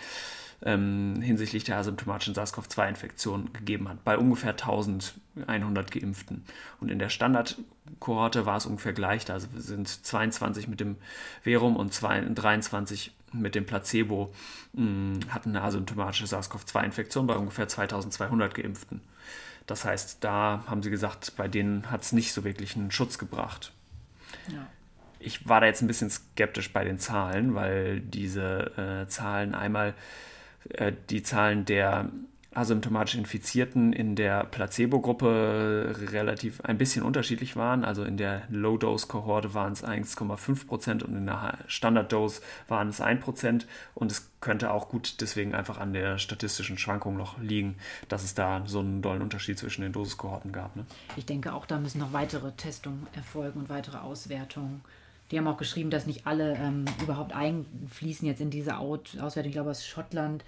ähm, 0.63 1.21
hinsichtlich 1.21 1.63
der 1.63 1.77
asymptomatischen 1.77 2.35
SARS-CoV-2-Infektion 2.35 3.51
gegeben 3.53 3.89
hat, 3.89 4.03
bei 4.03 4.17
ungefähr 4.17 4.51
1100 4.51 5.91
Geimpften. 5.91 6.43
Und 6.79 6.89
in 6.89 6.99
der 6.99 7.09
Standardkohorte 7.09 8.45
war 8.45 8.57
es 8.57 8.65
ungefähr 8.65 8.93
gleich, 8.93 9.29
also 9.31 9.47
sind 9.55 9.87
22 9.87 10.67
mit 10.67 10.79
dem 10.79 10.97
Verum 11.41 11.75
und 11.75 11.99
23 11.99 13.11
mit 13.33 13.55
dem 13.55 13.65
Placebo 13.65 14.33
mh, 14.73 14.83
mm, 14.83 15.19
hatten 15.29 15.49
eine 15.49 15.63
asymptomatische 15.63 16.25
SARS-CoV-2-Infektion 16.25 17.27
bei 17.27 17.35
ungefähr 17.35 17.67
2200 17.67 18.53
Geimpften. 18.53 19.01
Das 19.65 19.85
heißt, 19.85 20.23
da 20.23 20.63
haben 20.67 20.83
sie 20.83 20.91
gesagt, 20.91 21.33
bei 21.37 21.47
denen 21.47 21.89
hat 21.89 22.03
es 22.03 22.11
nicht 22.11 22.33
so 22.33 22.43
wirklich 22.43 22.75
einen 22.75 22.91
Schutz 22.91 23.17
gebracht. 23.17 23.73
Ja. 24.47 24.67
Ich 25.19 25.47
war 25.49 25.61
da 25.61 25.67
jetzt 25.67 25.81
ein 25.81 25.87
bisschen 25.87 26.09
skeptisch 26.09 26.71
bei 26.71 26.83
den 26.83 26.99
Zahlen, 26.99 27.55
weil 27.55 27.99
diese 27.99 29.05
äh, 29.05 29.07
Zahlen 29.07 29.55
einmal 29.55 29.95
äh, 30.69 30.91
die 31.09 31.23
Zahlen 31.23 31.65
der 31.65 32.09
asymptomatisch 32.55 33.15
Infizierten 33.15 33.93
in 33.93 34.15
der 34.15 34.45
Placebo-Gruppe 34.45 35.95
relativ 36.11 36.61
ein 36.61 36.77
bisschen 36.77 37.03
unterschiedlich 37.03 37.55
waren. 37.55 37.83
Also 37.83 38.03
in 38.03 38.17
der 38.17 38.43
Low-Dose-Kohorte 38.49 39.53
waren 39.53 39.73
es 39.73 39.83
1,5 39.83 40.65
Prozent 40.65 41.03
und 41.03 41.15
in 41.15 41.25
der 41.25 41.57
Standard-Dose 41.67 42.41
waren 42.67 42.87
es 42.87 43.01
1 43.01 43.21
Prozent. 43.21 43.67
Und 43.93 44.11
es 44.11 44.31
könnte 44.39 44.71
auch 44.71 44.89
gut 44.89 45.21
deswegen 45.21 45.53
einfach 45.53 45.77
an 45.77 45.93
der 45.93 46.17
statistischen 46.17 46.77
Schwankung 46.77 47.17
noch 47.17 47.39
liegen, 47.39 47.75
dass 48.07 48.23
es 48.23 48.35
da 48.35 48.63
so 48.65 48.79
einen 48.79 49.01
dollen 49.01 49.21
Unterschied 49.21 49.59
zwischen 49.59 49.81
den 49.81 49.91
Dosiskohorten 49.91 50.51
gab. 50.51 50.75
Ne? 50.75 50.85
Ich 51.17 51.25
denke 51.25 51.53
auch, 51.53 51.65
da 51.65 51.77
müssen 51.77 51.99
noch 51.99 52.13
weitere 52.13 52.51
Testungen 52.53 53.07
erfolgen 53.13 53.59
und 53.59 53.69
weitere 53.69 53.97
Auswertungen. 53.97 54.81
Die 55.31 55.37
haben 55.37 55.47
auch 55.47 55.57
geschrieben, 55.57 55.89
dass 55.89 56.05
nicht 56.05 56.27
alle 56.27 56.55
ähm, 56.55 56.85
überhaupt 57.01 57.33
einfließen 57.33 58.27
jetzt 58.27 58.41
in 58.41 58.51
diese 58.51 58.77
Auswertung. 58.77 59.45
Ich 59.45 59.53
glaube, 59.53 59.71
aus 59.71 59.85
Schottland 59.85 60.45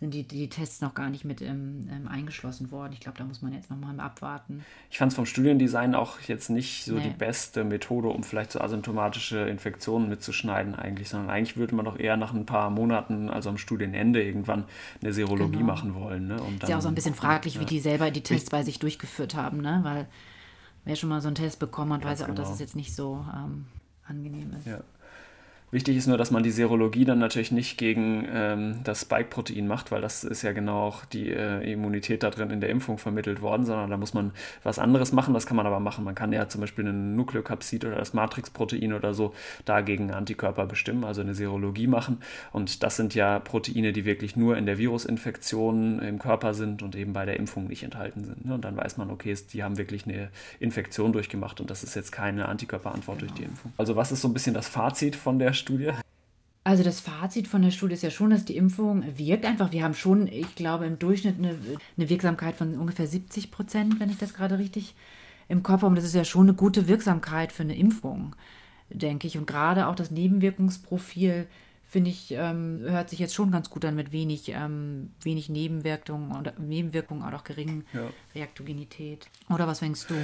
sind 0.00 0.14
die, 0.14 0.22
die 0.22 0.48
Tests 0.48 0.80
noch 0.80 0.94
gar 0.94 1.10
nicht 1.10 1.26
mit 1.26 1.42
ähm, 1.42 1.86
ähm, 1.92 2.08
eingeschlossen 2.08 2.70
worden. 2.70 2.94
Ich 2.94 3.00
glaube, 3.00 3.18
da 3.18 3.24
muss 3.24 3.42
man 3.42 3.52
jetzt 3.52 3.68
nochmal 3.68 4.00
abwarten. 4.00 4.64
Ich 4.90 4.96
fand 4.96 5.12
es 5.12 5.16
vom 5.16 5.26
Studiendesign 5.26 5.94
auch 5.94 6.20
jetzt 6.20 6.48
nicht 6.48 6.86
so 6.86 6.94
nee. 6.94 7.02
die 7.02 7.10
beste 7.10 7.64
Methode, 7.64 8.08
um 8.08 8.24
vielleicht 8.24 8.52
so 8.52 8.60
asymptomatische 8.62 9.40
Infektionen 9.40 10.08
mitzuschneiden 10.08 10.74
eigentlich, 10.74 11.10
sondern 11.10 11.28
eigentlich 11.28 11.58
würde 11.58 11.74
man 11.74 11.84
doch 11.84 11.98
eher 11.98 12.16
nach 12.16 12.32
ein 12.32 12.46
paar 12.46 12.70
Monaten, 12.70 13.28
also 13.28 13.50
am 13.50 13.58
Studienende 13.58 14.22
irgendwann 14.22 14.64
eine 15.02 15.12
Serologie 15.12 15.58
genau. 15.58 15.66
machen 15.66 15.94
wollen. 15.94 16.28
Ne? 16.28 16.40
Und 16.40 16.62
dann, 16.62 16.68
ist 16.68 16.68
ja 16.70 16.78
auch 16.78 16.82
so 16.82 16.88
ein 16.88 16.94
bisschen 16.94 17.14
fraglich, 17.14 17.56
ja. 17.56 17.60
wie 17.60 17.66
die 17.66 17.80
selber 17.80 18.10
die 18.10 18.22
Tests 18.22 18.48
bei 18.48 18.62
sich 18.62 18.78
durchgeführt 18.78 19.34
haben, 19.34 19.60
ne? 19.60 19.80
weil 19.82 20.06
wer 20.86 20.96
schon 20.96 21.10
mal 21.10 21.20
so 21.20 21.28
einen 21.28 21.34
Test 21.34 21.58
bekommen 21.58 21.92
hat, 21.92 22.04
weiß 22.06 22.20
ja 22.20 22.24
auch, 22.24 22.30
genau. 22.30 22.40
dass 22.40 22.50
es 22.50 22.58
jetzt 22.58 22.74
nicht 22.74 22.96
so 22.96 23.22
ähm, 23.34 23.66
angenehm 24.06 24.54
ist. 24.58 24.66
Ja. 24.66 24.80
Wichtig 25.72 25.96
ist 25.96 26.08
nur, 26.08 26.18
dass 26.18 26.32
man 26.32 26.42
die 26.42 26.50
Serologie 26.50 27.04
dann 27.04 27.20
natürlich 27.20 27.52
nicht 27.52 27.78
gegen 27.78 28.26
ähm, 28.32 28.80
das 28.82 29.02
Spike-Protein 29.02 29.68
macht, 29.68 29.92
weil 29.92 30.00
das 30.00 30.24
ist 30.24 30.42
ja 30.42 30.50
genau 30.50 30.88
auch 30.88 31.04
die 31.04 31.30
äh, 31.30 31.72
Immunität 31.72 32.24
da 32.24 32.30
drin 32.30 32.50
in 32.50 32.60
der 32.60 32.70
Impfung 32.70 32.98
vermittelt 32.98 33.40
worden, 33.40 33.64
sondern 33.64 33.88
da 33.88 33.96
muss 33.96 34.12
man 34.12 34.32
was 34.64 34.80
anderes 34.80 35.12
machen. 35.12 35.32
Das 35.32 35.46
kann 35.46 35.56
man 35.56 35.66
aber 35.66 35.78
machen. 35.78 36.04
Man 36.04 36.16
kann 36.16 36.32
ja 36.32 36.48
zum 36.48 36.60
Beispiel 36.60 36.88
einen 36.88 37.14
Nukleokapsid 37.14 37.84
oder 37.84 37.96
das 37.96 38.14
Matrix-Protein 38.14 38.92
oder 38.92 39.14
so 39.14 39.32
dagegen 39.64 40.10
Antikörper 40.10 40.66
bestimmen, 40.66 41.04
also 41.04 41.20
eine 41.20 41.34
Serologie 41.34 41.86
machen. 41.86 42.18
Und 42.50 42.82
das 42.82 42.96
sind 42.96 43.14
ja 43.14 43.38
Proteine, 43.38 43.92
die 43.92 44.04
wirklich 44.04 44.34
nur 44.34 44.56
in 44.56 44.66
der 44.66 44.76
Virusinfektion 44.76 46.00
im 46.00 46.18
Körper 46.18 46.52
sind 46.52 46.82
und 46.82 46.96
eben 46.96 47.12
bei 47.12 47.24
der 47.24 47.36
Impfung 47.36 47.68
nicht 47.68 47.84
enthalten 47.84 48.24
sind. 48.24 48.44
Ne? 48.44 48.54
Und 48.54 48.64
dann 48.64 48.76
weiß 48.76 48.96
man, 48.96 49.08
okay, 49.10 49.36
die 49.52 49.62
haben 49.62 49.78
wirklich 49.78 50.04
eine 50.04 50.30
Infektion 50.58 51.12
durchgemacht 51.12 51.60
und 51.60 51.70
das 51.70 51.84
ist 51.84 51.94
jetzt 51.94 52.10
keine 52.10 52.48
Antikörperantwort 52.48 53.20
genau. 53.20 53.30
durch 53.30 53.40
die 53.40 53.48
Impfung. 53.48 53.72
Also 53.76 53.94
was 53.94 54.10
ist 54.10 54.22
so 54.22 54.26
ein 54.26 54.32
bisschen 54.32 54.54
das 54.54 54.66
Fazit 54.66 55.14
von 55.14 55.38
der 55.38 55.52
Studie? 55.60 55.92
Also 56.62 56.82
das 56.82 57.00
Fazit 57.00 57.48
von 57.48 57.62
der 57.62 57.70
Studie 57.70 57.94
ist 57.94 58.02
ja 58.02 58.10
schon, 58.10 58.30
dass 58.30 58.44
die 58.44 58.56
Impfung 58.56 59.02
wirkt 59.16 59.44
einfach. 59.46 59.72
Wir 59.72 59.82
haben 59.82 59.94
schon, 59.94 60.26
ich 60.26 60.54
glaube, 60.54 60.86
im 60.86 60.98
Durchschnitt 60.98 61.38
eine, 61.38 61.56
eine 61.96 62.08
Wirksamkeit 62.08 62.54
von 62.54 62.76
ungefähr 62.78 63.06
70 63.06 63.50
Prozent, 63.50 63.98
wenn 63.98 64.10
ich 64.10 64.18
das 64.18 64.34
gerade 64.34 64.58
richtig 64.58 64.94
im 65.48 65.62
Kopf 65.62 65.82
habe. 65.82 65.86
Und 65.86 65.96
das 65.96 66.04
ist 66.04 66.14
ja 66.14 66.24
schon 66.24 66.48
eine 66.48 66.54
gute 66.54 66.86
Wirksamkeit 66.86 67.52
für 67.52 67.62
eine 67.62 67.76
Impfung, 67.76 68.36
denke 68.90 69.26
ich. 69.26 69.38
Und 69.38 69.46
gerade 69.46 69.86
auch 69.86 69.94
das 69.94 70.10
Nebenwirkungsprofil, 70.10 71.46
finde 71.82 72.10
ich, 72.10 72.30
ähm, 72.30 72.80
hört 72.82 73.10
sich 73.10 73.18
jetzt 73.18 73.34
schon 73.34 73.50
ganz 73.50 73.70
gut 73.70 73.84
an 73.84 73.96
mit 73.96 74.12
wenig, 74.12 74.50
ähm, 74.50 75.10
wenig 75.22 75.48
Nebenwirkungen 75.48 76.30
und 76.30 76.58
Nebenwirkungen, 76.60 77.22
auch 77.22 77.42
geringen 77.42 77.84
ja. 77.92 78.10
Reaktogenität. 78.34 79.28
Oder 79.48 79.66
was 79.66 79.80
denkst 79.80 80.06
du? 80.06 80.14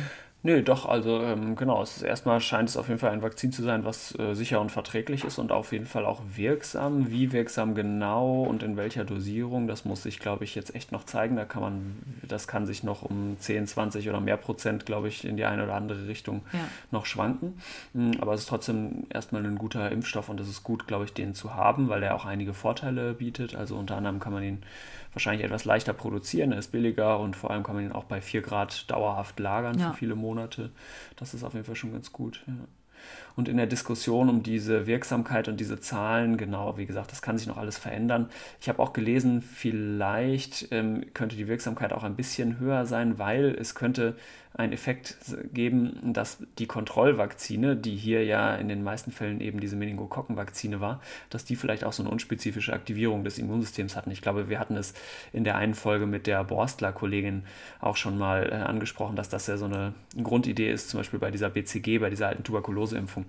Nö, 0.47 0.63
doch, 0.63 0.87
also 0.87 1.25
ähm, 1.25 1.57
genau, 1.57 1.83
es 1.83 1.97
ist 1.97 2.03
erstmal 2.05 2.41
scheint 2.41 2.69
es 2.69 2.77
auf 2.77 2.87
jeden 2.87 3.01
Fall 3.01 3.11
ein 3.11 3.21
Vakzin 3.21 3.51
zu 3.51 3.65
sein, 3.65 3.85
was 3.85 4.17
äh, 4.17 4.33
sicher 4.35 4.61
und 4.61 4.71
verträglich 4.71 5.25
ist 5.25 5.41
und 5.41 5.51
auf 5.51 5.73
jeden 5.73 5.87
Fall 5.87 6.07
auch 6.07 6.23
wirksam. 6.37 7.11
Wie 7.11 7.33
wirksam 7.33 7.75
genau 7.75 8.45
und 8.45 8.63
in 8.63 8.77
welcher 8.77 9.05
Dosierung, 9.05 9.67
das 9.67 9.85
muss 9.85 10.05
sich, 10.05 10.21
glaube 10.21 10.45
ich, 10.45 10.55
jetzt 10.55 10.73
echt 10.77 10.93
noch 10.93 11.03
zeigen. 11.03 11.35
Da 11.35 11.47
kann 11.47 11.63
man, 11.63 11.97
das 12.23 12.47
kann 12.47 12.65
sich 12.65 12.85
noch 12.85 13.03
um 13.03 13.37
10, 13.41 13.67
20 13.67 14.09
oder 14.09 14.21
mehr 14.21 14.37
Prozent, 14.37 14.87
glaube 14.87 15.09
ich, 15.09 15.25
in 15.25 15.37
die 15.37 15.45
eine 15.45 15.65
oder 15.65 15.75
andere 15.75 16.07
Richtung 16.07 16.43
ja. 16.53 16.61
noch 16.93 17.07
schwanken. 17.07 17.61
Hm, 17.95 18.13
aber 18.21 18.35
es 18.35 18.43
ist 18.43 18.49
trotzdem 18.49 19.09
erstmal 19.11 19.45
ein 19.45 19.59
guter 19.59 19.91
Impfstoff 19.91 20.29
und 20.29 20.39
es 20.39 20.49
ist 20.49 20.63
gut, 20.63 20.87
glaube 20.87 21.07
ich, 21.07 21.13
den 21.13 21.35
zu 21.35 21.57
haben, 21.57 21.89
weil 21.89 22.05
er 22.05 22.15
auch 22.15 22.25
einige 22.25 22.55
Vorteile 22.55 23.15
bietet. 23.15 23.57
Also 23.57 23.75
unter 23.75 23.97
anderem 23.97 24.21
kann 24.21 24.33
man 24.33 24.45
ihn 24.45 24.63
wahrscheinlich 25.17 25.47
etwas 25.47 25.65
leichter 25.65 25.95
produzieren, 25.95 26.53
er 26.53 26.59
ist 26.59 26.73
billiger 26.73 27.19
und 27.19 27.37
vor 27.37 27.51
allem 27.51 27.63
kann 27.63 27.75
man 27.75 27.85
ihn 27.87 27.93
auch 27.93 28.05
bei 28.05 28.21
4 28.21 28.43
Grad 28.43 28.91
dauerhaft 28.91 29.41
lagern 29.41 29.79
ja. 29.79 29.91
für 29.91 29.97
viele 29.97 30.15
Monate. 30.15 30.36
Das 31.17 31.35
ist 31.35 31.43
auf 31.43 31.55
jeden 31.55 31.67
Fall 31.67 31.77
schon 31.77 31.93
ganz 31.93 32.13
gut. 32.13 32.45
Ja. 32.47 32.55
Und 33.37 33.49
in 33.49 33.59
der 33.59 33.67
Diskussion 33.67 34.31
um 34.31 34.43
diese 34.43 34.87
Wirksamkeit 34.87 35.47
und 35.47 35.61
diese 35.61 35.79
Zahlen, 35.79 36.39
genau, 36.39 36.79
wie 36.79 36.87
gesagt, 36.87 37.13
das 37.13 37.21
kann 37.21 37.37
sich 37.37 37.47
noch 37.47 37.59
alles 37.59 37.77
verändern. 37.77 38.31
Ich 38.61 38.69
habe 38.71 38.83
auch 38.83 38.95
gelesen, 38.95 39.43
vielleicht 39.43 40.69
ähm, 40.73 41.05
könnte 41.13 41.37
die 41.37 41.47
Wirksamkeit 41.47 41.93
auch 41.93 42.03
ein 42.03 42.17
bisschen 42.17 42.59
höher 42.59 42.87
sein, 42.87 43.19
weil 43.19 43.55
es 43.59 43.75
könnte 43.75 44.17
einen 44.57 44.73
Effekt 44.73 45.17
geben, 45.53 46.15
dass 46.15 46.39
die 46.59 46.67
Kontrollvakzine, 46.67 47.77
die 47.77 47.95
hier 47.95 48.25
ja 48.25 48.55
in 48.55 48.69
den 48.69 48.83
meisten 48.83 49.13
Fällen 49.13 49.41
eben 49.43 49.61
diese 49.61 49.77
Meningokokkenvakzine 49.77 50.81
war, 50.81 51.03
dass 51.29 51.45
die 51.45 51.57
vielleicht 51.57 51.85
auch 51.85 51.93
so 51.93 52.03
eine 52.03 52.11
unspezifische 52.11 52.73
Aktivierung 52.73 53.23
des 53.23 53.39
Immunsystems 53.39 53.97
hatten. 53.97 54.11
Ich 54.11 54.23
glaube, 54.23 54.49
wir 54.49 54.59
hatten 54.59 54.77
es 54.77 54.95
in 55.35 55.45
der 55.45 55.57
einen 55.57 55.75
Folge 55.75 56.07
mit 56.07 56.27
der 56.27 56.43
Borstler-Kollegin 56.43 57.43
auch 57.81 57.97
schon 57.97 58.17
mal 58.17 58.49
äh, 58.51 58.55
angesprochen, 58.55 59.15
dass 59.15 59.29
das 59.29 59.47
ja 59.47 59.59
so 59.59 59.67
eine 59.67 59.93
Grundidee 60.23 60.71
ist, 60.71 60.89
zum 60.89 61.01
Beispiel 61.01 61.19
bei 61.19 61.31
dieser 61.31 61.51
BCG, 61.51 61.99
bei 61.99 62.09
dieser 62.09 62.29
alten 62.29 62.43
Tuberkuloseimpfung, 62.43 63.26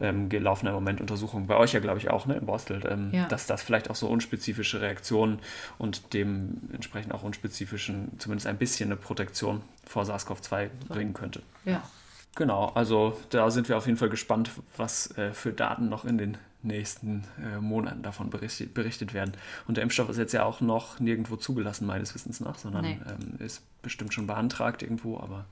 ja. 0.00 0.08
ähm, 0.08 0.28
gelaufener 0.28 0.72
Moment 0.72 1.00
Untersuchung, 1.00 1.46
bei 1.46 1.56
euch 1.56 1.72
ja, 1.72 1.80
glaube 1.80 1.98
ich, 1.98 2.10
auch, 2.10 2.26
ne, 2.26 2.34
in 2.34 2.46
Borstel, 2.46 2.82
ähm, 2.88 3.10
ja. 3.12 3.26
dass 3.26 3.46
das 3.46 3.62
vielleicht 3.62 3.90
auch 3.90 3.96
so 3.96 4.08
unspezifische 4.08 4.80
Reaktionen 4.80 5.38
und 5.78 6.12
dementsprechend 6.14 7.12
auch 7.14 7.22
unspezifischen, 7.22 8.18
zumindest 8.18 8.46
ein 8.46 8.58
bisschen 8.58 8.90
eine 8.90 8.96
Protektion 8.96 9.62
vor 9.84 10.04
SARS-CoV-2 10.04 10.68
bringen 10.88 11.14
könnte. 11.14 11.42
Ja. 11.64 11.82
Genau, 12.34 12.66
also 12.74 13.18
da 13.30 13.50
sind 13.50 13.68
wir 13.68 13.78
auf 13.78 13.86
jeden 13.86 13.98
Fall 13.98 14.10
gespannt, 14.10 14.50
was 14.76 15.16
äh, 15.16 15.32
für 15.32 15.52
Daten 15.52 15.88
noch 15.88 16.04
in 16.04 16.18
den 16.18 16.36
nächsten 16.62 17.24
äh, 17.42 17.58
Monaten 17.60 18.02
davon 18.02 18.28
berichtet, 18.28 18.74
berichtet, 18.74 19.14
werden. 19.14 19.32
Und 19.66 19.76
der 19.76 19.82
Impfstoff 19.82 20.08
ist 20.10 20.18
jetzt 20.18 20.32
ja 20.32 20.44
auch 20.44 20.60
noch 20.60 21.00
nirgendwo 21.00 21.36
zugelassen, 21.36 21.86
meines 21.86 22.14
Wissens 22.14 22.40
nach, 22.40 22.58
sondern 22.58 22.82
nee. 22.82 23.00
ähm, 23.06 23.44
ist 23.44 23.62
bestimmt 23.82 24.12
schon 24.12 24.26
beantragt 24.26 24.82
irgendwo, 24.82 25.18
aber 25.18 25.46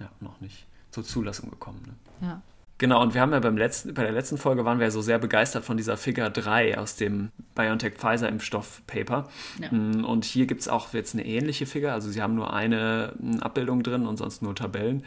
ja, 0.00 0.08
noch 0.20 0.40
nicht 0.40 0.66
zur 0.90 1.04
Zulassung 1.04 1.50
gekommen. 1.50 1.96
Ne? 2.20 2.28
Ja. 2.28 2.42
Genau, 2.78 3.00
und 3.00 3.14
wir 3.14 3.22
haben 3.22 3.32
ja 3.32 3.40
beim 3.40 3.56
letzten, 3.56 3.94
bei 3.94 4.02
der 4.02 4.12
letzten 4.12 4.36
Folge 4.36 4.66
waren 4.66 4.78
wir 4.78 4.86
ja 4.86 4.90
so 4.90 5.00
sehr 5.00 5.18
begeistert 5.18 5.64
von 5.64 5.78
dieser 5.78 5.96
Figure 5.96 6.30
3 6.30 6.76
aus 6.76 6.96
dem 6.96 7.30
BioNTech-Pfizer-Impfstoff-Paper. 7.54 9.28
Ja. 9.62 9.72
Mm, 9.72 10.04
und 10.04 10.26
hier 10.26 10.46
gibt 10.46 10.60
es 10.60 10.68
auch 10.68 10.92
jetzt 10.92 11.14
eine 11.14 11.24
ähnliche 11.24 11.64
Figure, 11.64 11.94
also 11.94 12.10
sie 12.10 12.20
haben 12.20 12.34
nur 12.34 12.52
eine 12.52 13.14
mm, 13.18 13.38
Abbildung 13.38 13.82
drin 13.82 14.06
und 14.06 14.18
sonst 14.18 14.42
nur 14.42 14.54
Tabellen. 14.54 15.04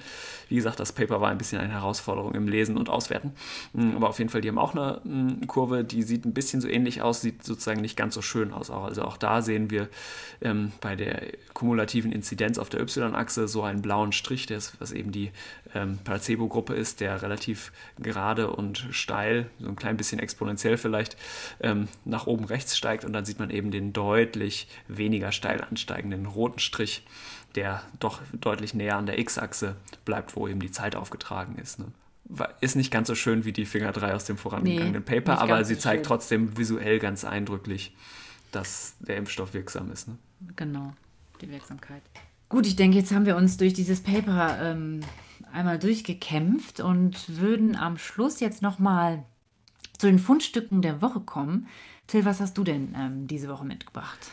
Wie 0.48 0.56
gesagt, 0.56 0.80
das 0.80 0.94
Paper 0.94 1.22
war 1.22 1.30
ein 1.30 1.38
bisschen 1.38 1.60
eine 1.60 1.74
Herausforderung 1.74 2.34
im 2.34 2.48
Lesen 2.48 2.76
und 2.76 2.90
Auswerten. 2.90 3.34
Mm, 3.74 3.98
aber 3.98 4.10
auf 4.10 4.18
jeden 4.18 4.32
Fall, 4.32 4.42
die 4.42 4.48
haben 4.48 4.58
auch 4.58 4.74
eine 4.74 5.38
Kurve, 5.46 5.84
die 5.84 6.02
sieht 6.02 6.26
ein 6.26 6.34
bisschen 6.34 6.62
so 6.62 6.68
ähnlich 6.68 7.04
aus, 7.04 7.22
sieht 7.22 7.44
sozusagen 7.44 7.82
nicht 7.82 7.96
ganz 7.96 8.16
so 8.16 8.24
schön 8.24 8.52
aus. 8.52 8.72
Also 8.72 9.04
auch 9.04 9.18
da 9.18 9.44
sehen 9.44 9.70
wir 9.70 9.90
ähm, 10.42 10.72
bei 10.82 10.96
der 10.96 11.22
kumulativen 11.54 12.12
Inzidenz 12.12 12.58
auf 12.58 12.70
der 12.70 12.82
Y-Achse 12.82 13.48
so 13.48 13.62
einen 13.62 13.84
blauen 13.84 14.12
Strich, 14.12 14.48
der 14.48 14.58
ist, 14.58 14.74
was 14.80 14.92
eben 14.92 15.12
die 15.12 15.30
ähm, 15.76 16.00
Placebo-Gruppe 16.04 16.74
ist, 16.74 17.00
der 17.00 17.22
relativ 17.22 17.59
gerade 17.98 18.52
und 18.52 18.88
steil, 18.92 19.50
so 19.60 19.68
ein 19.68 19.76
klein 19.76 19.98
bisschen 19.98 20.20
exponentiell 20.20 20.78
vielleicht, 20.78 21.18
ähm, 21.62 21.88
nach 22.06 22.28
oben 22.28 22.46
rechts 22.46 22.78
steigt 22.78 23.06
und 23.06 23.14
dann 23.14 23.26
sieht 23.26 23.40
man 23.40 23.50
eben 23.50 23.72
den 23.72 23.94
deutlich 23.94 24.68
weniger 24.88 25.32
steil 25.32 25.62
ansteigenden 25.62 26.26
roten 26.26 26.60
Strich, 26.60 27.06
der 27.56 27.82
doch 28.00 28.22
deutlich 28.34 28.74
näher 28.74 28.98
an 28.98 29.06
der 29.06 29.20
X-Achse 29.20 29.76
bleibt, 30.06 30.36
wo 30.36 30.48
eben 30.48 30.60
die 30.60 30.72
Zeit 30.72 30.96
aufgetragen 30.96 31.58
ist. 31.62 31.80
Ne? 31.80 31.86
Ist 32.62 32.76
nicht 32.76 32.92
ganz 32.92 33.08
so 33.08 33.16
schön 33.16 33.46
wie 33.46 33.54
die 33.54 33.66
Finger 33.66 33.92
3 33.92 34.14
aus 34.14 34.26
dem 34.26 34.38
vorangegangenen 34.38 35.04
nee, 35.08 35.20
Paper, 35.20 35.40
aber 35.40 35.64
sie 35.66 35.78
zeigt 35.78 36.02
schön. 36.02 36.08
trotzdem 36.08 36.58
visuell 36.58 37.00
ganz 37.00 37.26
eindrücklich, 37.26 37.96
dass 38.52 38.96
der 39.00 39.18
Impfstoff 39.18 39.54
wirksam 39.54 39.92
ist. 39.92 40.08
Ne? 40.08 40.18
Genau, 40.56 40.94
die 41.42 41.50
Wirksamkeit. 41.50 42.04
Gut, 42.50 42.66
ich 42.66 42.76
denke, 42.76 42.98
jetzt 42.98 43.12
haben 43.12 43.26
wir 43.26 43.36
uns 43.36 43.58
durch 43.58 43.74
dieses 43.74 44.02
Paper 44.02 44.58
ähm, 44.62 45.02
einmal 45.54 45.80
durchgekämpft 45.80 46.80
und 46.80 47.40
würden 47.40 47.76
am 47.76 47.98
Schluss 47.98 48.40
jetzt 48.40 48.62
nochmal 48.62 49.24
zu 49.98 50.08
den 50.08 50.20
Fundstücken 50.20 50.82
der 50.82 51.02
Woche 51.02 51.20
kommen. 51.20 51.68
Till, 52.08 52.26
was 52.26 52.40
hast 52.40 52.58
du 52.58 52.64
denn 52.64 52.96
ähm, 52.98 53.28
diese 53.28 53.50
Woche 53.50 53.66
mitgebracht? 53.66 54.32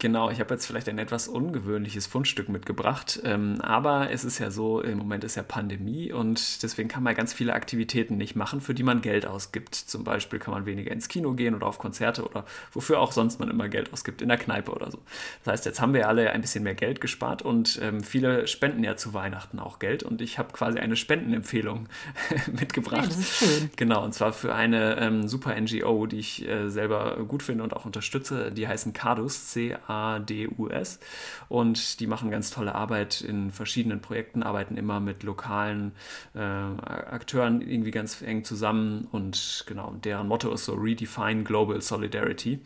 Genau, 0.00 0.30
ich 0.30 0.40
habe 0.40 0.54
jetzt 0.54 0.64
vielleicht 0.64 0.88
ein 0.88 0.98
etwas 0.98 1.28
ungewöhnliches 1.28 2.06
Fundstück 2.06 2.48
mitgebracht, 2.48 3.20
ähm, 3.22 3.60
aber 3.60 4.10
es 4.10 4.24
ist 4.24 4.38
ja 4.38 4.50
so, 4.50 4.80
im 4.80 4.96
Moment 4.96 5.24
ist 5.24 5.34
ja 5.34 5.42
Pandemie 5.42 6.10
und 6.10 6.62
deswegen 6.62 6.88
kann 6.88 7.02
man 7.02 7.14
ganz 7.14 7.34
viele 7.34 7.52
Aktivitäten 7.52 8.16
nicht 8.16 8.34
machen, 8.34 8.62
für 8.62 8.72
die 8.72 8.82
man 8.82 9.02
Geld 9.02 9.26
ausgibt. 9.26 9.74
Zum 9.74 10.02
Beispiel 10.02 10.38
kann 10.38 10.54
man 10.54 10.64
weniger 10.64 10.90
ins 10.90 11.08
Kino 11.08 11.34
gehen 11.34 11.54
oder 11.54 11.66
auf 11.66 11.78
Konzerte 11.78 12.24
oder 12.24 12.46
wofür 12.72 12.98
auch 12.98 13.12
sonst 13.12 13.40
man 13.40 13.50
immer 13.50 13.68
Geld 13.68 13.92
ausgibt, 13.92 14.22
in 14.22 14.28
der 14.28 14.38
Kneipe 14.38 14.72
oder 14.72 14.90
so. 14.90 15.00
Das 15.44 15.52
heißt, 15.52 15.66
jetzt 15.66 15.82
haben 15.82 15.92
wir 15.92 16.08
alle 16.08 16.30
ein 16.30 16.40
bisschen 16.40 16.64
mehr 16.64 16.74
Geld 16.74 17.02
gespart 17.02 17.42
und 17.42 17.78
ähm, 17.82 18.02
viele 18.02 18.46
spenden 18.46 18.82
ja 18.82 18.96
zu 18.96 19.12
Weihnachten 19.12 19.58
auch 19.58 19.80
Geld 19.80 20.02
und 20.02 20.22
ich 20.22 20.38
habe 20.38 20.50
quasi 20.54 20.78
eine 20.78 20.96
Spendenempfehlung 20.96 21.90
mitgebracht. 22.58 23.02
Ja, 23.02 23.06
das 23.08 23.18
ist 23.18 23.36
schön. 23.36 23.70
Genau, 23.76 24.02
und 24.02 24.14
zwar 24.14 24.32
für 24.32 24.54
eine 24.54 24.96
ähm, 24.98 25.28
super 25.28 25.60
NGO, 25.60 26.06
die 26.06 26.20
ich 26.20 26.48
äh, 26.48 26.70
selber 26.70 27.18
gut 27.28 27.42
finde 27.42 27.64
und 27.64 27.76
auch 27.76 27.84
unterstütze. 27.84 28.50
Die 28.50 28.66
heißen 28.66 28.94
CADUS, 28.94 29.48
C 29.48 29.76
ADUS. 29.90 31.00
Und 31.48 32.00
die 32.00 32.06
machen 32.06 32.30
ganz 32.30 32.50
tolle 32.50 32.74
Arbeit 32.74 33.20
in 33.20 33.50
verschiedenen 33.50 34.00
Projekten, 34.00 34.42
arbeiten 34.42 34.76
immer 34.76 35.00
mit 35.00 35.22
lokalen 35.22 35.92
äh, 36.34 36.38
Akteuren 36.38 37.60
irgendwie 37.60 37.90
ganz 37.90 38.22
eng 38.22 38.44
zusammen. 38.44 39.08
Und 39.10 39.64
genau, 39.66 39.94
deren 40.04 40.28
Motto 40.28 40.52
ist 40.52 40.64
so 40.64 40.74
Redefine 40.74 41.42
Global 41.42 41.80
Solidarity. 41.80 42.60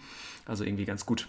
Also 0.47 0.65
irgendwie 0.65 0.85
ganz 0.85 1.07
gut 1.07 1.27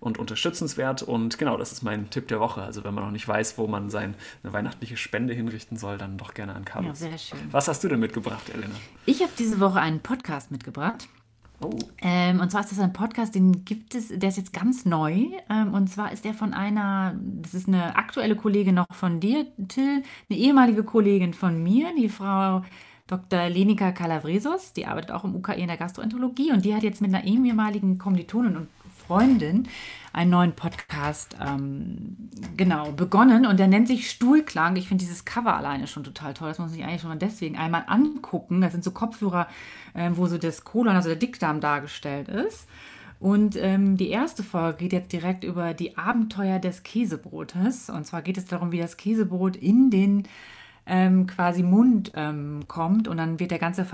und 0.00 0.18
unterstützenswert. 0.18 1.02
Und 1.02 1.38
genau, 1.38 1.56
das 1.56 1.70
ist 1.72 1.82
mein 1.82 2.10
Tipp 2.10 2.26
der 2.28 2.40
Woche. 2.40 2.62
Also 2.62 2.82
wenn 2.84 2.94
man 2.94 3.04
noch 3.04 3.12
nicht 3.12 3.26
weiß, 3.26 3.58
wo 3.58 3.66
man 3.66 3.90
seine 3.90 4.14
weihnachtliche 4.42 4.96
Spende 4.96 5.34
hinrichten 5.34 5.76
soll, 5.76 5.98
dann 5.98 6.18
doch 6.18 6.34
gerne 6.34 6.54
an 6.54 6.64
Carlos. 6.64 7.00
Ja, 7.00 7.10
sehr 7.10 7.18
schön. 7.18 7.38
Was 7.52 7.68
hast 7.68 7.84
du 7.84 7.88
denn 7.88 8.00
mitgebracht, 8.00 8.48
Elena? 8.52 8.74
Ich 9.04 9.22
habe 9.22 9.32
diese 9.38 9.60
Woche 9.60 9.80
einen 9.80 10.00
Podcast 10.00 10.50
mitgebracht. 10.50 11.08
Oh. 11.60 11.70
Ähm, 12.02 12.40
und 12.40 12.50
zwar 12.50 12.60
ist 12.60 12.72
das 12.72 12.78
ein 12.78 12.92
Podcast, 12.92 13.34
den 13.34 13.64
gibt 13.64 13.94
es, 13.94 14.08
der 14.08 14.28
ist 14.28 14.36
jetzt 14.36 14.52
ganz 14.52 14.84
neu. 14.84 15.28
Ähm, 15.48 15.72
und 15.72 15.88
zwar 15.88 16.12
ist 16.12 16.24
der 16.24 16.34
von 16.34 16.52
einer, 16.52 17.18
das 17.20 17.54
ist 17.54 17.68
eine 17.68 17.96
aktuelle 17.96 18.36
Kollegin 18.36 18.74
noch 18.74 18.86
von 18.92 19.20
dir, 19.20 19.46
Till, 19.68 20.02
eine 20.28 20.38
ehemalige 20.38 20.84
Kollegin 20.84 21.32
von 21.32 21.62
mir, 21.62 21.88
die 21.96 22.08
Frau 22.08 22.62
Dr. 23.06 23.48
Lenika 23.48 23.92
Calavresos, 23.92 24.72
die 24.72 24.86
arbeitet 24.86 25.12
auch 25.12 25.24
im 25.24 25.36
UKE 25.36 25.54
in 25.54 25.68
der 25.68 25.76
Gastroenterologie 25.76 26.52
und 26.52 26.64
die 26.64 26.74
hat 26.74 26.82
jetzt 26.82 27.00
mit 27.00 27.14
einer 27.14 27.24
ehemaligen 27.24 27.98
Kommilitonin 27.98 28.56
und 28.56 28.68
Freundin 29.06 29.68
einen 30.12 30.30
neuen 30.30 30.52
Podcast 30.52 31.36
ähm, 31.44 32.30
genau 32.56 32.92
begonnen 32.92 33.44
und 33.46 33.58
der 33.58 33.68
nennt 33.68 33.86
sich 33.86 34.10
Stuhlklang. 34.10 34.76
Ich 34.76 34.88
finde 34.88 35.04
dieses 35.04 35.24
Cover 35.24 35.56
alleine 35.56 35.86
schon 35.86 36.04
total 36.04 36.32
toll. 36.32 36.48
Das 36.48 36.58
muss 36.58 36.72
sich 36.72 36.82
eigentlich 36.82 37.02
schon 37.02 37.10
mal 37.10 37.16
deswegen 37.16 37.56
einmal 37.56 37.84
angucken. 37.86 38.62
Das 38.62 38.72
sind 38.72 38.82
so 38.82 38.92
Kopfhörer, 38.92 39.46
ähm, 39.94 40.16
wo 40.16 40.26
so 40.26 40.38
das 40.38 40.64
Kolon, 40.64 40.96
also 40.96 41.10
der 41.10 41.18
Dickdarm 41.18 41.60
dargestellt 41.60 42.28
ist. 42.28 42.66
Und 43.20 43.56
ähm, 43.56 43.96
die 43.96 44.08
erste 44.08 44.42
Folge 44.42 44.78
geht 44.78 44.92
jetzt 44.92 45.12
direkt 45.12 45.44
über 45.44 45.74
die 45.74 45.96
Abenteuer 45.96 46.58
des 46.58 46.82
Käsebrotes. 46.82 47.90
Und 47.90 48.06
zwar 48.06 48.22
geht 48.22 48.38
es 48.38 48.46
darum, 48.46 48.72
wie 48.72 48.80
das 48.80 48.96
Käsebrot 48.96 49.56
in 49.56 49.90
den 49.90 50.24
ähm, 50.86 51.26
quasi 51.26 51.62
Mund 51.62 52.12
ähm, 52.14 52.60
kommt 52.68 53.08
und 53.08 53.16
dann 53.16 53.40
wird 53.40 53.50
der 53.50 53.58
ganze 53.58 53.84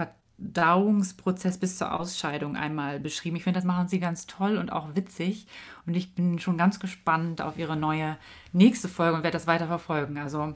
Verdauungsprozess 0.43 1.59
bis 1.59 1.79
zur 1.79 1.99
Ausscheidung 1.99 2.57
einmal 2.57 3.01
beschrieben. 3.01 3.37
Ich 3.37 3.45
finde, 3.45 3.59
das 3.59 3.65
machen 3.65 3.89
sie 3.89 4.01
ganz 4.01 4.27
toll 4.27 4.57
und 4.57 4.73
auch 4.73 4.95
witzig. 4.95 5.47
Und 5.87 5.97
ich 5.97 6.15
bin 6.15 6.39
schon 6.39 6.59
ganz 6.59 6.81
gespannt 6.81 7.41
auf 7.41 7.59
ihre 7.59 7.77
neue 7.77 8.17
nächste 8.53 8.89
Folge 8.89 9.17
und 9.17 9.23
werde 9.23 9.37
das 9.37 9.47
weiter 9.47 9.67
verfolgen. 9.67 10.19
Also, 10.19 10.55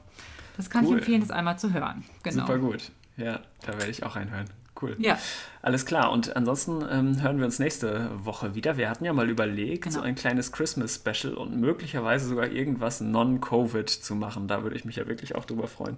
das 0.57 0.69
kann 0.69 0.85
cool. 0.85 0.95
ich 0.95 0.97
empfehlen, 0.99 1.21
das 1.21 1.31
einmal 1.31 1.57
zu 1.57 1.73
hören. 1.73 2.03
Genau. 2.23 2.45
Super 2.45 2.59
gut. 2.59 2.91
Ja, 3.15 3.39
da 3.65 3.73
werde 3.73 3.89
ich 3.89 4.03
auch 4.03 4.15
reinhören. 4.15 4.47
Cool. 4.79 4.95
Ja. 4.99 5.17
Alles 5.63 5.87
klar. 5.87 6.11
Und 6.11 6.35
ansonsten 6.35 6.83
ähm, 6.89 7.21
hören 7.21 7.39
wir 7.39 7.45
uns 7.45 7.57
nächste 7.57 8.11
Woche 8.23 8.53
wieder. 8.53 8.77
Wir 8.77 8.89
hatten 8.89 9.05
ja 9.05 9.13
mal 9.13 9.27
überlegt, 9.27 9.85
genau. 9.85 9.95
so 9.95 10.01
ein 10.01 10.13
kleines 10.13 10.51
Christmas-Special 10.51 11.33
und 11.33 11.59
möglicherweise 11.59 12.27
sogar 12.27 12.47
irgendwas 12.47 13.01
non-Covid 13.01 13.89
zu 13.89 14.15
machen. 14.15 14.47
Da 14.47 14.61
würde 14.61 14.75
ich 14.75 14.85
mich 14.85 14.97
ja 14.97 15.07
wirklich 15.07 15.33
auch 15.33 15.45
drüber 15.45 15.67
freuen. 15.67 15.97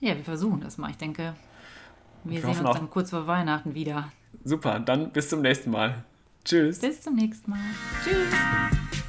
Ja, 0.00 0.16
wir 0.16 0.24
versuchen 0.24 0.60
das 0.60 0.78
mal. 0.78 0.90
Ich 0.90 0.96
denke, 0.96 1.34
wir, 2.24 2.40
sehen 2.40 2.66
uns 2.66 2.76
dann 2.78 2.90
kurz 2.90 3.10
vor 3.10 3.26
Weihnachten 3.26 3.74
wieder. 3.74 4.10
Super, 4.44 4.80
dann 4.80 5.10
bis 5.10 5.28
zum 5.28 5.42
nächsten 5.42 5.70
Mal. 5.70 6.04
Tschüss. 6.44 6.80
Bis 6.80 7.00
zum 7.00 7.14
nächsten 7.14 7.50
Mal. 7.50 7.60
Tschüss. 8.04 9.03